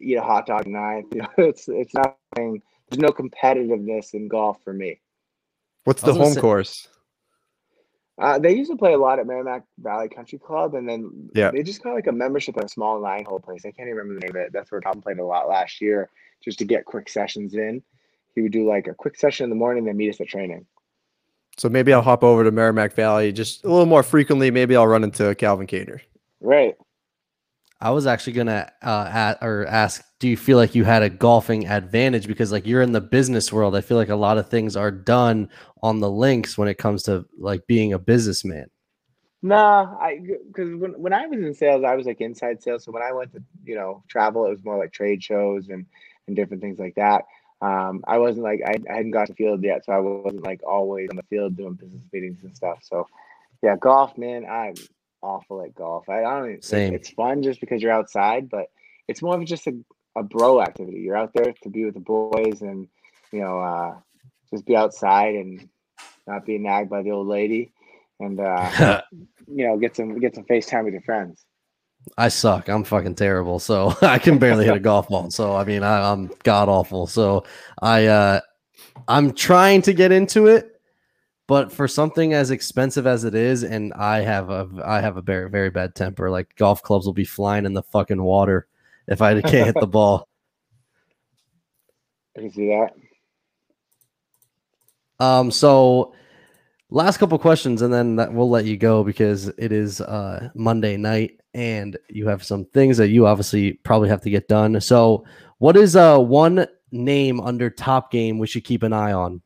eat 0.00 0.14
a 0.14 0.22
hot 0.22 0.46
dog 0.46 0.60
at 0.60 0.66
night 0.68 1.02
you 1.12 1.20
know 1.22 1.28
it's 1.38 1.68
it's 1.68 1.94
nothing 1.94 2.62
there's 2.88 3.00
no 3.00 3.08
competitiveness 3.08 4.14
in 4.14 4.28
golf 4.28 4.58
for 4.62 4.72
me 4.72 5.00
What's 5.82 6.02
the 6.02 6.14
home 6.14 6.34
say- 6.34 6.40
course? 6.40 6.88
Uh, 8.18 8.38
they 8.38 8.54
used 8.54 8.70
to 8.70 8.76
play 8.76 8.94
a 8.94 8.98
lot 8.98 9.18
at 9.18 9.26
Merrimack 9.26 9.64
Valley 9.78 10.08
Country 10.08 10.38
Club, 10.38 10.74
and 10.74 10.88
then 10.88 11.30
Yeah. 11.34 11.50
they 11.50 11.62
just 11.62 11.82
got 11.82 11.94
like 11.94 12.06
a 12.06 12.12
membership 12.12 12.56
at 12.56 12.64
a 12.64 12.68
small 12.68 13.00
nine 13.00 13.24
hole 13.26 13.40
place. 13.40 13.62
I 13.66 13.70
can't 13.72 13.88
even 13.88 13.98
remember 13.98 14.14
the 14.14 14.26
name 14.26 14.30
of 14.36 14.46
it. 14.46 14.52
That's 14.52 14.72
where 14.72 14.80
Tom 14.80 15.02
played 15.02 15.18
a 15.18 15.24
lot 15.24 15.48
last 15.48 15.80
year, 15.82 16.08
just 16.42 16.58
to 16.60 16.64
get 16.64 16.86
quick 16.86 17.08
sessions 17.10 17.54
in. 17.54 17.82
He 18.34 18.40
would 18.42 18.52
do 18.52 18.66
like 18.66 18.86
a 18.86 18.94
quick 18.94 19.16
session 19.16 19.44
in 19.44 19.50
the 19.50 19.56
morning, 19.56 19.84
then 19.84 19.96
meet 19.96 20.10
us 20.10 20.20
at 20.20 20.28
training. 20.28 20.66
So 21.58 21.68
maybe 21.68 21.92
I'll 21.92 22.02
hop 22.02 22.22
over 22.22 22.44
to 22.44 22.50
Merrimack 22.50 22.92
Valley 22.94 23.32
just 23.32 23.64
a 23.64 23.68
little 23.68 23.86
more 23.86 24.02
frequently. 24.02 24.50
Maybe 24.50 24.76
I'll 24.76 24.86
run 24.86 25.04
into 25.04 25.34
Calvin 25.34 25.66
Kattar. 25.66 26.00
Right. 26.40 26.76
I 27.80 27.90
was 27.90 28.06
actually 28.06 28.32
gonna 28.34 28.70
uh, 28.82 29.10
at, 29.12 29.38
or 29.42 29.66
ask, 29.66 30.02
do 30.18 30.28
you 30.28 30.36
feel 30.36 30.56
like 30.56 30.74
you 30.74 30.84
had 30.84 31.02
a 31.02 31.10
golfing 31.10 31.66
advantage 31.66 32.26
because 32.26 32.50
like 32.50 32.66
you're 32.66 32.82
in 32.82 32.92
the 32.92 33.00
business 33.00 33.52
world? 33.52 33.76
I 33.76 33.82
feel 33.82 33.98
like 33.98 34.08
a 34.08 34.16
lot 34.16 34.38
of 34.38 34.48
things 34.48 34.76
are 34.76 34.90
done 34.90 35.50
on 35.82 36.00
the 36.00 36.10
links 36.10 36.56
when 36.56 36.68
it 36.68 36.78
comes 36.78 37.02
to 37.04 37.26
like 37.38 37.66
being 37.66 37.92
a 37.92 37.98
businessman. 37.98 38.70
Nah, 39.42 39.94
I 40.00 40.20
because 40.46 40.74
when 40.74 40.92
when 40.92 41.12
I 41.12 41.26
was 41.26 41.38
in 41.38 41.52
sales, 41.52 41.84
I 41.84 41.94
was 41.94 42.06
like 42.06 42.20
inside 42.20 42.62
sales. 42.62 42.84
So 42.84 42.92
when 42.92 43.02
I 43.02 43.12
went 43.12 43.32
to 43.34 43.42
you 43.64 43.74
know 43.74 44.02
travel, 44.08 44.46
it 44.46 44.50
was 44.50 44.64
more 44.64 44.78
like 44.78 44.92
trade 44.92 45.22
shows 45.22 45.68
and 45.68 45.84
and 46.26 46.34
different 46.34 46.62
things 46.62 46.78
like 46.78 46.94
that. 46.94 47.24
Um, 47.60 48.02
I 48.06 48.18
wasn't 48.18 48.44
like 48.44 48.60
I, 48.66 48.76
I 48.90 48.96
hadn't 48.96 49.12
got 49.12 49.26
to 49.28 49.34
field 49.34 49.62
yet, 49.62 49.84
so 49.84 49.92
I 49.92 49.98
wasn't 49.98 50.44
like 50.44 50.62
always 50.66 51.10
on 51.10 51.16
the 51.16 51.22
field 51.24 51.56
doing 51.56 51.74
business 51.74 52.02
meetings 52.12 52.38
and 52.42 52.56
stuff. 52.56 52.78
So 52.82 53.06
yeah, 53.62 53.76
golf, 53.76 54.16
man, 54.16 54.46
I'm 54.46 54.74
awful 55.22 55.62
at 55.62 55.74
golf. 55.74 56.08
I, 56.08 56.24
I 56.24 56.38
don't 56.38 56.50
even, 56.50 56.62
Same. 56.62 56.94
It's 56.94 57.10
fun 57.10 57.42
just 57.42 57.60
because 57.60 57.82
you're 57.82 57.92
outside, 57.92 58.48
but 58.48 58.66
it's 59.08 59.22
more 59.22 59.36
of 59.36 59.44
just 59.44 59.66
a, 59.66 59.76
a 60.16 60.22
bro 60.22 60.60
activity. 60.60 61.00
You're 61.00 61.16
out 61.16 61.32
there 61.34 61.52
to 61.62 61.68
be 61.68 61.84
with 61.84 61.94
the 61.94 62.00
boys 62.00 62.62
and 62.62 62.88
you 63.32 63.40
know 63.40 63.60
uh, 63.60 63.94
just 64.50 64.66
be 64.66 64.76
outside 64.76 65.34
and 65.34 65.68
not 66.26 66.44
be 66.44 66.58
nagged 66.58 66.90
by 66.90 67.02
the 67.02 67.10
old 67.10 67.26
lady 67.26 67.72
and 68.20 68.40
uh, 68.40 69.02
you 69.46 69.66
know 69.66 69.76
get 69.76 69.96
some 69.96 70.18
get 70.18 70.34
some 70.34 70.44
FaceTime 70.44 70.84
with 70.84 70.94
your 70.94 71.02
friends. 71.02 71.44
I 72.16 72.28
suck. 72.28 72.68
I'm 72.68 72.84
fucking 72.84 73.16
terrible. 73.16 73.58
So 73.58 73.94
I 74.02 74.18
can 74.18 74.38
barely 74.38 74.64
hit 74.64 74.76
a 74.76 74.80
golf 74.80 75.08
ball. 75.08 75.30
So 75.30 75.56
I 75.56 75.64
mean, 75.64 75.82
I, 75.82 76.12
I'm 76.12 76.30
god 76.44 76.68
awful. 76.68 77.06
So 77.06 77.44
I, 77.82 78.06
uh, 78.06 78.40
I'm 79.08 79.32
trying 79.32 79.82
to 79.82 79.92
get 79.92 80.12
into 80.12 80.46
it, 80.46 80.75
but 81.46 81.72
for 81.72 81.86
something 81.86 82.32
as 82.34 82.50
expensive 82.50 83.06
as 83.06 83.24
it 83.24 83.34
is, 83.34 83.62
and 83.62 83.92
I 83.94 84.20
have 84.20 84.50
a, 84.50 84.68
I 84.84 85.00
have 85.00 85.16
a 85.16 85.22
very, 85.22 85.48
very 85.48 85.70
bad 85.70 85.94
temper. 85.94 86.30
Like 86.30 86.54
golf 86.56 86.82
clubs 86.82 87.06
will 87.06 87.12
be 87.12 87.24
flying 87.24 87.66
in 87.66 87.72
the 87.72 87.84
fucking 87.84 88.22
water 88.22 88.66
if 89.06 89.22
I 89.22 89.40
can't 89.40 89.66
hit 89.66 89.76
the 89.78 89.86
ball. 89.86 90.28
I 92.36 92.40
can 92.40 92.52
see 92.52 92.68
that. 92.68 92.94
Um, 95.24 95.50
so 95.50 96.14
last 96.90 97.18
couple 97.18 97.38
questions, 97.38 97.80
and 97.82 97.92
then 97.92 98.16
that, 98.16 98.32
we'll 98.32 98.50
let 98.50 98.64
you 98.64 98.76
go 98.76 99.04
because 99.04 99.48
it 99.48 99.72
is 99.72 100.00
uh 100.00 100.48
Monday 100.54 100.96
night, 100.96 101.40
and 101.54 101.96
you 102.08 102.26
have 102.26 102.44
some 102.44 102.64
things 102.66 102.96
that 102.96 103.08
you 103.08 103.26
obviously 103.26 103.74
probably 103.84 104.08
have 104.08 104.20
to 104.22 104.30
get 104.30 104.48
done. 104.48 104.80
So, 104.80 105.24
what 105.58 105.76
is 105.76 105.94
uh 105.94 106.18
one 106.18 106.66
name 106.90 107.40
under 107.40 107.70
Top 107.70 108.10
Game 108.10 108.38
we 108.38 108.46
should 108.46 108.64
keep 108.64 108.82
an 108.82 108.92
eye 108.92 109.12
on? 109.12 109.40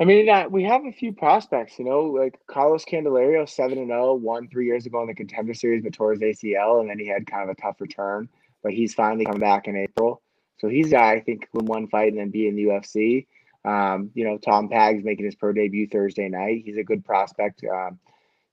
I 0.00 0.04
mean, 0.04 0.28
uh, 0.28 0.46
we 0.48 0.64
have 0.64 0.84
a 0.84 0.92
few 0.92 1.12
prospects, 1.12 1.78
you 1.78 1.84
know, 1.84 2.02
like 2.04 2.38
Carlos 2.46 2.84
Candelario, 2.84 3.48
7 3.48 3.76
and 3.76 3.88
0, 3.88 4.14
won 4.14 4.48
three 4.48 4.66
years 4.66 4.86
ago 4.86 5.02
in 5.02 5.08
the 5.08 5.14
contender 5.14 5.52
series, 5.52 5.82
but 5.82 5.92
tore 5.92 6.12
his 6.12 6.20
ACL, 6.20 6.80
and 6.80 6.88
then 6.88 6.98
he 6.98 7.06
had 7.06 7.26
kind 7.26 7.48
of 7.48 7.50
a 7.50 7.60
tough 7.60 7.80
return. 7.80 8.28
But 8.62 8.72
he's 8.72 8.94
finally 8.94 9.24
coming 9.24 9.40
back 9.40 9.68
in 9.68 9.76
April. 9.76 10.22
So 10.58 10.68
he's 10.68 10.94
I 10.94 11.20
think 11.20 11.48
win 11.52 11.66
one 11.66 11.88
fight 11.88 12.12
and 12.12 12.20
then 12.20 12.30
be 12.30 12.48
in 12.48 12.54
the 12.54 12.64
UFC. 12.64 13.26
Um, 13.64 14.10
you 14.14 14.24
know, 14.24 14.38
Tom 14.38 14.68
Pag's 14.68 15.04
making 15.04 15.24
his 15.24 15.34
pro 15.34 15.52
debut 15.52 15.88
Thursday 15.88 16.28
night. 16.28 16.62
He's 16.64 16.76
a 16.76 16.84
good 16.84 17.04
prospect, 17.04 17.62
um, 17.64 17.98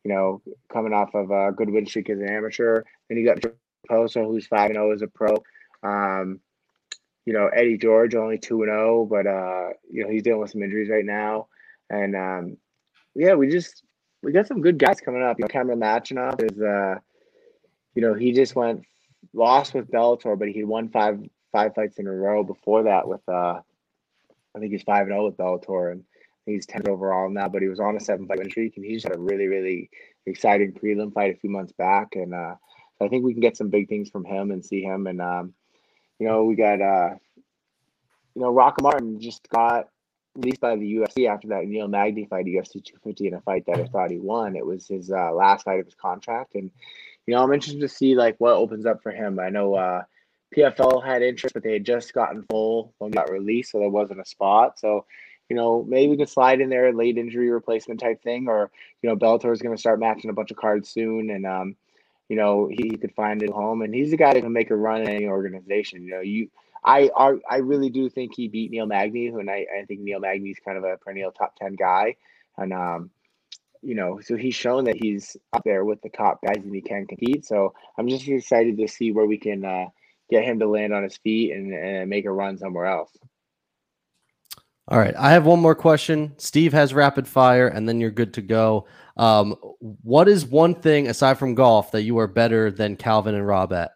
you 0.03 0.11
know, 0.11 0.41
coming 0.71 0.93
off 0.93 1.13
of 1.13 1.31
a 1.31 1.51
good 1.51 1.69
win 1.69 1.85
streak 1.85 2.09
as 2.09 2.19
an 2.19 2.29
amateur. 2.29 2.83
Then 3.07 3.17
you 3.17 3.25
got 3.25 3.43
Poso, 3.87 4.25
who's 4.27 4.47
5 4.47 4.71
0 4.71 4.91
as 4.91 5.01
a 5.01 5.07
pro. 5.07 5.37
Um, 5.83 6.39
you 7.30 7.36
know, 7.36 7.47
Eddie 7.49 7.77
George 7.77 8.15
only 8.15 8.39
two 8.39 8.63
and 8.63 8.71
zero, 8.71 9.05
but 9.05 9.27
uh, 9.27 9.69
you 9.88 10.03
know 10.03 10.09
he's 10.09 10.23
dealing 10.23 10.41
with 10.41 10.49
some 10.49 10.63
injuries 10.63 10.89
right 10.89 11.05
now, 11.05 11.45
and 11.88 12.15
um, 12.15 12.57
yeah, 13.13 13.36
we 13.36 13.51
just 13.51 13.84
we 14.23 14.32
got 14.32 14.47
some 14.47 14.61
good 14.61 14.80
guys 14.80 14.99
coming 14.99 15.21
up. 15.21 15.38
You 15.38 15.43
know, 15.43 15.49
Cameron 15.49 15.80
Lachinov 15.80 16.41
is 16.41 16.59
uh, 16.59 16.95
you 17.93 18.01
know, 18.01 18.15
he 18.15 18.32
just 18.32 18.55
went 18.55 18.82
lost 19.32 19.75
with 19.75 19.91
Bellator, 19.91 20.39
but 20.39 20.47
he 20.47 20.63
won 20.63 20.89
five 20.89 21.19
five 21.51 21.75
fights 21.75 21.99
in 21.99 22.07
a 22.07 22.11
row 22.11 22.43
before 22.43 22.82
that 22.82 23.07
with 23.07 23.21
uh, 23.30 23.59
I 24.55 24.59
think 24.59 24.71
he's 24.71 24.82
five 24.82 25.03
and 25.03 25.11
zero 25.11 25.25
with 25.25 25.38
Bellator, 25.38 25.91
and 25.91 26.03
he's 26.47 26.65
ten 26.65 26.82
overall 26.89 27.30
now. 27.30 27.47
But 27.47 27.61
he 27.61 27.67
was 27.67 27.80
on 27.80 27.95
a 27.95 27.99
seven 27.99 28.25
fight 28.25 28.39
win 28.39 28.49
streak, 28.49 28.75
and 28.75 28.84
he 28.88 28.95
just 28.95 29.07
had 29.07 29.15
a 29.15 29.19
really 29.19 29.45
really 29.45 29.91
exciting 30.25 30.73
prelim 30.73 31.13
fight 31.13 31.36
a 31.36 31.39
few 31.39 31.51
months 31.51 31.73
back, 31.73 32.15
and 32.15 32.34
uh, 32.34 32.55
I 32.99 33.07
think 33.07 33.23
we 33.23 33.34
can 33.34 33.41
get 33.41 33.55
some 33.55 33.69
big 33.69 33.88
things 33.88 34.09
from 34.09 34.25
him 34.25 34.49
and 34.49 34.65
see 34.65 34.82
him 34.82 35.05
and. 35.05 35.21
Um, 35.21 35.53
you 36.20 36.28
know, 36.28 36.43
we 36.43 36.55
got 36.55 36.82
uh 36.82 37.15
you 38.36 38.41
know, 38.41 38.51
Rocco 38.51 38.84
Martin 38.84 39.20
just 39.20 39.49
got 39.49 39.89
released 40.36 40.61
by 40.61 40.76
the 40.76 40.95
UFC 40.95 41.28
after 41.28 41.47
that 41.49 41.65
Neil 41.65 41.88
Magny 41.88 42.26
fight 42.26 42.45
UFC 42.45 42.84
250 42.84 43.28
in 43.28 43.34
a 43.34 43.41
fight 43.41 43.65
that 43.65 43.80
I 43.80 43.86
thought 43.86 44.11
he 44.11 44.20
won. 44.20 44.55
It 44.55 44.65
was 44.65 44.88
his 44.88 45.11
uh, 45.11 45.32
last 45.34 45.65
fight 45.65 45.80
of 45.80 45.86
his 45.86 45.95
contract, 45.95 46.55
and 46.55 46.72
you 47.26 47.36
know, 47.36 47.43
I'm 47.43 47.53
interested 47.53 47.82
to 47.82 47.89
see 47.89 48.15
like 48.15 48.36
what 48.39 48.53
opens 48.53 48.86
up 48.86 49.03
for 49.03 49.11
him. 49.11 49.39
I 49.39 49.49
know 49.49 49.76
uh, 49.76 50.03
PFL 50.55 51.05
had 51.05 51.22
interest, 51.22 51.53
but 51.53 51.63
they 51.63 51.74
had 51.74 51.86
just 51.86 52.13
gotten 52.13 52.45
full 52.49 52.93
when 52.97 53.11
we 53.11 53.15
got 53.15 53.32
released, 53.32 53.72
so 53.72 53.80
there 53.80 53.89
wasn't 53.89 54.22
a 54.22 54.26
spot. 54.26 54.80
So, 54.80 55.05
you 55.49 55.55
know, 55.55 55.84
maybe 55.88 56.11
we 56.11 56.17
could 56.17 56.30
slide 56.30 56.61
in 56.61 56.70
there, 56.70 56.93
late 56.93 57.17
injury 57.17 57.49
replacement 57.49 57.99
type 57.99 58.22
thing, 58.24 58.47
or 58.47 58.72
you 59.01 59.09
know, 59.09 59.15
Bellator 59.15 59.51
is 59.51 59.61
going 59.61 59.76
to 59.76 59.80
start 59.80 59.99
matching 59.99 60.30
a 60.30 60.34
bunch 60.34 60.51
of 60.51 60.57
cards 60.57 60.89
soon, 60.89 61.30
and 61.30 61.45
um, 61.45 61.76
you 62.30 62.36
know, 62.36 62.67
he, 62.67 62.89
he 62.89 62.97
could 62.97 63.13
find 63.15 63.43
a 63.43 63.51
home, 63.51 63.82
and 63.82 63.93
he's 63.93 64.11
the 64.11 64.17
guy 64.17 64.34
that 64.34 64.41
can 64.41 64.53
make 64.53 64.69
a 64.69 64.75
run 64.75 65.01
in 65.01 65.09
any 65.09 65.27
organization. 65.27 66.03
You 66.03 66.11
know, 66.11 66.21
you 66.21 66.49
I 66.84 67.09
are 67.13 67.38
I 67.49 67.57
really 67.57 67.89
do 67.89 68.09
think 68.09 68.36
he 68.36 68.47
beat 68.47 68.71
Neil 68.71 68.86
Magny, 68.86 69.27
who 69.27 69.39
and 69.39 69.49
I, 69.49 69.65
I 69.77 69.86
think 69.86 70.01
Neil 70.01 70.19
Magny's 70.19 70.59
kind 70.63 70.77
of 70.77 70.84
a 70.84 70.97
perennial 70.97 71.32
top 71.32 71.55
ten 71.57 71.73
guy, 71.73 72.15
and 72.57 72.71
um, 72.71 73.09
you 73.82 73.95
know, 73.95 74.19
so 74.21 74.36
he's 74.36 74.55
shown 74.55 74.86
that 74.86 74.95
he's 74.95 75.38
up 75.53 75.63
there 75.63 75.84
with 75.84 76.01
the 76.01 76.09
top 76.09 76.41
guys 76.45 76.63
and 76.63 76.73
he 76.73 76.82
can 76.82 77.07
compete. 77.07 77.45
So 77.45 77.73
I'm 77.97 78.07
just 78.09 78.27
excited 78.27 78.77
to 78.77 78.88
see 78.88 79.11
where 79.11 79.25
we 79.25 79.38
can 79.38 79.65
uh, 79.65 79.86
get 80.30 80.43
him 80.43 80.59
to 80.59 80.67
land 80.67 80.93
on 80.93 81.03
his 81.03 81.17
feet 81.17 81.53
and, 81.53 81.73
and 81.73 82.09
make 82.09 82.25
a 82.25 82.32
run 82.32 82.57
somewhere 82.57 82.86
else. 82.86 83.11
All 84.89 84.97
right, 84.97 85.15
I 85.15 85.31
have 85.31 85.45
one 85.45 85.59
more 85.59 85.75
question. 85.75 86.33
Steve 86.37 86.73
has 86.73 86.95
rapid 86.95 87.27
fire, 87.27 87.67
and 87.67 87.87
then 87.87 88.01
you're 88.01 88.09
good 88.09 88.33
to 88.33 88.41
go. 88.41 88.87
Um, 89.17 89.51
what 89.79 90.27
is 90.27 90.47
one 90.47 90.73
thing 90.73 91.07
aside 91.07 91.37
from 91.37 91.53
golf 91.53 91.91
that 91.91 92.01
you 92.01 92.17
are 92.17 92.25
better 92.27 92.71
than 92.71 92.95
Calvin 92.95 93.35
and 93.35 93.45
Rob 93.45 93.71
at? 93.71 93.91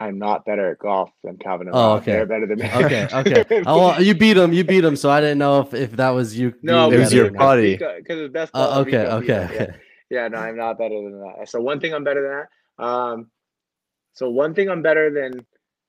I'm 0.00 0.18
not 0.18 0.46
better 0.46 0.70
at 0.70 0.78
golf 0.78 1.10
than 1.22 1.36
Calvin 1.36 1.68
and 1.68 1.76
Oh, 1.76 1.94
Rob. 1.94 2.02
okay. 2.02 2.12
They're 2.12 2.26
better 2.26 2.46
than 2.46 2.58
me. 2.58 2.70
Okay, 2.72 3.08
okay. 3.12 3.62
Oh, 3.66 3.78
well, 3.88 4.02
you 4.02 4.14
beat 4.14 4.32
them. 4.32 4.52
You 4.54 4.64
beat 4.64 4.80
them. 4.80 4.96
So 4.96 5.10
I 5.10 5.20
didn't 5.20 5.38
know 5.38 5.60
if, 5.60 5.74
if 5.74 5.92
that 5.92 6.10
was 6.10 6.38
you. 6.38 6.54
no, 6.62 6.90
it 6.90 6.98
was 6.98 7.12
your 7.12 7.26
or 7.26 7.30
buddy. 7.30 7.76
Because 7.76 8.18
it's 8.20 8.32
best. 8.32 8.50
Uh, 8.54 8.66
ball, 8.66 8.78
okay, 8.80 8.90
beat 8.90 9.30
okay, 9.30 9.54
yeah. 9.54 9.76
Yeah, 10.10 10.28
no, 10.28 10.38
I'm 10.38 10.56
not 10.56 10.78
better 10.78 10.94
than 10.94 11.20
that. 11.20 11.48
So 11.48 11.60
one 11.60 11.80
thing 11.80 11.92
I'm 11.92 12.04
better 12.04 12.22
than 12.22 12.84
that. 12.84 12.84
Um, 12.84 13.30
so 14.14 14.30
one 14.30 14.54
thing 14.54 14.70
I'm 14.70 14.80
better 14.82 15.10
than 15.12 15.44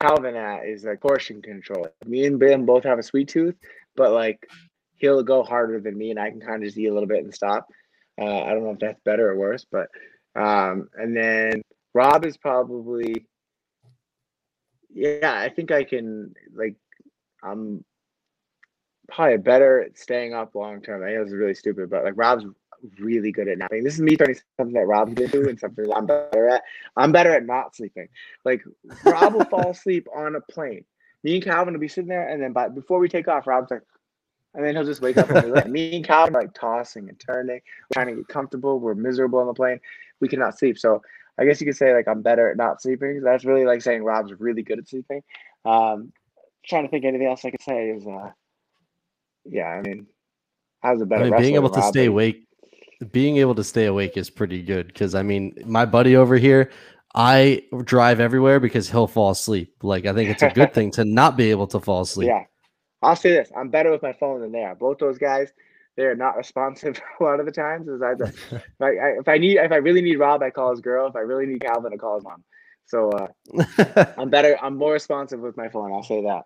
Calvin 0.05 0.35
at 0.35 0.65
is 0.65 0.83
like 0.83 1.01
portion 1.01 1.41
control. 1.41 1.87
Me 2.05 2.25
and 2.25 2.39
Ben 2.39 2.65
both 2.65 2.83
have 2.83 2.99
a 2.99 3.03
sweet 3.03 3.27
tooth, 3.27 3.55
but 3.95 4.11
like 4.11 4.47
he'll 4.97 5.23
go 5.23 5.43
harder 5.43 5.79
than 5.79 5.97
me, 5.97 6.11
and 6.11 6.19
I 6.19 6.29
can 6.29 6.39
kind 6.39 6.55
of 6.55 6.63
just 6.63 6.77
eat 6.77 6.87
a 6.87 6.93
little 6.93 7.07
bit 7.07 7.23
and 7.23 7.33
stop. 7.33 7.67
Uh, 8.19 8.43
I 8.43 8.51
don't 8.51 8.63
know 8.63 8.71
if 8.71 8.79
that's 8.79 8.99
better 9.03 9.29
or 9.29 9.37
worse, 9.37 9.65
but 9.69 9.87
um, 10.35 10.89
and 10.95 11.15
then 11.15 11.61
Rob 11.93 12.25
is 12.25 12.37
probably, 12.37 13.25
yeah, 14.93 15.33
I 15.33 15.49
think 15.49 15.71
I 15.71 15.83
can 15.83 16.35
like, 16.53 16.75
I'm 17.43 17.83
probably 19.07 19.37
better 19.37 19.81
at 19.81 19.97
staying 19.97 20.33
up 20.33 20.55
long 20.55 20.81
term. 20.81 21.03
I 21.03 21.13
know 21.13 21.23
this 21.23 21.33
is 21.33 21.39
really 21.39 21.55
stupid, 21.55 21.89
but 21.89 22.03
like 22.03 22.13
Rob's 22.15 22.45
really 22.99 23.31
good 23.31 23.47
at 23.47 23.57
napping. 23.57 23.83
This 23.83 23.95
is 23.95 24.01
me 24.01 24.15
turning 24.15 24.37
something 24.57 24.73
that 24.73 24.87
Rob's 24.87 25.13
good 25.13 25.31
to 25.31 25.49
and 25.49 25.59
something 25.59 25.85
I'm 25.93 26.05
better 26.05 26.49
at. 26.49 26.63
I'm 26.95 27.11
better 27.11 27.31
at 27.31 27.45
not 27.45 27.75
sleeping. 27.75 28.07
Like 28.43 28.63
Rob 29.03 29.33
will 29.33 29.45
fall 29.45 29.71
asleep 29.71 30.07
on 30.15 30.35
a 30.35 30.41
plane. 30.41 30.85
Me 31.23 31.35
and 31.35 31.43
Calvin 31.43 31.73
will 31.73 31.81
be 31.81 31.87
sitting 31.87 32.09
there, 32.09 32.29
and 32.29 32.41
then 32.41 32.53
by 32.53 32.67
before 32.69 32.99
we 32.99 33.09
take 33.09 33.27
off, 33.27 33.47
Rob's 33.47 33.71
like, 33.71 33.81
and 34.53 34.63
then 34.63 34.75
he'll 34.75 34.85
just 34.85 35.01
wake 35.01 35.17
up. 35.17 35.29
And 35.29 35.51
like, 35.51 35.67
me 35.69 35.95
and 35.95 36.05
Calvin 36.05 36.35
are 36.35 36.41
like 36.41 36.53
tossing 36.53 37.09
and 37.09 37.19
turning, 37.19 37.61
trying 37.93 38.07
to 38.07 38.15
get 38.15 38.27
comfortable. 38.27 38.79
We're 38.79 38.95
miserable 38.95 39.39
on 39.39 39.47
the 39.47 39.53
plane. 39.53 39.79
We 40.19 40.27
cannot 40.27 40.57
sleep. 40.57 40.77
So 40.77 41.01
I 41.37 41.45
guess 41.45 41.59
you 41.59 41.67
could 41.67 41.75
say 41.75 41.93
like 41.93 42.07
I'm 42.07 42.21
better 42.21 42.49
at 42.49 42.57
not 42.57 42.81
sleeping. 42.81 43.21
That's 43.21 43.45
really 43.45 43.65
like 43.65 43.81
saying 43.81 44.03
Rob's 44.03 44.33
really 44.39 44.63
good 44.63 44.79
at 44.79 44.87
sleeping. 44.87 45.23
Um, 45.65 46.13
trying 46.65 46.83
to 46.83 46.89
think 46.89 47.05
anything 47.05 47.27
else 47.27 47.43
I 47.43 47.51
could 47.51 47.61
say 47.61 47.89
is, 47.89 48.05
uh, 48.07 48.31
yeah, 49.45 49.67
I 49.67 49.81
mean, 49.81 50.07
I 50.81 50.91
was 50.91 51.01
a 51.01 51.05
I 51.05 51.07
better 51.07 51.25
mean, 51.25 51.37
being 51.39 51.55
able 51.55 51.69
to 51.69 51.79
Rob, 51.79 51.89
stay 51.89 52.05
awake, 52.05 52.47
being 53.11 53.37
able 53.37 53.55
to 53.55 53.63
stay 53.63 53.85
awake 53.85 54.17
is 54.17 54.29
pretty 54.29 54.61
good. 54.63 54.87
Because 54.87 55.15
I 55.15 55.23
mean, 55.23 55.55
my 55.65 55.85
buddy 55.85 56.15
over 56.15 56.37
here, 56.37 56.71
I 57.15 57.63
drive 57.85 58.19
everywhere 58.19 58.59
because 58.59 58.89
he'll 58.89 59.07
fall 59.07 59.31
asleep. 59.31 59.73
Like 59.83 60.05
I 60.05 60.13
think 60.13 60.29
it's 60.31 60.43
a 60.43 60.49
good 60.49 60.73
thing 60.73 60.91
to 60.93 61.05
not 61.05 61.37
be 61.37 61.51
able 61.51 61.67
to 61.67 61.79
fall 61.79 62.01
asleep. 62.01 62.29
Yeah. 62.29 62.43
I'll 63.01 63.15
say 63.15 63.31
this: 63.31 63.51
I'm 63.57 63.69
better 63.69 63.91
with 63.91 64.03
my 64.03 64.13
phone 64.13 64.41
than 64.41 64.51
they 64.51 64.63
are. 64.63 64.75
Both 64.75 64.99
those 64.99 65.17
guys, 65.17 65.51
they 65.97 66.03
are 66.05 66.15
not 66.15 66.37
responsive 66.37 67.01
a 67.19 67.23
lot 67.23 67.39
of 67.39 67.45
the 67.45 67.51
times. 67.51 67.87
As 67.89 68.01
I, 68.01 68.13
if 68.55 68.63
I, 68.81 68.85
I- 68.87 69.19
if 69.19 69.27
I 69.27 69.37
need, 69.37 69.57
if 69.57 69.71
I 69.71 69.77
really 69.77 70.01
need 70.01 70.17
Rob, 70.17 70.43
I 70.43 70.49
call 70.51 70.71
his 70.71 70.81
girl. 70.81 71.07
If 71.07 71.15
I 71.15 71.21
really 71.21 71.45
need 71.45 71.61
Calvin, 71.61 71.93
I 71.93 71.97
call 71.97 72.15
his 72.15 72.23
mom. 72.25 72.43
So 72.87 73.11
uh, 73.11 74.13
I'm 74.17 74.29
better. 74.29 74.57
I'm 74.61 74.77
more 74.77 74.93
responsive 74.93 75.39
with 75.39 75.57
my 75.57 75.69
phone. 75.69 75.93
I'll 75.93 76.03
say 76.03 76.23
that. 76.23 76.43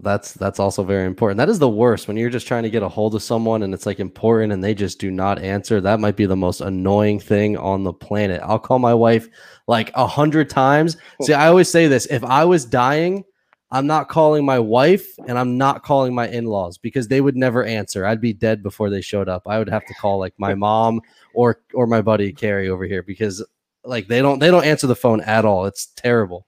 That's 0.00 0.32
that's 0.34 0.60
also 0.60 0.84
very 0.84 1.06
important. 1.06 1.38
That 1.38 1.48
is 1.48 1.58
the 1.58 1.68
worst 1.68 2.06
when 2.06 2.16
you're 2.16 2.30
just 2.30 2.46
trying 2.46 2.62
to 2.62 2.70
get 2.70 2.84
a 2.84 2.88
hold 2.88 3.16
of 3.16 3.22
someone 3.22 3.64
and 3.64 3.74
it's 3.74 3.84
like 3.84 3.98
important 3.98 4.52
and 4.52 4.62
they 4.62 4.74
just 4.74 5.00
do 5.00 5.10
not 5.10 5.40
answer. 5.42 5.80
That 5.80 5.98
might 5.98 6.14
be 6.14 6.26
the 6.26 6.36
most 6.36 6.60
annoying 6.60 7.18
thing 7.18 7.56
on 7.56 7.82
the 7.82 7.92
planet. 7.92 8.40
I'll 8.44 8.60
call 8.60 8.78
my 8.78 8.94
wife 8.94 9.28
like 9.66 9.90
a 9.94 10.06
hundred 10.06 10.48
times. 10.48 10.96
Oh. 11.20 11.26
See, 11.26 11.32
I 11.32 11.48
always 11.48 11.68
say 11.68 11.88
this: 11.88 12.06
if 12.06 12.22
I 12.22 12.44
was 12.44 12.64
dying, 12.64 13.24
I'm 13.72 13.88
not 13.88 14.08
calling 14.08 14.44
my 14.44 14.60
wife 14.60 15.04
and 15.26 15.36
I'm 15.36 15.58
not 15.58 15.82
calling 15.82 16.14
my 16.14 16.28
in-laws 16.28 16.78
because 16.78 17.08
they 17.08 17.20
would 17.20 17.36
never 17.36 17.64
answer. 17.64 18.06
I'd 18.06 18.20
be 18.20 18.32
dead 18.32 18.62
before 18.62 18.88
they 18.88 19.00
showed 19.00 19.28
up. 19.28 19.42
I 19.46 19.58
would 19.58 19.68
have 19.68 19.84
to 19.86 19.94
call 19.94 20.20
like 20.20 20.34
my 20.38 20.54
mom 20.68 21.00
or 21.34 21.60
or 21.74 21.88
my 21.88 22.02
buddy 22.02 22.32
Carrie 22.32 22.68
over 22.68 22.84
here 22.84 23.02
because 23.02 23.44
like 23.84 24.06
they 24.06 24.22
don't 24.22 24.38
they 24.38 24.52
don't 24.52 24.64
answer 24.64 24.86
the 24.86 24.94
phone 24.94 25.22
at 25.22 25.44
all. 25.44 25.66
It's 25.66 25.86
terrible. 25.86 26.46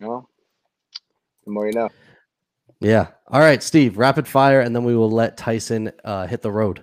Well, 0.00 0.30
the 1.44 1.50
more 1.50 1.66
you 1.66 1.72
know. 1.72 1.90
Yeah. 2.80 3.08
All 3.28 3.40
right, 3.40 3.62
Steve, 3.62 3.98
rapid 3.98 4.26
fire, 4.26 4.60
and 4.60 4.74
then 4.74 4.84
we 4.84 4.94
will 4.94 5.10
let 5.10 5.36
Tyson 5.36 5.92
uh, 6.04 6.26
hit 6.26 6.42
the 6.42 6.52
road. 6.52 6.82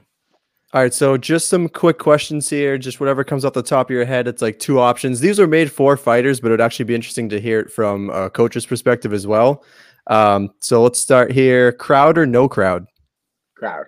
All 0.73 0.81
right, 0.81 0.93
so 0.93 1.17
just 1.17 1.47
some 1.47 1.69
quick 1.69 1.99
questions 1.99 2.49
here. 2.49 2.77
Just 2.77 2.99
whatever 2.99 3.23
comes 3.23 3.45
off 3.45 3.53
the 3.53 3.63
top 3.63 3.89
of 3.89 3.93
your 3.93 4.03
head. 4.03 4.27
It's 4.27 4.41
like 4.41 4.59
two 4.59 4.79
options. 4.79 5.21
These 5.21 5.39
are 5.39 5.47
made 5.47 5.71
for 5.71 5.95
fighters, 5.95 6.41
but 6.41 6.49
it 6.49 6.51
would 6.51 6.61
actually 6.61 6.85
be 6.85 6.95
interesting 6.95 7.29
to 7.29 7.39
hear 7.39 7.61
it 7.61 7.71
from 7.71 8.09
a 8.09 8.29
coach's 8.29 8.65
perspective 8.65 9.13
as 9.13 9.25
well. 9.25 9.63
Um, 10.07 10.51
so 10.59 10.83
let's 10.83 10.99
start 10.99 11.31
here. 11.31 11.71
Crowd 11.71 12.17
or 12.17 12.25
no 12.25 12.49
crowd? 12.49 12.87
Crowd. 13.55 13.85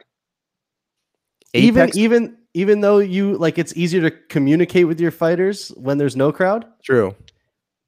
Even 1.53 1.89
even 1.93 2.37
even 2.53 2.81
though 2.81 2.99
you 2.99 3.37
like 3.37 3.57
it's 3.57 3.75
easier 3.75 4.01
to 4.01 4.11
communicate 4.29 4.87
with 4.87 4.99
your 4.99 5.11
fighters 5.11 5.69
when 5.69 5.97
there's 5.97 6.15
no 6.15 6.31
crowd. 6.31 6.65
True. 6.83 7.15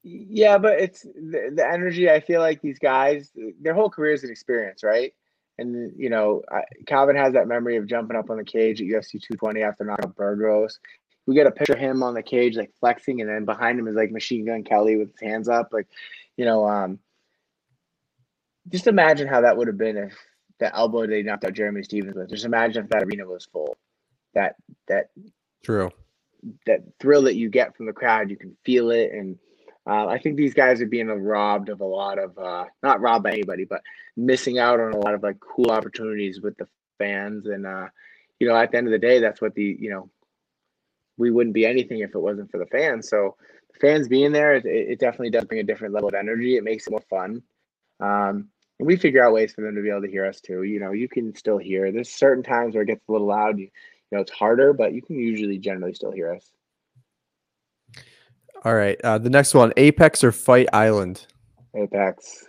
Yeah, 0.02 0.58
but 0.58 0.80
it's 0.80 1.02
the, 1.02 1.52
the 1.54 1.66
energy. 1.66 2.10
I 2.10 2.20
feel 2.20 2.40
like 2.40 2.62
these 2.62 2.78
guys, 2.78 3.30
their 3.60 3.74
whole 3.74 3.90
career 3.90 4.12
is 4.12 4.24
an 4.24 4.30
experience, 4.30 4.82
right? 4.82 5.12
And 5.58 5.92
you 5.96 6.08
know, 6.08 6.42
I, 6.50 6.62
Calvin 6.86 7.16
has 7.16 7.34
that 7.34 7.46
memory 7.46 7.76
of 7.76 7.86
jumping 7.86 8.16
up 8.16 8.30
on 8.30 8.38
the 8.38 8.44
cage 8.44 8.80
at 8.80 8.86
UFC 8.86 9.12
220 9.12 9.62
after 9.62 9.84
knocking 9.84 10.06
out 10.06 10.16
Burgos. 10.16 10.78
We 11.26 11.34
get 11.34 11.46
a 11.46 11.50
picture 11.50 11.74
of 11.74 11.78
him 11.78 12.02
on 12.02 12.14
the 12.14 12.22
cage, 12.22 12.56
like 12.56 12.72
flexing, 12.80 13.20
and 13.20 13.28
then 13.28 13.44
behind 13.44 13.78
him 13.78 13.86
is 13.86 13.94
like 13.94 14.10
Machine 14.10 14.46
Gun 14.46 14.64
Kelly 14.64 14.96
with 14.96 15.10
his 15.10 15.20
hands 15.20 15.48
up, 15.48 15.68
like, 15.70 15.86
you 16.36 16.46
know, 16.46 16.66
um, 16.66 16.98
just 18.70 18.86
imagine 18.86 19.28
how 19.28 19.42
that 19.42 19.56
would 19.56 19.66
have 19.66 19.76
been 19.78 19.96
if 19.96 20.14
the 20.58 20.74
elbow 20.74 21.06
they 21.06 21.22
knocked 21.22 21.44
out 21.44 21.52
Jeremy 21.52 21.82
Stephens 21.82 22.14
with. 22.14 22.30
Just 22.30 22.44
imagine 22.44 22.84
if 22.84 22.90
that 22.90 23.02
arena 23.02 23.26
was 23.26 23.46
full. 23.46 23.76
That 24.34 24.56
that 24.88 25.10
True. 25.64 25.90
that 26.66 26.80
thrill 27.00 27.22
that 27.22 27.34
you 27.34 27.48
get 27.48 27.76
from 27.76 27.86
the 27.86 27.92
crowd, 27.92 28.30
you 28.30 28.36
can 28.36 28.56
feel 28.64 28.90
it. 28.90 29.10
And 29.12 29.38
uh, 29.90 30.06
I 30.06 30.18
think 30.18 30.36
these 30.36 30.54
guys 30.54 30.80
are 30.80 30.86
being 30.86 31.08
robbed 31.08 31.68
of 31.68 31.80
a 31.80 31.84
lot 31.84 32.20
of, 32.20 32.38
uh, 32.38 32.66
not 32.80 33.00
robbed 33.00 33.24
by 33.24 33.32
anybody, 33.32 33.64
but 33.64 33.82
missing 34.16 34.56
out 34.56 34.78
on 34.78 34.92
a 34.92 34.98
lot 34.98 35.14
of 35.14 35.22
like 35.24 35.40
cool 35.40 35.72
opportunities 35.72 36.40
with 36.40 36.56
the 36.58 36.68
fans. 36.98 37.46
And, 37.46 37.66
uh, 37.66 37.88
you 38.38 38.46
know, 38.46 38.54
at 38.54 38.70
the 38.70 38.78
end 38.78 38.86
of 38.86 38.92
the 38.92 38.98
day, 38.98 39.18
that's 39.18 39.40
what 39.40 39.56
the, 39.56 39.64
you 39.64 39.90
know, 39.90 40.08
we 41.18 41.32
wouldn't 41.32 41.54
be 41.54 41.66
anything 41.66 41.98
if 41.98 42.14
it 42.14 42.20
wasn't 42.20 42.52
for 42.52 42.58
the 42.58 42.66
fans. 42.66 43.08
So 43.08 43.34
the 43.72 43.80
fans 43.80 44.06
being 44.06 44.30
there, 44.30 44.54
it, 44.54 44.64
it 44.64 45.00
definitely 45.00 45.30
does 45.30 45.46
bring 45.46 45.60
a 45.60 45.64
different 45.64 45.92
level 45.92 46.10
of 46.10 46.14
energy. 46.14 46.56
It 46.56 46.62
makes 46.62 46.86
it 46.86 46.92
more 46.92 47.02
fun. 47.10 47.42
Um, 47.98 48.48
and 48.78 48.86
we 48.86 48.94
figure 48.94 49.24
out 49.24 49.32
ways 49.32 49.52
for 49.52 49.62
them 49.62 49.74
to 49.74 49.82
be 49.82 49.90
able 49.90 50.02
to 50.02 50.10
hear 50.10 50.24
us 50.24 50.40
too. 50.40 50.62
You 50.62 50.78
know, 50.78 50.92
you 50.92 51.08
can 51.08 51.34
still 51.34 51.58
hear. 51.58 51.90
There's 51.90 52.10
certain 52.10 52.44
times 52.44 52.74
where 52.74 52.84
it 52.84 52.86
gets 52.86 53.02
a 53.08 53.12
little 53.12 53.26
loud. 53.26 53.58
You, 53.58 53.64
you 53.64 53.70
know, 54.12 54.20
it's 54.20 54.30
harder, 54.30 54.72
but 54.72 54.94
you 54.94 55.02
can 55.02 55.16
usually 55.16 55.58
generally 55.58 55.94
still 55.94 56.12
hear 56.12 56.32
us. 56.32 56.48
All 58.64 58.74
right. 58.74 59.00
Uh, 59.02 59.18
the 59.18 59.30
next 59.30 59.54
one: 59.54 59.72
Apex 59.76 60.22
or 60.22 60.32
Fight 60.32 60.68
Island? 60.72 61.26
Apex. 61.74 62.46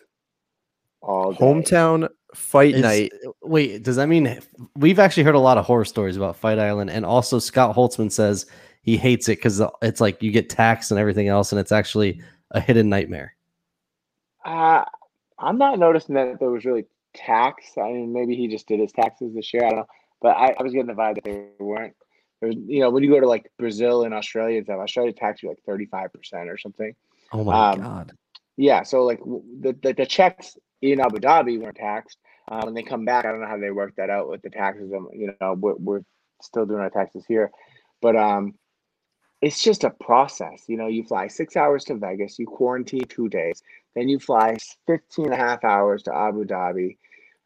All 1.02 1.32
day. 1.32 1.38
Hometown 1.40 2.10
fight 2.36 2.76
Is- 2.76 2.82
night. 2.82 3.14
Wait, 3.42 3.84
does 3.84 3.96
that 3.96 4.08
mean 4.08 4.40
we've 4.76 5.00
actually 5.00 5.24
heard 5.24 5.36
a 5.36 5.40
lot 5.40 5.58
of 5.58 5.66
horror 5.66 5.86
stories 5.86 6.18
about 6.18 6.36
Fight 6.36 6.60
Island, 6.60 6.90
and 6.90 7.06
also 7.06 7.40
Scott 7.40 7.76
Holtzman 7.76 8.12
says 8.12 8.46
he 8.84 8.98
hates 8.98 9.30
it 9.30 9.38
because 9.38 9.62
it's 9.82 10.02
like 10.02 10.22
you 10.22 10.32
get 10.32 10.50
taxed 10.50 10.92
and 10.92 11.00
everything 11.00 11.28
else, 11.28 11.52
and 11.52 11.60
it's 11.60 11.72
actually 11.72 12.22
a 12.52 12.60
hidden 12.60 12.90
nightmare. 12.90 13.36
Uh, 14.46 14.84
I'm 15.40 15.58
not 15.58 15.80
noticing 15.80 16.16
that 16.16 16.40
there 16.40 16.50
was 16.50 16.66
really 16.66 16.86
tax. 17.14 17.66
I 17.78 17.92
mean, 17.92 18.14
maybe 18.14 18.36
he 18.36 18.48
just 18.48 18.68
did 18.68 18.80
his 18.80 18.92
taxes 18.92 19.34
this 19.34 19.54
year. 19.54 19.66
I 19.66 19.70
don't 19.70 19.80
know, 19.80 19.88
but 20.22 20.30
I, 20.30 20.56
I 20.60 20.64
was 20.64 20.74
getting 20.74 20.88
the 20.88 20.94
vibe 20.94 21.16
that 21.16 21.24
they 21.24 21.46
weren't. 21.60 21.96
There's, 22.42 22.56
you 22.56 22.80
know, 22.80 22.90
when 22.90 23.04
you 23.04 23.10
go 23.10 23.20
to 23.20 23.28
like 23.28 23.52
Brazil 23.58 24.04
and 24.04 24.14
Australia 24.14 24.58
and 24.58 24.66
stuff, 24.66 24.80
Australia 24.80 25.14
tax 25.14 25.44
you 25.44 25.50
like 25.50 25.60
35 25.66 26.12
percent 26.14 26.50
or 26.50 26.58
something. 26.58 26.94
Oh 27.32 27.44
my 27.44 27.72
Um, 27.72 27.80
god! 27.82 28.12
Yeah, 28.58 28.84
so 28.84 29.04
like 29.04 29.20
the 29.24 29.78
the, 29.82 29.94
the 29.94 30.06
checks 30.06 30.58
in 30.82 31.00
Abu 31.00 31.18
Dhabi 31.20 31.60
weren't 31.62 31.78
taxed. 31.78 32.18
Uh, 32.50 32.62
when 32.64 32.74
they 32.74 32.84
come 32.84 33.06
back, 33.06 33.26
I 33.26 33.32
don't 33.32 33.42
know 33.42 33.48
how 33.48 33.58
they 33.60 33.72
work 33.72 33.96
that 33.96 34.10
out 34.10 34.28
with 34.28 34.42
the 34.42 34.50
taxes. 34.50 34.92
Um, 34.94 35.08
you 35.14 35.34
know, 35.40 35.54
we're, 35.54 35.76
we're 35.76 36.02
still 36.42 36.66
doing 36.66 36.82
our 36.82 36.90
taxes 36.90 37.24
here, 37.28 37.52
but 38.02 38.16
um, 38.16 38.56
it's 39.42 39.64
just 39.64 39.84
a 39.84 39.90
process. 39.92 40.64
You 40.68 40.78
know, 40.78 40.88
you 40.88 41.04
fly 41.04 41.28
six 41.28 41.56
hours 41.56 41.84
to 41.86 41.96
Vegas, 41.96 42.40
you 42.40 42.48
quarantine 42.48 43.06
two 43.08 43.30
days, 43.30 43.62
then 43.96 44.10
you 44.10 44.20
fly 44.20 44.58
15 44.88 45.26
and 45.26 45.34
a 45.34 45.38
half 45.38 45.64
hours 45.64 46.04
to 46.04 46.16
Abu 46.16 46.46
Dhabi. 46.46 46.98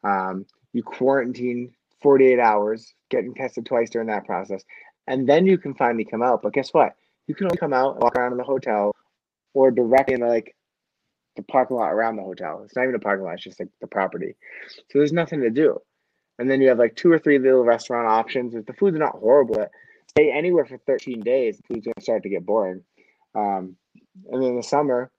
Um, 0.02 0.46
you 0.72 0.82
quarantine 0.82 1.74
48 2.02 2.38
hours, 2.38 2.94
getting 3.10 3.34
tested 3.34 3.66
twice 3.66 3.90
during 3.90 4.08
that 4.08 4.26
process, 4.26 4.62
and 5.06 5.28
then 5.28 5.46
you 5.46 5.58
can 5.58 5.74
finally 5.74 6.04
come 6.04 6.22
out. 6.22 6.42
But 6.42 6.52
guess 6.52 6.72
what? 6.72 6.94
You 7.26 7.34
can 7.34 7.46
only 7.46 7.56
come 7.56 7.72
out 7.72 7.94
and 7.94 8.02
walk 8.02 8.16
around 8.16 8.32
in 8.32 8.38
the 8.38 8.44
hotel 8.44 8.92
or 9.54 9.70
directly 9.70 10.14
in 10.14 10.20
like 10.20 10.54
the 11.36 11.42
parking 11.42 11.76
lot 11.76 11.92
around 11.92 12.16
the 12.16 12.22
hotel. 12.22 12.62
It's 12.64 12.76
not 12.76 12.84
even 12.84 12.94
a 12.94 13.00
parking 13.00 13.24
lot, 13.24 13.34
it's 13.34 13.44
just 13.44 13.60
like 13.60 13.68
the 13.80 13.86
property. 13.86 14.36
So 14.68 14.98
there's 14.98 15.12
nothing 15.12 15.40
to 15.40 15.50
do. 15.50 15.78
And 16.38 16.50
then 16.50 16.60
you 16.60 16.68
have 16.68 16.78
like 16.78 16.96
two 16.96 17.10
or 17.10 17.18
three 17.18 17.38
little 17.38 17.64
restaurant 17.64 18.06
options. 18.06 18.54
If 18.54 18.66
the 18.66 18.74
food's 18.74 18.98
not 18.98 19.16
horrible, 19.16 19.56
but 19.56 19.70
stay 20.08 20.30
anywhere 20.30 20.66
for 20.66 20.78
13 20.78 21.20
days, 21.20 21.56
the 21.56 21.62
food's 21.74 21.86
gonna 21.86 22.02
start 22.02 22.22
to 22.24 22.28
get 22.28 22.46
boring. 22.46 22.82
Um, 23.34 23.76
and 24.30 24.42
then 24.42 24.50
in 24.50 24.56
the 24.56 24.62
summer, 24.62 25.10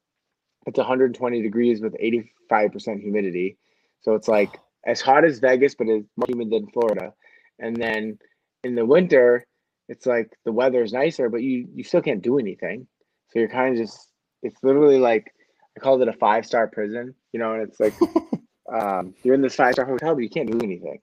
it's 0.66 0.78
120 0.78 1.42
degrees 1.42 1.82
with 1.82 1.96
85% 1.96 3.02
humidity. 3.02 3.58
So 4.02 4.14
it's 4.14 4.28
like 4.28 4.60
as 4.86 5.02
hot 5.02 5.26
as 5.26 5.40
Vegas, 5.40 5.76
but 5.76 5.88
it's 5.88 6.08
more 6.18 6.28
humid 6.28 6.50
than 6.50 6.68
Florida. 6.72 7.14
And 7.60 7.76
then 7.76 8.20
in 8.64 8.76
the 8.76 8.86
winter, 8.86 9.46
it's 9.90 10.06
like 10.06 10.32
the 10.46 10.52
weather 10.52 10.84
is 10.84 10.94
nicer, 10.94 11.30
but 11.30 11.42
you 11.42 11.68
you 11.74 11.84
still 11.84 12.02
can't 12.02 12.22
do 12.22 12.40
anything. 12.40 12.88
So 13.30 13.40
you're 13.40 13.50
kind 13.50 13.74
of 13.74 13.86
just 13.86 14.10
it's 14.44 14.62
literally 14.64 15.00
like 15.00 15.34
I 15.76 15.80
called 15.80 16.02
it 16.02 16.08
a 16.08 16.14
five 16.14 16.46
star 16.46 16.68
prison, 16.68 17.16
you 17.34 17.40
know, 17.40 17.54
and 17.54 17.64
it's 17.64 17.80
like 17.80 17.94
um, 18.74 19.14
you're 19.24 19.36
in 19.36 19.42
this 19.42 19.56
five 19.56 19.74
star 19.74 19.86
hotel, 19.86 20.14
but 20.16 20.24
you 20.24 20.30
can't 20.30 20.52
do 20.52 20.60
anything, 20.62 21.00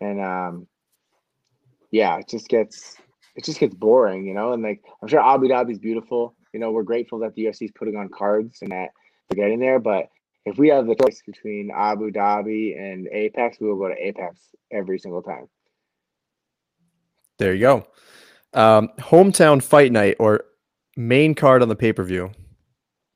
and 0.00 0.20
um, 0.20 0.66
yeah, 1.90 2.18
it 2.18 2.28
just 2.28 2.48
gets 2.48 2.96
it 3.36 3.44
just 3.44 3.60
gets 3.60 3.74
boring, 3.74 4.26
you 4.26 4.34
know. 4.34 4.52
And 4.52 4.62
like 4.62 4.82
I'm 5.02 5.08
sure 5.08 5.20
Abu 5.20 5.48
Dhabi's 5.48 5.78
beautiful, 5.78 6.34
you 6.52 6.60
know. 6.60 6.70
We're 6.70 6.82
grateful 6.82 7.18
that 7.20 7.34
the 7.34 7.44
UFC 7.44 7.62
is 7.62 7.72
putting 7.72 7.96
on 7.96 8.08
cards 8.08 8.58
and 8.62 8.72
that 8.72 8.88
they're 9.28 9.42
getting 9.44 9.60
there, 9.60 9.78
but 9.78 10.08
if 10.44 10.58
we 10.58 10.68
have 10.68 10.86
the 10.86 10.94
choice 10.94 11.22
between 11.24 11.70
Abu 11.74 12.10
Dhabi 12.10 12.78
and 12.78 13.08
Apex, 13.08 13.58
we 13.60 13.66
will 13.66 13.78
go 13.78 13.88
to 13.88 13.94
Apex 13.94 14.50
every 14.70 14.98
single 14.98 15.22
time. 15.22 15.48
There 17.38 17.54
you 17.54 17.60
go. 17.60 17.86
Um, 18.52 18.90
hometown 18.98 19.62
fight 19.62 19.90
night 19.90 20.16
or 20.20 20.44
main 20.96 21.34
card 21.34 21.62
on 21.62 21.68
the 21.68 21.76
pay 21.76 21.92
per 21.92 22.04
view. 22.04 22.30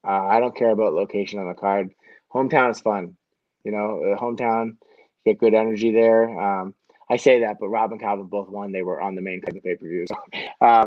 Uh, 0.07 0.27
I 0.27 0.41
don't 0.41 0.57
care 0.57 0.71
about 0.71 0.95
location 0.95 1.39
on 1.39 1.49
the 1.49 1.55
card. 1.55 1.91
Hometown 2.33 2.71
is 2.71 2.81
fun. 2.81 3.17
You 3.65 3.73
know, 3.73 4.03
uh, 4.03 4.21
hometown, 4.21 4.77
get 5.25 5.39
good 5.39 5.55
energy 5.55 5.93
there. 5.93 6.29
Um, 6.41 6.75
I 7.11 7.17
say 7.17 7.41
that, 7.41 7.57
but 7.61 7.69
Rob 7.69 7.93
and 7.93 8.01
Calvin 8.01 8.27
both 8.27 8.49
won. 8.49 8.73
They 8.73 8.83
were 8.83 9.01
on 9.01 9.15
the 9.15 9.23
main 9.23 9.41
card 9.41 9.57
of 9.57 9.63
the 9.63 9.69
pay 9.69 9.77
per 9.77 9.89
view. 9.89 10.07
So, 10.07 10.17
uh, 10.61 10.87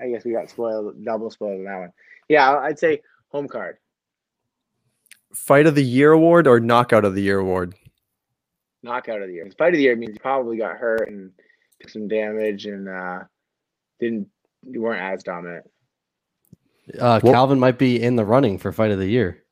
I 0.00 0.08
guess 0.08 0.24
we 0.24 0.32
got 0.32 0.50
spoiled, 0.50 1.04
double 1.04 1.30
spoiled 1.30 1.60
on 1.60 1.64
that 1.64 1.78
one. 1.78 1.92
Yeah, 2.28 2.58
I'd 2.58 2.78
say 2.78 3.00
home 3.28 3.48
card. 3.48 3.76
Fight 5.34 5.66
of 5.66 5.74
the 5.74 5.84
year 5.84 6.12
award 6.12 6.46
or 6.46 6.60
knockout 6.60 7.04
of 7.04 7.14
the 7.14 7.22
year 7.22 7.38
award? 7.38 7.74
Knockout 8.82 9.22
of 9.22 9.28
the 9.28 9.34
year. 9.34 9.48
Fight 9.56 9.74
of 9.74 9.78
the 9.78 9.82
year 9.82 9.96
means 9.96 10.14
you 10.14 10.20
probably 10.20 10.56
got 10.56 10.76
hurt 10.76 11.08
and 11.08 11.30
some 11.88 12.08
damage 12.08 12.66
and 12.66 12.88
uh, 12.88 13.20
didn't 13.98 14.28
you 14.62 14.82
weren't 14.82 15.00
as 15.00 15.22
dominant. 15.22 15.64
Uh, 16.98 17.20
Well- 17.22 17.32
Calvin 17.32 17.58
might 17.60 17.78
be 17.78 18.02
in 18.02 18.16
the 18.16 18.24
running 18.24 18.58
for 18.58 18.72
fight 18.72 18.90
of 18.90 18.98
the 18.98 19.06
year. 19.08 19.42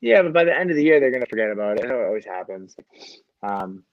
Yeah, 0.00 0.22
but 0.22 0.32
by 0.34 0.44
the 0.44 0.54
end 0.54 0.70
of 0.70 0.76
the 0.76 0.82
year, 0.82 1.00
they're 1.00 1.10
gonna 1.10 1.26
forget 1.26 1.50
about 1.50 1.78
it. 1.78 1.84
I 1.84 1.88
know 1.88 2.00
it 2.00 2.06
always 2.06 2.24
happens. 2.26 2.76
Um, 3.42 3.84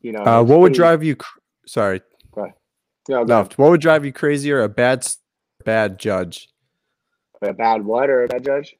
you 0.00 0.12
know, 0.12 0.24
Uh, 0.24 0.42
it's 0.42 0.50
what 0.50 0.60
would 0.60 0.72
drive 0.74 1.02
you? 1.02 1.16
Cr- 1.16 1.38
sorry, 1.66 2.00
No, 3.06 3.22
no. 3.22 3.42
What 3.56 3.70
would 3.70 3.80
drive 3.82 4.04
you 4.06 4.12
crazier? 4.14 4.62
A 4.62 4.68
bad, 4.68 5.06
bad 5.64 5.98
judge, 5.98 6.48
a 7.42 7.52
bad 7.52 7.84
what 7.84 8.08
or 8.08 8.24
a 8.24 8.28
bad 8.28 8.44
judge? 8.44 8.76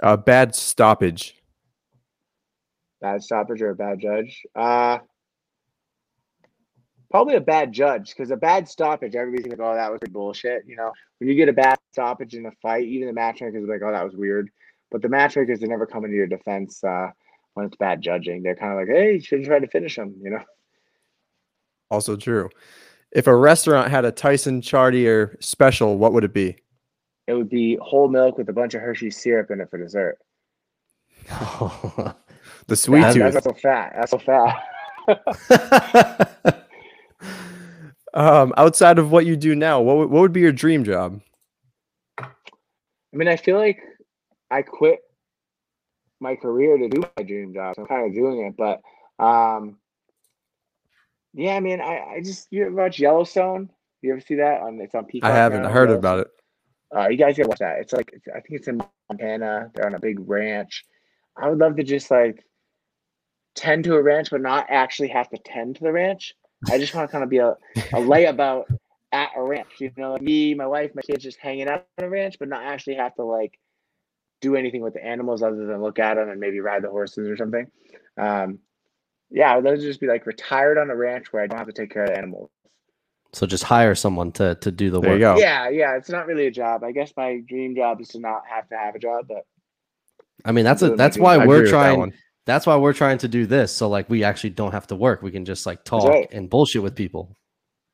a 0.00 0.16
bad 0.16 0.54
stoppage. 0.54 1.34
Bad 3.00 3.22
stoppage 3.22 3.60
or 3.62 3.70
a 3.70 3.74
bad 3.76 4.00
judge? 4.00 4.42
Uh 4.54 4.98
probably 7.10 7.34
a 7.34 7.40
bad 7.40 7.72
judge 7.72 8.10
because 8.10 8.30
a 8.30 8.36
bad 8.36 8.68
stoppage, 8.68 9.14
everybody's 9.14 9.50
like, 9.50 9.60
"Oh, 9.60 9.74
that 9.74 9.90
was 9.90 10.00
bullshit." 10.10 10.64
You 10.66 10.76
know, 10.76 10.92
when 11.18 11.28
you 11.28 11.34
get 11.34 11.48
a 11.48 11.52
bad 11.52 11.78
stoppage 11.92 12.34
in 12.34 12.46
a 12.46 12.52
fight, 12.62 12.86
even 12.86 13.08
the 13.08 13.14
matchmakers 13.14 13.64
are 13.64 13.72
like, 13.72 13.82
"Oh, 13.84 13.92
that 13.92 14.04
was 14.04 14.16
weird," 14.16 14.50
but 14.90 15.02
the 15.02 15.08
matchmakers 15.08 15.60
they 15.60 15.66
never 15.66 15.86
come 15.86 16.04
into 16.04 16.16
your 16.16 16.26
defense 16.26 16.82
uh, 16.84 17.08
when 17.54 17.66
it's 17.66 17.76
bad 17.76 18.00
judging. 18.02 18.42
They're 18.42 18.56
kind 18.56 18.72
of 18.72 18.78
like, 18.78 18.88
"Hey, 18.88 19.14
you 19.14 19.20
should 19.20 19.44
try 19.44 19.58
to 19.58 19.68
finish 19.68 19.96
him," 19.96 20.14
you 20.22 20.30
know. 20.30 20.44
Also 21.90 22.16
true. 22.16 22.50
If 23.10 23.26
a 23.26 23.34
restaurant 23.34 23.90
had 23.90 24.04
a 24.04 24.12
Tyson 24.12 24.60
Chartier 24.60 25.38
special, 25.40 25.96
what 25.96 26.12
would 26.12 26.24
it 26.24 26.34
be? 26.34 26.56
It 27.26 27.34
would 27.34 27.48
be 27.48 27.78
whole 27.80 28.08
milk 28.08 28.36
with 28.36 28.50
a 28.50 28.52
bunch 28.52 28.74
of 28.74 28.82
Hershey 28.82 29.10
syrup 29.10 29.50
in 29.50 29.60
it 29.60 29.70
for 29.70 29.78
dessert. 29.78 30.18
The 32.68 32.76
sweet 32.76 33.00
That's, 33.00 33.14
tooth. 33.14 33.32
that's 33.32 33.44
so 33.46 33.52
fat. 33.54 33.92
That's 33.96 34.10
so 34.10 34.18
fat. 34.18 34.64
Um, 38.14 38.54
outside 38.56 38.98
of 38.98 39.12
what 39.12 39.26
you 39.26 39.36
do 39.36 39.54
now, 39.54 39.80
what 39.80 39.96
would- 39.98 40.10
what 40.10 40.20
would 40.20 40.32
be 40.32 40.40
your 40.40 40.52
dream 40.52 40.84
job? 40.84 41.20
I 42.18 43.16
mean, 43.16 43.28
I 43.28 43.36
feel 43.36 43.56
like 43.56 43.82
I 44.50 44.62
quit 44.62 45.00
my 46.20 46.36
career 46.36 46.76
to 46.76 46.88
do 46.88 47.02
my 47.16 47.22
dream 47.22 47.54
job. 47.54 47.76
So 47.76 47.82
I'm 47.82 47.88
kind 47.88 48.06
of 48.06 48.14
doing 48.14 48.46
it, 48.46 48.56
but 48.56 48.80
um, 49.22 49.78
yeah, 51.34 51.54
I 51.54 51.60
mean, 51.60 51.80
I, 51.80 52.14
I 52.16 52.20
just 52.22 52.48
you 52.50 52.66
ever 52.66 52.74
watch 52.74 52.98
Yellowstone? 52.98 53.70
You 54.02 54.12
ever 54.12 54.20
see 54.20 54.36
that 54.36 54.60
on? 54.62 54.80
It's 54.80 54.94
on 54.94 55.06
Peacock. 55.06 55.30
I 55.30 55.34
haven't 55.34 55.62
now, 55.62 55.68
heard 55.70 55.90
about 55.90 56.20
it. 56.20 56.28
Uh, 56.94 57.08
you 57.08 57.16
guys 57.16 57.36
gotta 57.36 57.48
watch 57.48 57.58
that. 57.58 57.78
It's 57.80 57.92
like 57.92 58.10
it's, 58.12 58.26
I 58.28 58.40
think 58.40 58.60
it's 58.60 58.68
in 58.68 58.82
Montana. 59.10 59.70
They're 59.74 59.86
on 59.86 59.94
a 59.94 60.00
big 60.00 60.20
ranch. 60.28 60.84
I 61.36 61.48
would 61.48 61.58
love 61.58 61.76
to 61.76 61.82
just 61.82 62.10
like 62.10 62.44
tend 63.54 63.84
to 63.84 63.94
a 63.94 64.02
ranch, 64.02 64.30
but 64.30 64.40
not 64.40 64.66
actually 64.68 65.08
have 65.08 65.28
to 65.30 65.38
tend 65.38 65.76
to 65.76 65.84
the 65.84 65.92
ranch. 65.92 66.34
I 66.70 66.78
just 66.78 66.94
want 66.94 67.08
to 67.08 67.12
kind 67.12 67.24
of 67.24 67.30
be 67.30 67.38
a, 67.38 67.50
a 67.50 68.00
layabout 68.00 68.64
at 69.12 69.30
a 69.36 69.42
ranch. 69.42 69.68
You 69.78 69.90
know, 69.96 70.12
like 70.12 70.22
me, 70.22 70.54
my 70.54 70.66
wife, 70.66 70.90
my 70.94 71.02
kids 71.02 71.22
just 71.22 71.38
hanging 71.38 71.68
out 71.68 71.86
on 71.98 72.04
a 72.04 72.08
ranch, 72.08 72.36
but 72.38 72.48
not 72.48 72.62
actually 72.62 72.96
have 72.96 73.14
to 73.16 73.24
like 73.24 73.58
do 74.40 74.56
anything 74.56 74.82
with 74.82 74.94
the 74.94 75.04
animals 75.04 75.42
other 75.42 75.66
than 75.66 75.80
look 75.82 75.98
at 75.98 76.14
them 76.14 76.28
and 76.28 76.40
maybe 76.40 76.60
ride 76.60 76.82
the 76.82 76.90
horses 76.90 77.28
or 77.28 77.36
something. 77.36 77.66
Um, 78.16 78.58
yeah, 79.30 79.52
I 79.52 79.56
would 79.56 79.64
love 79.64 79.76
to 79.76 79.82
just 79.82 80.00
be 80.00 80.06
like 80.06 80.26
retired 80.26 80.78
on 80.78 80.90
a 80.90 80.96
ranch 80.96 81.32
where 81.32 81.42
I 81.42 81.46
don't 81.46 81.58
have 81.58 81.66
to 81.68 81.72
take 81.72 81.90
care 81.92 82.04
of 82.04 82.10
the 82.10 82.16
animals. 82.18 82.50
so 83.32 83.46
just 83.46 83.64
hire 83.64 83.94
someone 83.94 84.32
to 84.32 84.54
to 84.56 84.70
do 84.72 84.90
the 84.90 85.00
There 85.00 85.10
work. 85.12 85.20
go. 85.20 85.36
Yeah, 85.38 85.68
yeah, 85.68 85.96
it's 85.96 86.08
not 86.08 86.26
really 86.26 86.46
a 86.46 86.50
job. 86.50 86.82
I 86.82 86.92
guess 86.92 87.12
my 87.16 87.40
dream 87.46 87.74
job 87.76 88.00
is 88.00 88.08
to 88.08 88.20
not 88.20 88.42
have 88.48 88.68
to 88.70 88.76
have 88.76 88.94
a 88.94 88.98
job, 88.98 89.26
but 89.28 89.44
I 90.44 90.52
mean, 90.52 90.64
that's 90.64 90.82
a 90.82 90.96
that's 90.96 91.18
why 91.18 91.34
I 91.34 91.46
we're 91.46 91.62
with 91.62 91.70
that 91.70 91.70
trying. 91.70 92.12
One. 92.48 92.54
That's 92.54 92.66
why 92.66 92.76
we're 92.76 92.92
trying 92.92 93.18
to 93.18 93.28
do 93.28 93.46
this. 93.46 93.74
So 93.74 93.88
like 93.88 94.08
we 94.08 94.24
actually 94.24 94.50
don't 94.50 94.72
have 94.72 94.86
to 94.88 94.96
work. 94.96 95.22
We 95.22 95.30
can 95.30 95.44
just 95.44 95.66
like 95.66 95.84
talk 95.84 96.08
right. 96.08 96.28
and 96.32 96.48
bullshit 96.48 96.82
with 96.82 96.94
people. 96.94 97.36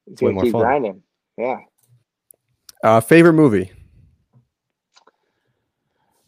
it's 0.06 0.22
way 0.22 0.32
more 0.32 0.44
keep 0.44 0.52
fun. 0.52 0.60
grinding. 0.62 1.02
Yeah. 1.36 1.58
Uh, 2.82 3.00
favorite 3.00 3.32
movie? 3.34 3.72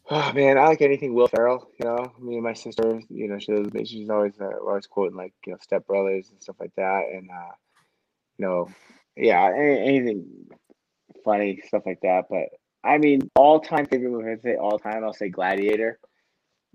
Oh 0.08 0.32
man, 0.32 0.56
I 0.56 0.66
like 0.68 0.82
anything 0.82 1.14
Will 1.14 1.28
Ferrell. 1.28 1.68
You 1.80 1.86
know, 1.86 2.12
me 2.20 2.34
and 2.34 2.44
my 2.44 2.52
sister. 2.52 3.00
You 3.08 3.28
know, 3.28 3.38
she's 3.38 3.88
she's 3.88 4.08
always 4.08 4.34
uh, 4.40 4.50
always 4.64 4.86
quoting 4.86 5.16
like 5.16 5.34
you 5.46 5.52
know 5.52 5.58
Step 5.60 5.86
Brothers 5.86 6.30
and 6.30 6.40
stuff 6.40 6.56
like 6.60 6.72
that, 6.76 7.02
and 7.12 7.28
uh, 7.28 7.52
you 8.38 8.46
know, 8.46 8.68
yeah, 9.16 9.50
any, 9.52 9.80
anything 9.80 10.26
funny 11.24 11.60
stuff 11.66 11.82
like 11.86 12.00
that. 12.02 12.26
But 12.30 12.44
I 12.84 12.98
mean, 12.98 13.28
all 13.34 13.60
time 13.60 13.86
favorite 13.86 14.10
movie. 14.10 14.30
I'd 14.30 14.42
say 14.42 14.54
all 14.54 14.78
time. 14.78 15.02
I'll 15.02 15.12
say 15.12 15.28
Gladiator. 15.28 15.98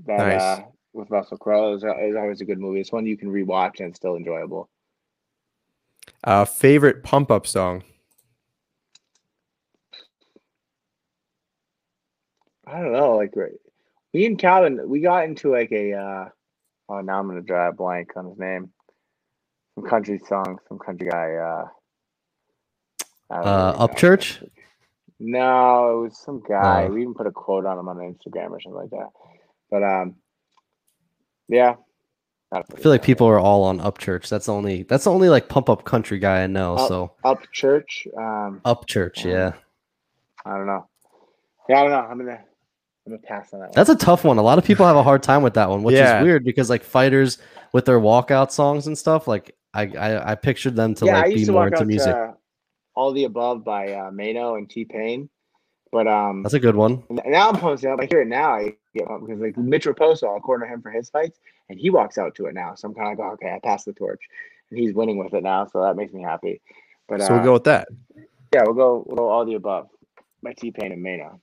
That 0.06 0.18
Nice. 0.18 0.42
uh, 0.42 0.64
with 0.94 1.10
Russell 1.10 1.38
Crowe 1.38 1.74
is, 1.76 1.84
is 1.84 2.16
always 2.16 2.42
a 2.42 2.46
good 2.46 2.60
movie. 2.60 2.82
It's 2.82 2.92
one 2.92 3.06
you 3.06 3.18
can 3.18 3.30
rewatch 3.32 3.80
and 3.80 3.90
it's 3.90 3.98
still 3.98 4.16
enjoyable. 4.16 4.70
Uh, 6.24 6.46
favorite 6.46 7.04
pump 7.04 7.32
up 7.32 7.48
song? 7.48 7.84
I 12.66 12.82
don't 12.82 12.94
know. 12.94 13.16
Like 13.16 13.36
we- 13.36 13.58
me 14.14 14.26
and 14.26 14.38
Calvin, 14.38 14.90
we 14.90 15.00
got 15.00 15.24
into 15.26 15.52
like 15.52 15.72
a. 15.72 15.94
uh 15.94 16.30
Oh, 16.90 17.00
now 17.00 17.20
I'm 17.20 17.28
gonna 17.28 17.42
draw 17.42 17.70
a 17.70 17.72
blank 17.72 18.12
on 18.18 18.26
his 18.26 18.38
name. 18.38 18.72
Some 19.76 19.86
country 19.86 20.20
song, 20.28 20.60
some 20.68 20.78
country 20.78 21.08
guy. 21.10 21.36
uh 21.36 21.68
Uh. 23.34 23.88
Upchurch? 23.88 24.46
No, 25.20 26.00
it 26.00 26.04
was 26.04 26.18
some 26.18 26.42
guy. 26.42 26.88
Oh. 26.90 26.92
We 26.94 27.04
even 27.04 27.14
put 27.14 27.28
a 27.28 27.32
quote 27.32 27.66
on 27.66 27.80
him 27.80 27.88
on 27.88 27.98
Instagram 27.98 28.50
or 28.52 28.60
something 28.60 28.74
like 28.82 28.90
that. 28.90 29.08
But 29.70 29.84
um, 29.84 30.16
yeah. 31.52 31.76
I 32.54 32.64
feel 32.78 32.92
like 32.92 33.02
people 33.04 33.28
are 33.28 33.40
all 33.40 33.64
on 33.64 33.80
Upchurch. 33.80 34.28
That's 34.28 34.48
the 34.48 34.54
only 34.54 34.84
that's 34.84 35.06
the 35.06 35.12
only 35.12 35.30
like 35.30 35.48
pump 35.48 35.70
up 35.70 35.86
country 35.86 36.20
guy 36.20 36.44
I 36.44 36.48
know. 36.48 36.76
Up- 36.76 36.88
so 36.90 37.14
Upchurch. 37.24 38.08
Um, 38.18 38.60
Upchurch, 38.66 39.24
yeah. 39.24 39.54
I 40.46 40.58
don't 40.58 40.66
know. 40.66 40.88
Yeah, 41.70 41.80
I 41.80 41.82
don't 41.84 41.92
know. 41.92 42.00
I'm 42.00 42.18
gonna, 42.18 42.32
I'm 43.06 43.14
gonna 43.14 43.18
pass 43.20 43.54
on 43.54 43.60
that. 43.62 43.68
one. 43.68 43.74
That's 43.76 43.90
a 43.90 43.96
tough 43.96 44.26
one. 44.26 44.38
A 44.38 44.42
lot 44.42 44.58
of 44.58 44.66
people 44.66 44.86
have 44.86 44.98
a 44.98 45.04
hard 45.04 45.24
time 45.24 45.44
with 45.44 45.54
that 45.54 45.70
one, 45.70 45.84
which 45.84 45.96
Yeah. 45.96 46.20
is 46.20 46.24
weird 46.26 46.44
because 46.44 46.70
like 46.70 46.84
fighters 46.84 47.38
with 47.72 47.86
their 47.86 48.00
walkout 48.02 48.52
songs 48.52 48.88
and 48.88 48.98
stuff, 48.98 49.28
like 49.30 49.56
I 49.74 49.84
I, 49.84 50.32
I 50.32 50.36
pictured 50.36 50.76
them 50.76 50.94
to 50.96 51.06
yeah, 51.06 51.18
I 51.20 51.22
like 51.22 51.32
used 51.32 51.42
be 51.44 51.46
to 51.46 51.52
more 51.54 51.62
walk 51.62 51.68
into 51.72 51.84
out 51.84 51.88
music. 51.88 52.14
to 52.14 52.34
All 52.96 53.14
the 53.14 53.24
Above 53.24 53.64
by 53.64 53.94
uh, 53.94 54.12
Maino 54.12 54.58
and 54.58 54.70
T 54.70 54.84
Pain, 54.84 55.30
but 55.92 56.08
um, 56.08 56.44
That's 56.44 56.54
a 56.54 56.60
good 56.60 56.76
one. 56.76 57.04
now 57.10 57.50
I'm 57.50 57.58
posting 57.58 57.92
up. 57.92 58.00
I 58.00 58.06
hear 58.06 58.22
it 58.22 58.28
now. 58.28 58.54
I 58.56 58.76
get 58.96 59.10
up 59.10 59.22
because 59.22 59.40
like 59.40 59.58
Mitch 59.58 59.86
Raposo, 59.86 60.24
I'll 60.34 60.40
corner 60.40 60.66
him 60.66 60.82
for 60.82 60.92
his 60.92 61.10
fights, 61.10 61.40
and 61.70 61.80
he 61.80 61.90
walks 61.90 62.18
out 62.18 62.36
to 62.36 62.46
it 62.46 62.54
now. 62.54 62.76
So 62.76 62.88
I'm 62.88 62.94
kind 62.96 63.12
of 63.14 63.20
like, 63.20 63.34
okay, 63.34 63.52
I 63.54 63.60
passed 63.64 63.86
the 63.86 63.94
torch, 63.94 64.22
and 64.70 64.80
he's 64.80 64.94
winning 64.94 65.18
with 65.18 65.34
it 65.34 65.44
now, 65.44 65.66
so 65.68 65.82
that 65.82 65.96
makes 65.96 66.14
me 66.14 66.22
happy. 66.24 66.62
But 67.08 67.22
So 67.22 67.34
uh, 67.34 67.36
we'll 67.36 67.46
go 67.46 67.54
with 67.54 67.64
that. 67.66 67.88
yeah, 68.54 68.64
we'll 68.66 68.74
go, 68.76 69.04
we'll 69.06 69.18
go 69.18 69.30
All 69.30 69.46
the 69.46 69.56
Above 69.56 69.88
My 70.42 70.54
T 70.54 70.72
Pain 70.72 70.92
and 70.92 71.04
Maino. 71.06 71.40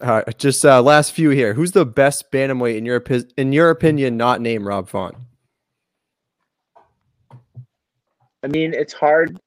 Uh, 0.00 0.22
just 0.38 0.64
uh, 0.64 0.82
last 0.82 1.12
few 1.12 1.30
here. 1.30 1.54
Who's 1.54 1.72
the 1.72 1.86
best 1.86 2.30
bantamweight 2.32 2.76
in 2.76 2.84
your 2.86 3.02
in 3.36 3.52
your 3.52 3.70
opinion? 3.70 4.16
Not 4.16 4.40
name 4.40 4.66
Rob 4.66 4.88
Font. 4.88 5.14
I 8.42 8.48
mean, 8.48 8.74
it's 8.74 8.92
hard. 8.92 9.38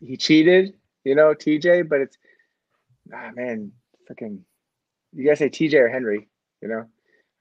He 0.00 0.16
cheated, 0.16 0.74
you 1.04 1.14
know, 1.14 1.34
TJ, 1.34 1.88
but 1.88 2.00
it's 2.00 2.16
ah 3.14 3.30
man, 3.34 3.72
freaking. 4.10 4.40
You 5.12 5.24
gotta 5.24 5.36
say 5.36 5.50
TJ 5.50 5.74
or 5.74 5.88
Henry, 5.88 6.28
you 6.62 6.68
know. 6.68 6.86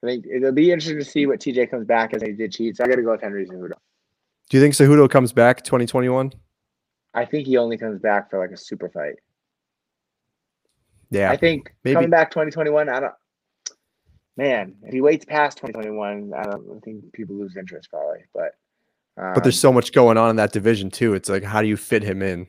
I 0.04 0.08
think 0.08 0.26
it'll 0.32 0.52
be 0.52 0.72
interesting 0.72 0.98
to 1.00 1.06
see 1.06 1.26
what 1.26 1.40
TJ 1.40 1.70
comes 1.70 1.86
back 1.86 2.14
as 2.14 2.22
he 2.22 2.32
did 2.32 2.52
cheat. 2.52 2.78
So 2.78 2.84
I 2.84 2.88
gotta 2.88 3.02
go 3.02 3.12
with 3.12 3.22
Henry 3.22 3.46
Cejudo. 3.46 3.74
Do 4.50 4.58
you 4.58 4.64
think 4.64 4.74
Cejudo 4.74 5.10
comes 5.10 5.32
back 5.34 5.64
2021? 5.64 6.34
I 7.14 7.26
think 7.26 7.48
he 7.48 7.58
only 7.58 7.78
comes 7.78 8.00
back 8.00 8.30
for 8.30 8.40
like 8.40 8.52
a 8.52 8.58
super 8.58 8.90
fight. 8.90 9.16
Yeah, 11.12 11.32
I 11.32 11.38
think 11.38 11.74
maybe- 11.84 11.96
coming 11.96 12.10
back 12.10 12.32
2021, 12.32 12.90
I 12.90 13.00
don't. 13.00 13.14
Man, 14.38 14.76
if 14.84 14.94
he 14.94 15.02
waits 15.02 15.26
past 15.26 15.58
2021, 15.58 16.32
I 16.34 16.44
don't 16.44 16.78
I 16.78 16.80
think 16.80 17.12
people 17.12 17.36
lose 17.36 17.58
interest 17.58 17.90
probably. 17.90 18.20
But 18.34 18.54
um, 19.18 19.34
but 19.34 19.44
there's 19.44 19.60
so 19.60 19.74
much 19.74 19.92
going 19.92 20.18
on 20.18 20.30
in 20.30 20.38
that 20.38 20.54
division 20.54 20.90
too. 20.90 21.14
It's 21.14 21.28
like, 21.28 21.44
how 21.44 21.62
do 21.62 21.68
you 21.68 21.76
fit 21.76 22.04
him 22.04 22.22
in? 22.22 22.48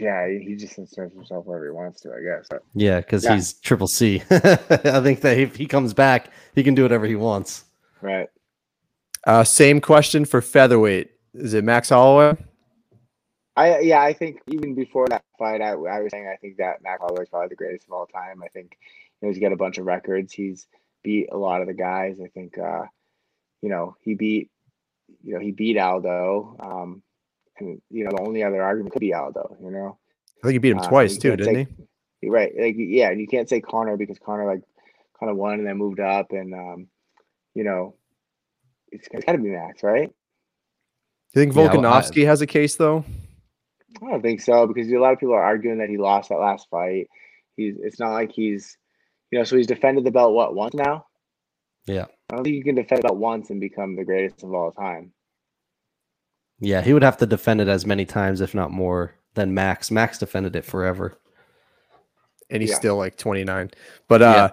Yeah, 0.00 0.28
he 0.28 0.38
he 0.40 0.56
just 0.56 0.78
inserts 0.78 1.14
himself 1.14 1.46
wherever 1.46 1.64
he 1.66 1.70
wants 1.70 2.00
to, 2.02 2.10
I 2.12 2.20
guess. 2.22 2.46
But 2.50 2.62
Yeah, 2.74 3.00
because 3.00 3.24
Yeah. 3.24 3.34
he's 3.34 3.54
triple 3.54 3.86
C. 3.88 4.22
I 4.30 5.00
think 5.02 5.20
that 5.22 5.36
if 5.38 5.56
he 5.56 5.66
comes 5.66 5.94
back, 5.94 6.30
he 6.54 6.62
can 6.62 6.74
do 6.74 6.82
whatever 6.82 7.06
he 7.06 7.16
wants. 7.16 7.64
right, 8.00 8.28
Uh, 9.26 9.44
same 9.44 9.80
question 9.80 10.24
for 10.24 10.40
featherweight. 10.40 11.10
Is 11.34 11.52
it 11.54 11.64
Max 11.64 11.88
Holloway? 11.90 12.36
I 13.56 13.80
yeah, 13.80 14.00
I 14.00 14.12
think 14.12 14.40
even 14.46 14.74
before 14.74 15.08
that 15.08 15.24
fight, 15.38 15.60
I, 15.60 15.70
I 15.72 16.00
was 16.00 16.10
saying 16.12 16.28
I 16.32 16.36
think 16.36 16.58
that 16.58 16.80
Max 16.82 17.00
Holloway 17.00 17.22
is 17.24 17.28
probably 17.28 17.48
the 17.48 17.56
greatest 17.56 17.86
of 17.86 17.92
all 17.92 18.06
time. 18.06 18.42
I 18.42 18.48
think 18.48 18.76
you 19.20 19.26
know, 19.28 19.32
he's 19.32 19.40
got 19.40 19.52
a 19.52 19.56
bunch 19.56 19.78
of 19.78 19.86
records. 19.86 20.32
He's 20.32 20.66
beat 21.02 21.28
a 21.32 21.36
lot 21.36 21.60
of 21.60 21.66
the 21.66 21.74
guys. 21.74 22.18
I 22.24 22.28
think 22.28 22.56
uh, 22.56 22.84
you 23.60 23.68
know 23.68 23.96
he 24.00 24.14
beat 24.14 24.50
you 25.24 25.34
know 25.34 25.40
he 25.40 25.50
beat 25.50 25.76
Aldo. 25.76 26.56
Um, 26.60 27.02
and 27.60 27.80
you 27.90 28.04
know 28.04 28.10
the 28.10 28.22
only 28.22 28.42
other 28.42 28.62
argument 28.62 28.92
could 28.92 29.00
be 29.00 29.14
Aldo. 29.14 29.56
You 29.62 29.70
know. 29.70 29.98
I 30.42 30.46
think 30.46 30.52
he 30.52 30.58
beat 30.58 30.72
him 30.72 30.78
Uh, 30.78 30.88
twice 30.88 31.16
too, 31.18 31.36
didn't 31.36 31.54
say- 31.54 31.66
he? 32.20 32.28
Right. 32.28 32.52
Like 32.58 32.74
yeah, 32.76 33.10
and 33.10 33.20
you 33.20 33.26
can't 33.26 33.48
say 33.48 33.60
Conor 33.60 33.96
because 33.96 34.18
Conor 34.18 34.46
like 34.46 34.62
kind 35.18 35.30
of 35.30 35.36
won 35.36 35.54
and 35.54 35.66
then 35.66 35.76
moved 35.76 36.00
up 36.00 36.32
and 36.32 36.52
um, 36.54 36.88
you 37.54 37.64
know, 37.64 37.94
it's, 38.90 39.08
it's 39.12 39.24
got 39.24 39.32
to 39.32 39.38
be 39.38 39.50
Max, 39.50 39.82
right? 39.82 40.08
Do 41.34 41.40
you 41.40 41.46
think 41.46 41.54
Yeah, 41.54 41.62
well, 41.62 41.76
Volkanovski 41.76 42.24
has 42.24 42.40
a 42.40 42.46
case 42.46 42.76
though? 42.76 43.04
I 44.02 44.10
don't 44.10 44.22
think 44.22 44.40
so 44.40 44.66
because 44.66 44.90
a 44.90 44.96
lot 44.98 45.12
of 45.12 45.18
people 45.18 45.34
are 45.34 45.42
arguing 45.42 45.78
that 45.78 45.88
he 45.88 45.96
lost 45.96 46.28
that 46.28 46.36
last 46.36 46.68
fight. 46.70 47.08
He's 47.56 47.76
it's 47.80 47.98
not 48.00 48.12
like 48.12 48.32
he's 48.32 48.76
you 49.30 49.38
know, 49.38 49.44
so 49.44 49.56
he's 49.56 49.66
defended 49.66 50.04
the 50.04 50.10
belt 50.10 50.32
what 50.32 50.54
once 50.54 50.74
now? 50.74 51.06
Yeah. 51.86 52.06
I 52.30 52.36
don't 52.36 52.44
think 52.44 52.56
you 52.56 52.64
can 52.64 52.74
defend 52.74 53.02
the 53.02 53.08
belt 53.08 53.18
once 53.18 53.50
and 53.50 53.60
become 53.60 53.96
the 53.96 54.04
greatest 54.04 54.42
of 54.42 54.52
all 54.54 54.72
time. 54.72 55.12
Yeah, 56.60 56.82
he 56.82 56.92
would 56.92 57.02
have 57.02 57.16
to 57.18 57.26
defend 57.26 57.60
it 57.60 57.68
as 57.68 57.86
many 57.86 58.04
times, 58.04 58.40
if 58.40 58.54
not 58.54 58.70
more, 58.70 59.14
than 59.34 59.54
Max. 59.54 59.90
Max 59.90 60.18
defended 60.18 60.56
it 60.56 60.64
forever. 60.64 61.16
And 62.50 62.62
he's 62.62 62.70
Yeah. 62.70 62.76
still 62.76 62.96
like 62.96 63.16
29. 63.16 63.70
But 64.08 64.22
uh, 64.22 64.50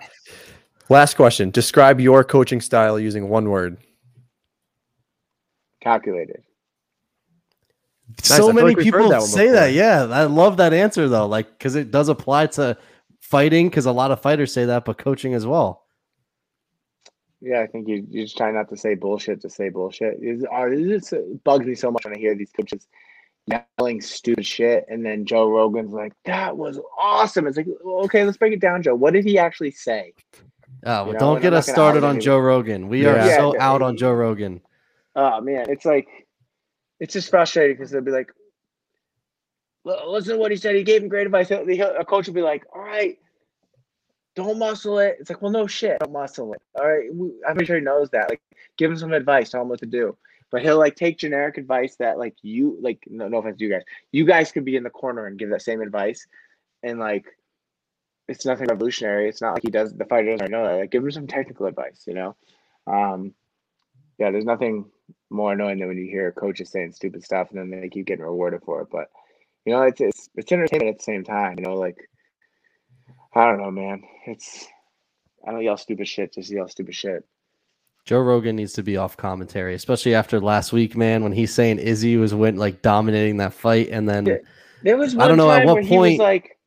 last 0.90 1.16
question: 1.16 1.50
Describe 1.50 2.00
your 2.00 2.24
coaching 2.24 2.62
style 2.62 3.00
using 3.00 3.30
one 3.30 3.50
word. 3.50 3.78
Calculated. 5.82 6.44
Nice, 8.10 8.28
so 8.28 8.38
feel 8.38 8.54
many 8.54 8.76
like 8.76 8.84
people 8.84 9.10
that 9.10 9.20
one 9.20 9.28
say 9.28 9.50
that. 9.50 9.74
Yeah, 9.74 10.04
I 10.04 10.26
love 10.26 10.58
that 10.58 10.74
answer 10.74 11.10
though. 11.10 11.26
Like, 11.26 11.58
because 11.58 11.76
it 11.76 11.90
does 11.90 12.10
apply 12.10 12.48
to 12.48 12.78
fighting. 13.20 13.70
Because 13.70 13.86
a 13.88 13.92
lot 13.92 14.12
of 14.12 14.22
fighters 14.22 14.54
say 14.54 14.66
that, 14.66 14.86
but 14.86 14.98
coaching 14.98 15.34
as 15.34 15.46
well. 15.46 15.85
Yeah, 17.46 17.62
I 17.62 17.68
think 17.68 17.88
you 17.88 18.08
you 18.10 18.24
just 18.24 18.38
try 18.38 18.52
not 18.52 18.70
to 18.70 18.78
say 18.78 18.96
bullshit 18.96 19.42
to 19.42 19.52
say 19.52 19.70
bullshit. 19.70 20.18
It's, 20.20 21.14
uh, 21.14 21.20
it 21.20 21.44
bugs 21.44 21.68
me 21.68 21.76
so 21.76 21.92
much 21.92 22.04
when 22.04 22.16
I 22.16 22.18
hear 22.18 22.34
these 22.36 22.52
coaches 22.52 22.88
yelling 23.78 24.02
stupid 24.02 24.48
shit, 24.48 24.86
and 24.90 25.06
then 25.06 25.26
Joe 25.26 25.48
Rogan's 25.48 25.94
like, 25.94 26.14
"That 26.26 26.58
was 26.58 26.80
awesome." 27.00 27.46
It's 27.46 27.56
like, 27.56 27.68
well, 27.84 28.04
okay, 28.06 28.26
let's 28.26 28.38
break 28.38 28.54
it 28.54 28.62
down, 28.62 28.82
Joe. 28.82 28.96
What 28.96 29.14
did 29.14 29.26
he 29.26 29.38
actually 29.38 29.70
say? 29.70 30.14
Oh, 30.34 30.42
well, 30.86 31.08
You 31.08 31.14
know, 31.14 31.20
don't 31.20 31.42
get 31.42 31.54
us 31.54 31.68
started 31.68 32.04
on. 32.04 32.20
Joe 32.20 32.40
Rogan. 32.40 32.88
We 32.88 33.06
are 33.06 33.16
Yeah. 33.16 33.38
so 33.38 33.54
Yeah, 33.54 33.70
out 33.70 33.84
on 33.84 33.96
Joe 33.96 34.14
Rogan. 34.14 34.62
Oh 35.16 35.40
man, 35.40 35.70
it's 35.70 35.86
like 35.86 36.08
it's 37.00 37.14
just 37.14 37.30
frustrating 37.30 37.78
because 37.78 37.92
they'll 37.92 38.02
be 38.02 38.10
like, 38.10 38.32
"L- 39.88 40.12
"Listen 40.12 40.34
to 40.34 40.40
what 40.40 40.50
he 40.50 40.58
said. 40.58 40.76
He 40.76 40.84
gave 40.84 41.04
him 41.04 41.10
great 41.10 41.28
advice." 41.28 41.52
A 41.52 42.06
coach 42.06 42.26
will 42.26 42.34
be 42.34 42.42
like, 42.42 42.66
"All 42.74 42.82
right, 42.82 43.20
don't 44.36 44.60
muscle 44.60 45.00
it." 45.00 45.18
It's 45.20 45.30
like, 45.30 45.42
well, 45.42 45.52
no 45.52 45.68
shit, 45.68 46.00
don't 46.00 46.12
muscle 46.12 46.54
it. 46.54 46.62
All 46.80 46.88
right, 46.88 47.10
I'm 47.48 47.56
pretty 47.56 47.66
sure 47.66 47.78
he 47.78 47.82
knows 47.82 48.10
that. 48.12 48.30
Like, 48.30 48.42
give 48.78 48.92
him 48.92 48.98
some 48.98 49.14
advice, 49.14 49.50
tell 49.50 49.62
him 49.62 49.70
what 49.70 49.80
to 49.80 49.86
do. 49.86 50.18
But 50.52 50.62
he'll 50.62 50.78
like 50.78 50.96
take 50.96 51.18
generic 51.18 51.58
advice 51.58 51.96
that 51.98 52.18
like 52.18 52.36
you 52.42 52.78
like. 52.82 53.04
No, 53.08 53.28
no 53.28 53.38
offense 53.38 53.58
to 53.58 53.66
you 53.66 53.72
guys. 53.72 53.84
You 54.12 54.26
guys 54.26 54.52
could 54.52 54.66
be 54.66 54.76
in 54.76 54.84
the 54.84 54.90
corner 54.90 55.26
and 55.26 55.40
give 55.40 55.50
that 55.50 55.62
same 55.62 55.82
advice, 55.82 56.28
and 56.84 57.00
like, 57.00 57.26
it's 58.28 58.46
nothing 58.46 58.68
revolutionary. 58.68 59.28
It's 59.28 59.42
not 59.42 59.54
like 59.54 59.64
he 59.64 59.72
does. 59.72 59.94
The 59.94 60.06
fighter 60.06 60.38
doesn't 60.38 60.52
know 60.52 60.66
that. 60.66 60.80
Like, 60.80 60.92
give 60.92 61.04
him 61.04 61.12
some 61.12 61.28
technical 61.28 61.66
advice. 61.66 62.04
You 62.08 62.14
know. 62.14 62.36
Um, 62.88 63.34
yeah, 64.18 64.32
there's 64.32 64.46
nothing 64.46 64.86
more 65.30 65.54
annoying 65.54 65.80
than 65.80 65.88
when 65.88 65.98
you 65.98 66.06
hear 66.06 66.32
coaches 66.32 66.70
saying 66.70 66.94
stupid 66.94 67.24
stuff 67.24 67.50
and 67.52 67.60
then 67.60 67.82
they 67.82 67.90
keep 67.90 68.06
getting 68.06 68.24
rewarded 68.24 68.62
for 68.64 68.82
it. 68.82 68.88
But 68.92 69.10
you 69.66 69.74
know, 69.74 69.82
it's 69.82 70.00
it's 70.00 70.30
it's 70.36 70.52
entertainment 70.52 70.92
at 70.92 70.98
the 71.00 71.04
same 71.04 71.24
time. 71.24 71.56
You 71.58 71.66
know, 71.66 71.76
like 71.76 72.10
I 73.36 73.46
don't 73.46 73.58
know, 73.62 73.72
man. 73.72 74.04
It's 74.26 74.66
I 75.46 75.52
don't 75.52 75.64
yell 75.64 75.78
stupid 75.78 76.08
shit, 76.08 76.34
just 76.34 76.50
yell 76.50 76.68
stupid 76.68 76.96
shit. 76.96 77.26
Joe 78.06 78.20
Rogan 78.20 78.56
needs 78.56 78.74
to 78.74 78.84
be 78.84 78.98
off 78.98 79.18
commentary, 79.18 79.74
especially 79.74 80.14
after 80.14 80.40
last 80.40 80.72
week, 80.72 80.96
man, 80.96 81.24
when 81.24 81.32
he's 81.32 81.54
saying 81.54 81.80
Izzy 81.80 82.18
was 82.18 82.34
went 82.34 82.58
like 82.58 82.82
dominating 82.82 83.38
that 83.38 83.54
fight, 83.54 83.90
and 83.90 84.08
then 84.08 84.26
Yeah. 84.26 84.38
There 84.84 84.98
was 84.98 85.18
I 85.18 85.28
don't 85.28 85.38
know, 85.38 85.50
at 85.50 85.66
what 85.66 85.84
point- 85.86 86.12
was 86.12 86.20
like, 86.20 86.60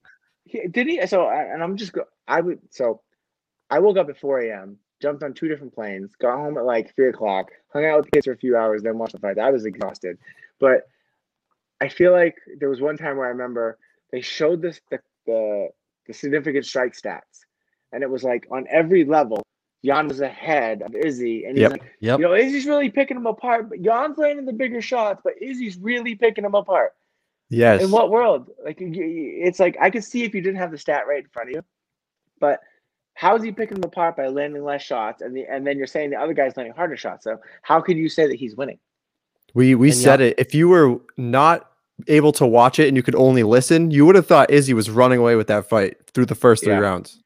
he, 0.44 0.66
did 0.66 0.88
he? 0.88 1.06
So 1.06 1.26
I- 1.26 1.44
and 1.44 1.62
I'm 1.62 1.76
just 1.76 1.92
go. 1.92 2.04
I 2.26 2.40
would 2.40 2.58
so 2.70 3.00
I 3.70 3.78
woke 3.78 3.96
up 3.96 4.08
at 4.08 4.18
4 4.18 4.40
a.m. 4.40 4.78
Jumped 5.00 5.22
on 5.22 5.32
two 5.32 5.46
different 5.46 5.72
planes, 5.72 6.16
got 6.16 6.36
home 6.36 6.58
at 6.58 6.64
like 6.64 6.94
three 6.96 7.08
o'clock, 7.08 7.50
hung 7.72 7.84
out 7.84 7.98
with 7.98 8.06
the 8.06 8.10
kids 8.10 8.26
for 8.26 8.32
a 8.32 8.36
few 8.36 8.56
hours, 8.56 8.82
then 8.82 8.98
watched 8.98 9.12
the 9.12 9.20
fight. 9.20 9.38
I 9.38 9.50
was 9.50 9.64
exhausted, 9.64 10.18
but 10.58 10.88
I 11.80 11.88
feel 11.88 12.10
like 12.10 12.34
there 12.58 12.68
was 12.68 12.80
one 12.80 12.96
time 12.96 13.16
where 13.16 13.26
I 13.26 13.30
remember 13.30 13.78
they 14.10 14.20
showed 14.20 14.60
this 14.60 14.80
the 14.90 14.98
the, 15.26 15.68
the 16.08 16.14
significant 16.14 16.66
strike 16.66 16.94
stats, 16.94 17.44
and 17.92 18.02
it 18.02 18.10
was 18.10 18.24
like 18.24 18.46
on 18.50 18.66
every 18.70 19.04
level, 19.04 19.42
Jan 19.84 20.08
was 20.08 20.20
ahead 20.20 20.82
of 20.82 20.94
Izzy, 20.94 21.44
and 21.44 21.52
he's 21.56 21.62
Yep. 21.62 21.70
like, 21.72 21.82
yep, 22.00 22.18
you 22.18 22.24
know, 22.26 22.34
Izzy's 22.34 22.66
really 22.66 22.90
picking 22.90 23.16
him 23.16 23.26
apart, 23.26 23.68
but 23.68 23.80
Jan's 23.82 24.18
landing 24.18 24.44
the 24.46 24.52
bigger 24.52 24.80
shots, 24.82 25.20
but 25.22 25.34
Izzy's 25.40 25.76
really 25.78 26.16
picking 26.16 26.44
him 26.44 26.54
apart. 26.56 26.94
Yes. 27.50 27.82
In 27.82 27.90
what 27.90 28.10
world? 28.10 28.50
Like 28.64 28.76
it's 28.80 29.60
like 29.60 29.76
I 29.80 29.88
could 29.90 30.04
see 30.04 30.24
if 30.24 30.34
you 30.34 30.40
didn't 30.42 30.58
have 30.58 30.70
the 30.70 30.76
stat 30.78 31.04
right 31.08 31.22
in 31.22 31.30
front 31.30 31.50
of 31.50 31.54
you, 31.54 31.64
but 32.40 32.60
how 33.14 33.36
is 33.36 33.42
he 33.42 33.50
picking 33.52 33.80
them 33.80 33.88
apart 33.88 34.16
by 34.16 34.26
landing 34.28 34.62
less 34.64 34.82
shots 34.82 35.22
and 35.22 35.34
the 35.36 35.46
and 35.46 35.66
then 35.66 35.78
you're 35.78 35.86
saying 35.86 36.10
the 36.10 36.16
other 36.20 36.34
guy's 36.34 36.56
landing 36.56 36.74
harder 36.74 36.96
shots? 36.96 37.24
So 37.24 37.38
how 37.62 37.80
could 37.80 37.96
you 37.96 38.08
say 38.08 38.26
that 38.26 38.34
he's 38.36 38.54
winning? 38.56 38.78
We 39.54 39.74
we 39.74 39.88
And 39.88 39.96
said 39.96 40.20
yeah- 40.20 40.26
it. 40.26 40.34
If 40.38 40.54
you 40.54 40.68
were 40.68 41.00
not 41.16 41.67
able 42.06 42.32
to 42.32 42.46
watch 42.46 42.78
it 42.78 42.88
and 42.88 42.96
you 42.96 43.02
could 43.02 43.14
only 43.16 43.42
listen, 43.42 43.90
you 43.90 44.06
would 44.06 44.14
have 44.14 44.26
thought 44.26 44.50
Izzy 44.50 44.72
was 44.74 44.88
running 44.90 45.18
away 45.18 45.36
with 45.36 45.48
that 45.48 45.68
fight 45.68 45.96
through 46.12 46.26
the 46.26 46.34
first 46.34 46.64
three 46.64 46.72
Yeah. 46.72 46.78
rounds. 46.78 47.22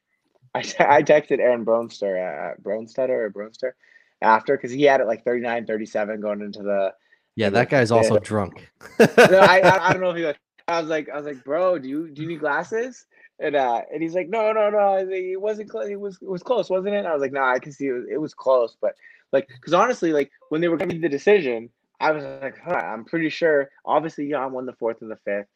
I, 0.54 0.60
I 0.80 1.02
texted 1.02 1.38
Aaron 1.40 1.64
Bronster, 1.64 2.16
uh, 2.16 2.54
Bronsteter 2.62 3.08
or 3.10 3.30
Bronster 3.30 3.72
after 4.20 4.56
because 4.56 4.70
he 4.70 4.82
had 4.82 5.00
it 5.00 5.06
like 5.06 5.24
39, 5.24 5.66
37 5.66 6.20
going 6.20 6.40
into 6.40 6.62
the. 6.62 6.94
yeah, 7.36 7.50
that 7.50 7.70
guy's 7.70 7.90
also 7.90 8.14
yeah. 8.14 8.20
drunk. 8.22 8.70
No, 8.98 9.38
I, 9.38 9.60
I, 9.60 9.88
I 9.88 9.92
don't 9.92 10.02
know 10.02 10.10
if 10.10 10.16
he. 10.16 10.24
Was, 10.24 10.36
I 10.68 10.80
was 10.80 10.88
like, 10.90 11.08
I 11.08 11.16
was 11.16 11.26
like, 11.26 11.42
bro, 11.44 11.78
do 11.78 11.88
you 11.88 12.08
do 12.08 12.22
you 12.22 12.28
need 12.28 12.40
glasses? 12.40 13.06
And 13.40 13.56
uh, 13.56 13.82
and 13.92 14.02
he's 14.02 14.14
like, 14.14 14.28
no, 14.28 14.52
no, 14.52 14.70
no. 14.70 14.78
I 14.78 15.02
was 15.02 15.08
like, 15.08 15.22
it 15.22 15.40
wasn't 15.40 15.70
close. 15.70 15.88
It 15.88 15.98
was 15.98 16.18
it 16.22 16.28
was 16.28 16.42
close, 16.42 16.70
wasn't 16.70 16.94
it? 16.94 16.98
And 16.98 17.08
I 17.08 17.12
was 17.12 17.20
like, 17.20 17.32
no, 17.32 17.42
I 17.42 17.58
can 17.58 17.72
see 17.72 17.86
it 17.86 17.92
was, 17.92 18.04
it 18.12 18.20
was 18.20 18.34
close, 18.34 18.76
but 18.80 18.94
like, 19.32 19.48
because 19.48 19.72
honestly, 19.72 20.12
like 20.12 20.30
when 20.50 20.60
they 20.60 20.68
were 20.68 20.76
gonna 20.76 20.98
the 20.98 21.08
decision, 21.08 21.70
I 22.02 22.10
was 22.10 22.24
like, 22.24 22.58
huh, 22.58 22.74
I'm 22.74 23.04
pretty 23.04 23.28
sure. 23.28 23.70
Obviously, 23.84 24.28
Jan 24.28 24.52
won 24.52 24.66
the 24.66 24.72
fourth 24.72 25.00
and 25.02 25.10
the 25.10 25.18
fifth. 25.24 25.46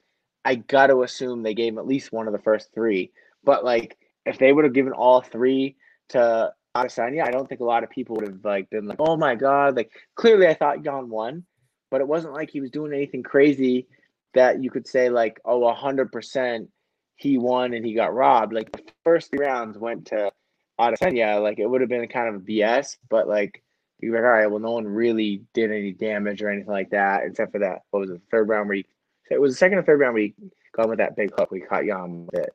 I 0.45 0.55
got 0.55 0.87
to 0.87 1.03
assume 1.03 1.43
they 1.43 1.55
gave 1.55 1.73
him 1.73 1.79
at 1.79 1.89
least 1.89 2.13
one 2.13 2.29
of 2.29 2.33
the 2.33 2.39
first 2.39 2.71
three. 2.73 3.11
But 3.43 3.65
like, 3.65 3.99
if 4.25 4.39
they 4.39 4.53
would 4.53 4.65
have 4.65 4.73
given 4.73 4.93
all 4.93 5.21
three 5.21 5.77
to 6.11 6.53
Adesanya, 6.77 7.27
I 7.27 7.33
don't 7.33 7.49
think 7.49 7.61
a 7.61 7.65
lot 7.65 7.83
of 7.83 7.91
people 7.91 8.15
would 8.17 8.29
have 8.29 8.45
like 8.45 8.71
been 8.71 8.87
like, 8.87 9.01
oh 9.01 9.17
my 9.17 9.35
god. 9.35 9.77
Like, 9.77 9.91
clearly, 10.15 10.47
I 10.47 10.55
thought 10.55 10.85
Jan 10.85 11.09
won, 11.09 11.45
but 11.91 12.01
it 12.01 12.07
wasn't 12.07 12.35
like 12.35 12.51
he 12.51 12.61
was 12.61 12.71
doing 12.71 12.93
anything 12.93 13.25
crazy 13.25 13.89
that 14.35 14.63
you 14.63 14.71
could 14.71 14.87
say 14.87 15.11
like, 15.11 15.41
oh, 15.45 15.73
hundred 15.75 16.13
percent 16.13 16.69
he 17.17 17.39
won 17.39 17.75
and 17.75 17.85
he 17.85 17.95
got 17.95 18.15
robbed. 18.15 18.53
Like 18.53 18.71
the 18.71 18.83
first 19.03 19.31
three 19.31 19.45
rounds 19.45 19.77
went 19.79 20.07
to 20.07 20.31
Adesanya. 20.79 21.43
Like 21.43 21.59
it 21.59 21.67
would 21.67 21.81
have 21.81 21.91
been 21.91 22.07
kind 22.07 22.35
of 22.35 22.43
BS, 22.43 22.99
but 23.09 23.27
like 23.27 23.65
you're 24.01 24.15
like, 24.15 24.25
all 24.25 24.31
right, 24.31 24.47
well, 24.47 24.61
no 24.61 24.73
one 24.73 24.87
really 24.87 25.43
did 25.55 25.71
any 25.71 25.93
damage 25.93 26.43
or 26.43 26.51
anything 26.51 26.71
like 26.71 26.91
that, 26.91 27.23
except 27.25 27.53
for 27.53 27.61
that. 27.61 27.83
What 27.91 28.01
was 28.01 28.11
it, 28.11 28.15
the 28.15 28.31
third 28.31 28.49
round 28.49 28.69
where 28.69 28.77
he? 28.77 28.87
It 29.31 29.41
was 29.41 29.53
the 29.53 29.59
second 29.59 29.79
or 29.79 29.83
third 29.83 30.01
round 30.01 30.15
where 30.15 30.25
he 30.25 30.35
got 30.73 30.89
with 30.89 30.99
that 30.99 31.17
big 31.17 31.31
hook. 31.37 31.51
We 31.51 31.61
caught 31.61 31.85
Yam 31.85 32.27
with 32.27 32.41
it. 32.41 32.53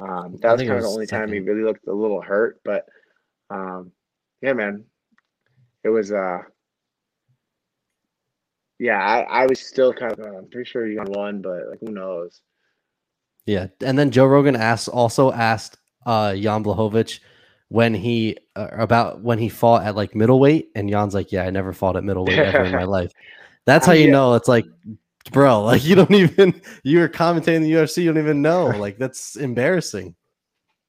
Um, 0.00 0.36
that 0.40 0.48
I 0.48 0.52
was 0.52 0.60
kind 0.62 0.72
it 0.72 0.76
of 0.76 0.82
the 0.82 0.88
was 0.88 0.94
only 0.94 1.06
time 1.06 1.32
he 1.32 1.38
really 1.38 1.62
looked 1.62 1.86
a 1.86 1.92
little 1.92 2.20
hurt, 2.20 2.60
but 2.64 2.86
um, 3.50 3.92
yeah, 4.40 4.52
man, 4.52 4.84
it 5.84 5.90
was 5.90 6.10
uh, 6.10 6.38
yeah, 8.78 8.98
I, 8.98 9.20
I 9.20 9.46
was 9.46 9.60
still 9.60 9.92
kind 9.92 10.12
of 10.12 10.34
I'm 10.34 10.50
pretty 10.50 10.68
sure 10.68 10.92
Jan 10.92 11.06
won, 11.12 11.40
but 11.40 11.68
like 11.70 11.78
who 11.80 11.92
knows? 11.92 12.42
Yeah, 13.46 13.68
and 13.80 13.96
then 13.96 14.10
Joe 14.10 14.26
Rogan 14.26 14.56
asked 14.56 14.88
also 14.88 15.30
asked 15.30 15.78
uh 16.04 16.34
Jan 16.34 16.64
Blachowicz 16.64 17.20
when 17.72 17.94
he 17.94 18.36
uh, 18.54 18.68
about 18.72 19.22
when 19.22 19.38
he 19.38 19.48
fought 19.48 19.82
at 19.84 19.96
like 19.96 20.14
middleweight, 20.14 20.70
and 20.74 20.90
Jan's 20.90 21.14
like, 21.14 21.32
"Yeah, 21.32 21.44
I 21.44 21.50
never 21.50 21.72
fought 21.72 21.96
at 21.96 22.04
middleweight 22.04 22.38
ever 22.38 22.64
in 22.64 22.72
my 22.72 22.84
life." 22.98 23.12
That's 23.64 23.86
how 23.86 23.92
you 23.92 24.06
Yeah. 24.06 24.12
know 24.12 24.34
it's 24.34 24.46
like, 24.48 24.66
bro, 25.32 25.62
like 25.64 25.82
you 25.82 25.94
don't 25.94 26.12
even 26.12 26.60
you 26.84 26.98
were 26.98 27.08
commentating 27.08 27.62
the 27.62 27.72
UFC, 27.72 28.02
you 28.02 28.12
don't 28.12 28.22
even 28.22 28.42
know. 28.42 28.66
Like 28.78 28.98
that's 28.98 29.36
embarrassing. 29.36 30.14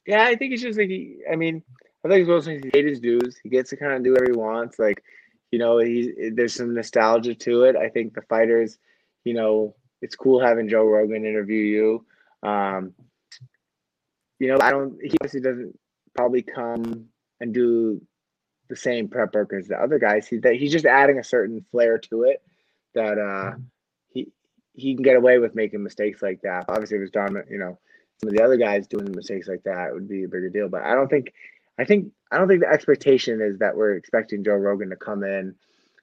Yeah, 0.06 0.26
I 0.26 0.36
think 0.36 0.52
it's 0.52 0.62
just 0.62 0.78
like 0.78 0.90
he. 0.90 1.20
I 1.32 1.38
mean, 1.38 1.64
I 2.04 2.10
think 2.10 2.20
he's 2.20 2.28
Wilson 2.28 2.62
he 2.62 2.70
paid 2.70 2.86
his 2.86 3.00
dues. 3.00 3.38
He 3.42 3.48
gets 3.48 3.70
to 3.70 3.78
kind 3.78 3.94
of 3.94 4.04
do 4.04 4.12
whatever 4.12 4.32
he 4.34 4.38
wants. 4.38 4.78
Like, 4.78 5.02
you 5.52 5.60
know, 5.60 5.78
he 5.78 6.32
there's 6.34 6.54
some 6.54 6.74
nostalgia 6.74 7.34
to 7.34 7.64
it. 7.64 7.78
I 7.78 7.88
think 7.88 8.14
the 8.14 8.24
fighters, 8.24 8.78
you 9.24 9.34
know, 9.36 9.74
it's 10.02 10.18
cool 10.18 10.42
having 10.42 10.68
Joe 10.68 10.84
Rogan 10.84 11.26
interview 11.26 11.62
you. 11.64 12.06
Um, 12.50 12.94
you 14.40 14.50
know, 14.50 14.58
I 14.60 14.70
don't. 14.70 15.00
He 15.02 15.16
obviously 15.22 15.40
doesn't 15.40 15.80
probably 16.16 16.42
come 16.42 17.08
and 17.40 17.54
do 17.54 18.02
the 18.70 18.76
same 18.76 19.08
prep 19.08 19.34
work 19.34 19.54
as 19.54 19.68
the 19.68 19.76
other 19.76 20.00
guys. 20.00 20.28
He 20.28 20.38
that 20.40 20.56
he's 20.56 20.72
just 20.72 20.86
adding 20.86 21.20
a 21.20 21.24
certain 21.24 21.66
flair 21.72 21.98
to 22.00 22.24
it 22.24 22.42
that 22.96 23.18
uh 23.18 23.58
he 24.10 24.32
he 24.74 24.96
can 24.96 25.04
get 25.04 25.16
away 25.16 25.40
with 25.40 25.56
making 25.56 25.84
mistakes 25.84 26.22
like 26.22 26.42
that. 26.42 26.66
Obviously, 26.68 26.98
if 26.98 27.00
it 27.00 27.04
was 27.04 27.12
done, 27.12 27.44
you 27.50 27.58
know, 27.58 27.78
some 28.20 28.30
of 28.30 28.36
the 28.36 28.44
other 28.44 28.58
guys 28.58 28.88
doing 28.88 29.12
mistakes 29.12 29.48
like 29.48 29.64
that 29.64 29.90
it 29.90 29.94
would 29.94 30.08
be 30.08 30.24
a 30.24 30.28
bigger 30.28 30.50
deal. 30.50 30.70
But 30.70 30.84
I 30.84 30.96
don't 30.96 31.10
think. 31.10 31.34
I 31.80 31.86
think 31.86 32.12
I 32.32 32.38
don't 32.38 32.48
think 32.48 32.62
the 32.62 32.68
expectation 32.68 33.42
is 33.42 33.58
that 33.58 33.76
we're 33.76 33.96
expecting 33.96 34.44
Joe 34.44 34.54
Rogan 34.54 34.92
to 34.92 34.96
come 34.96 35.24
in 35.24 35.56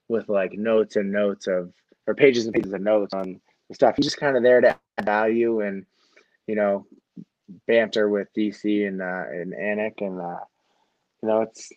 with 0.09 0.29
like 0.29 0.53
notes 0.53 0.97
and 0.97 1.13
notes 1.13 1.47
of 1.47 1.73
or 2.09 2.15
pages 2.15 2.45
and 2.45 2.55
pages 2.55 2.73
of 2.73 2.81
notes 2.81 3.15
on 3.15 3.41
the 3.69 3.75
stuff. 3.75 3.95
He's 3.97 4.07
just 4.07 4.19
kind 4.19 4.37
of 4.37 4.43
there 4.43 4.61
to 4.61 4.77
add 4.99 5.07
value 5.07 5.61
and 5.61 5.87
you 6.49 6.57
know 6.57 6.87
banter 7.67 8.09
with 8.09 8.29
DC 8.37 8.87
and 8.87 9.01
uh, 9.03 9.25
and 9.31 9.53
Anik 9.55 10.01
and 10.01 10.21
uh, 10.21 10.39
you 11.23 11.29
know 11.29 11.43
it's 11.43 11.71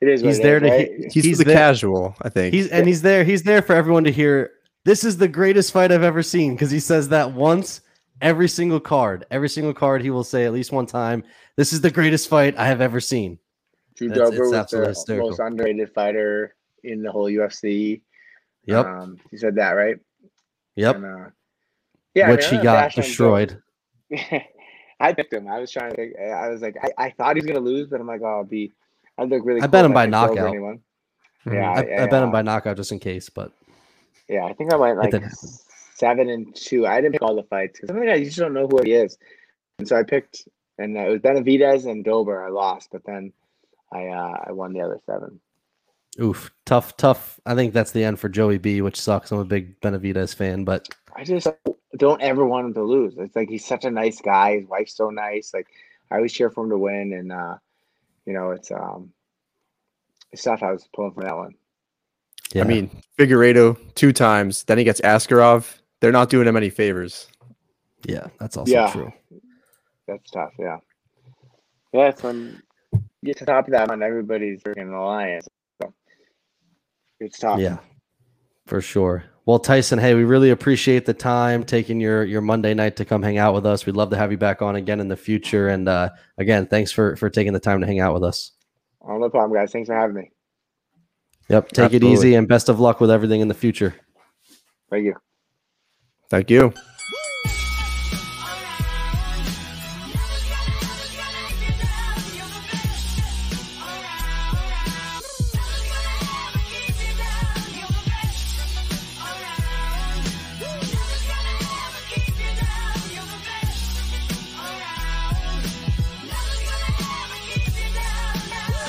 it 0.00 0.08
is. 0.08 0.20
He's 0.20 0.38
what 0.38 0.40
it 0.40 0.42
there 0.42 0.56
is, 0.56 0.62
to 0.62 0.68
right? 0.70 0.88
he- 0.98 1.08
He's, 1.12 1.24
He's 1.24 1.38
the 1.38 1.44
there- 1.44 1.56
casual, 1.56 2.14
I 2.22 2.28
think. 2.28 2.54
He's 2.54 2.68
and 2.68 2.86
he's 2.86 3.02
there. 3.02 3.24
He's 3.24 3.42
there 3.42 3.62
for 3.62 3.74
everyone 3.74 4.04
to 4.04 4.12
hear. 4.12 4.50
This 4.84 5.02
is 5.04 5.16
the 5.16 5.28
greatest 5.28 5.72
fight 5.72 5.90
I've 5.92 6.02
ever 6.02 6.22
seen 6.22 6.54
because 6.54 6.70
he 6.70 6.80
says 6.80 7.08
that 7.08 7.32
once 7.32 7.80
every 8.20 8.48
single 8.48 8.80
card. 8.80 9.24
Every 9.30 9.48
single 9.48 9.72
card 9.72 10.02
he 10.02 10.10
will 10.10 10.24
say 10.24 10.44
at 10.44 10.52
least 10.52 10.72
one 10.72 10.86
time. 10.86 11.24
This 11.56 11.72
is 11.72 11.80
the 11.80 11.90
greatest 11.90 12.28
fight 12.28 12.54
I 12.58 12.66
have 12.66 12.80
ever 12.80 13.00
seen. 13.00 13.38
Drew 13.96 14.10
It's- 14.10 14.30
Dober 14.30 14.42
was 14.44 14.52
absolutely 14.52 14.86
the 14.86 14.90
hysterical. 14.90 15.30
most 15.30 15.38
underrated 15.40 15.90
fighter 15.94 16.54
in 16.82 17.02
the 17.02 17.10
whole 17.10 17.30
UFC. 17.30 18.02
Yep. 18.66 18.84
Um, 18.86 19.18
you 19.30 19.38
said 19.38 19.54
that 19.56 19.70
right? 19.72 19.96
yep. 20.76 20.96
And, 20.96 21.04
uh, 21.04 21.30
yeah, 22.14 22.28
I 22.28 22.30
Which 22.32 22.50
mean, 22.50 22.60
he 22.60 22.64
got 22.64 22.74
bashing 22.74 23.02
on 23.02 23.04
Joe. 23.04 23.08
destroyed. 23.08 23.62
I 25.00 25.12
picked 25.12 25.32
him. 25.32 25.48
I 25.48 25.58
was 25.58 25.70
trying 25.70 25.90
to 25.90 25.96
think. 25.96 26.14
I 26.18 26.48
was 26.48 26.62
like, 26.62 26.76
I, 26.82 27.06
I 27.06 27.10
thought 27.10 27.36
he's 27.36 27.44
gonna 27.44 27.60
lose, 27.60 27.88
but 27.88 28.00
I'm 28.00 28.06
like, 28.06 28.20
oh, 28.22 28.38
I'll 28.38 28.44
be. 28.44 28.72
I'd 29.18 29.28
look 29.28 29.44
really. 29.44 29.60
I 29.60 29.64
cool 29.64 29.70
bet 29.70 29.84
him 29.84 29.92
by 29.92 30.06
knockout. 30.06 30.48
Anyone. 30.48 30.80
Mhm. 31.46 31.54
Yeah, 31.54 31.70
I, 31.70 32.04
I 32.04 32.06
bet 32.06 32.22
him 32.22 32.30
by 32.30 32.42
knockout 32.42 32.76
just 32.76 32.92
in 32.92 32.98
case, 32.98 33.28
but 33.28 33.52
Yeah, 34.28 34.44
I 34.44 34.54
think 34.54 34.72
I 34.72 34.76
went 34.76 34.98
like 34.98 35.22
seven 35.94 36.30
and 36.30 36.54
two. 36.54 36.86
I 36.86 37.00
didn't 37.00 37.12
pick 37.12 37.22
all 37.22 37.36
the 37.36 37.42
fights 37.44 37.78
because 37.78 37.88
some 37.88 37.96
of 37.96 38.02
the 38.02 38.06
guys 38.06 38.26
just 38.26 38.38
don't 38.38 38.54
know 38.54 38.66
who 38.66 38.80
he 38.82 38.92
is, 38.92 39.18
and 39.78 39.86
so 39.86 39.96
I 39.96 40.02
picked, 40.04 40.48
and 40.78 40.96
uh, 40.96 41.00
it 41.00 41.10
was 41.10 41.20
Benavidez 41.20 41.90
and 41.90 42.04
Dober. 42.04 42.44
I 42.44 42.48
lost, 42.48 42.88
but 42.92 43.02
then 43.04 43.32
I 43.92 44.06
uh, 44.06 44.44
I 44.46 44.52
won 44.52 44.72
the 44.72 44.80
other 44.80 45.00
seven. 45.06 45.40
oof, 46.20 46.50
tough, 46.64 46.96
tough. 46.96 47.38
I 47.44 47.54
think 47.54 47.74
that's 47.74 47.90
the 47.90 48.04
end 48.04 48.18
for 48.18 48.28
Joey 48.28 48.58
B, 48.58 48.80
which 48.80 49.00
sucks. 49.00 49.30
I'm 49.30 49.38
a 49.38 49.44
big 49.44 49.80
Benavidez 49.80 50.34
fan, 50.34 50.64
but 50.64 50.88
I 51.14 51.24
just 51.24 51.46
don't 51.96 52.22
ever 52.22 52.44
want 52.44 52.66
him 52.68 52.74
to 52.74 52.82
lose. 52.82 53.14
It's 53.18 53.36
like 53.36 53.48
he's 53.48 53.64
such 53.66 53.84
a 53.84 53.90
nice 53.90 54.20
guy. 54.20 54.58
His 54.58 54.68
wife's 54.68 54.96
so 54.96 55.10
nice. 55.10 55.52
Like 55.54 55.68
I 56.10 56.16
always 56.16 56.32
cheer 56.32 56.50
for 56.50 56.64
him 56.64 56.70
to 56.70 56.78
win, 56.78 57.12
and 57.12 57.32
uh, 57.32 57.56
you 58.26 58.32
know 58.34 58.50
it's 58.52 58.70
um, 58.72 59.12
it's 60.32 60.42
tough. 60.42 60.62
I 60.62 60.72
was 60.72 60.88
pulling 60.94 61.12
for 61.14 61.24
that 61.24 61.36
one. 61.36 61.54
yeah. 62.52 62.62
I 62.62 62.66
mean, 62.66 62.90
Figueiredo 63.18 63.78
two 63.94 64.12
times, 64.12 64.64
then 64.64 64.78
he 64.78 64.84
gets 64.84 65.00
Askarov. 65.02 65.78
They're 66.00 66.12
not 66.12 66.30
doing 66.30 66.48
him 66.48 66.56
any 66.56 66.70
favors. 66.70 67.28
yeah, 68.06 68.28
that's 68.38 68.56
also 68.56 68.72
Yeah. 68.72 68.92
true. 68.92 69.12
That's 70.08 70.30
tough. 70.30 70.52
Yeah, 70.58 70.78
yeah. 71.92 72.08
It's 72.08 72.22
when 72.22 72.62
you 73.22 73.26
get 73.26 73.38
to 73.38 73.46
top 73.46 73.66
of 73.66 73.72
that 73.72 73.88
one, 73.88 74.02
everybody's 74.02 74.62
freaking 74.62 74.92
alliance. 74.94 75.48
So 75.82 75.94
it's 77.20 77.38
tough. 77.38 77.60
Yeah, 77.60 77.78
for 78.66 78.80
sure. 78.80 79.24
Well, 79.46 79.58
Tyson, 79.58 79.98
hey, 79.98 80.14
we 80.14 80.24
really 80.24 80.50
appreciate 80.50 81.04
the 81.04 81.12
time 81.12 81.64
taking 81.64 82.00
your 82.00 82.24
your 82.24 82.40
Monday 82.40 82.72
night 82.72 82.96
to 82.96 83.04
come 83.04 83.22
hang 83.22 83.36
out 83.36 83.54
with 83.54 83.66
us. 83.66 83.84
We'd 83.84 83.96
love 83.96 84.10
to 84.10 84.16
have 84.16 84.32
you 84.32 84.38
back 84.38 84.62
on 84.62 84.76
again 84.76 85.00
in 85.00 85.08
the 85.08 85.16
future. 85.16 85.68
And 85.68 85.86
uh, 85.86 86.10
again, 86.38 86.66
thanks 86.66 86.90
for 86.92 87.14
for 87.16 87.28
taking 87.28 87.52
the 87.52 87.60
time 87.60 87.80
to 87.80 87.86
hang 87.86 88.00
out 88.00 88.14
with 88.14 88.24
us. 88.24 88.52
Oh, 89.06 89.18
no 89.18 89.28
problem, 89.28 89.58
guys. 89.58 89.70
Thanks 89.70 89.88
for 89.88 89.94
having 89.94 90.16
me. 90.16 90.30
Yep, 91.50 91.68
take 91.72 91.92
it 91.92 92.02
easy 92.02 92.36
and 92.36 92.48
best 92.48 92.70
of 92.70 92.80
luck 92.80 93.00
with 93.00 93.10
everything 93.10 93.42
in 93.42 93.48
the 93.48 93.54
future. 93.54 93.94
Thank 94.90 95.04
you. 95.04 95.14
Thank 96.30 96.50
you. 96.50 96.72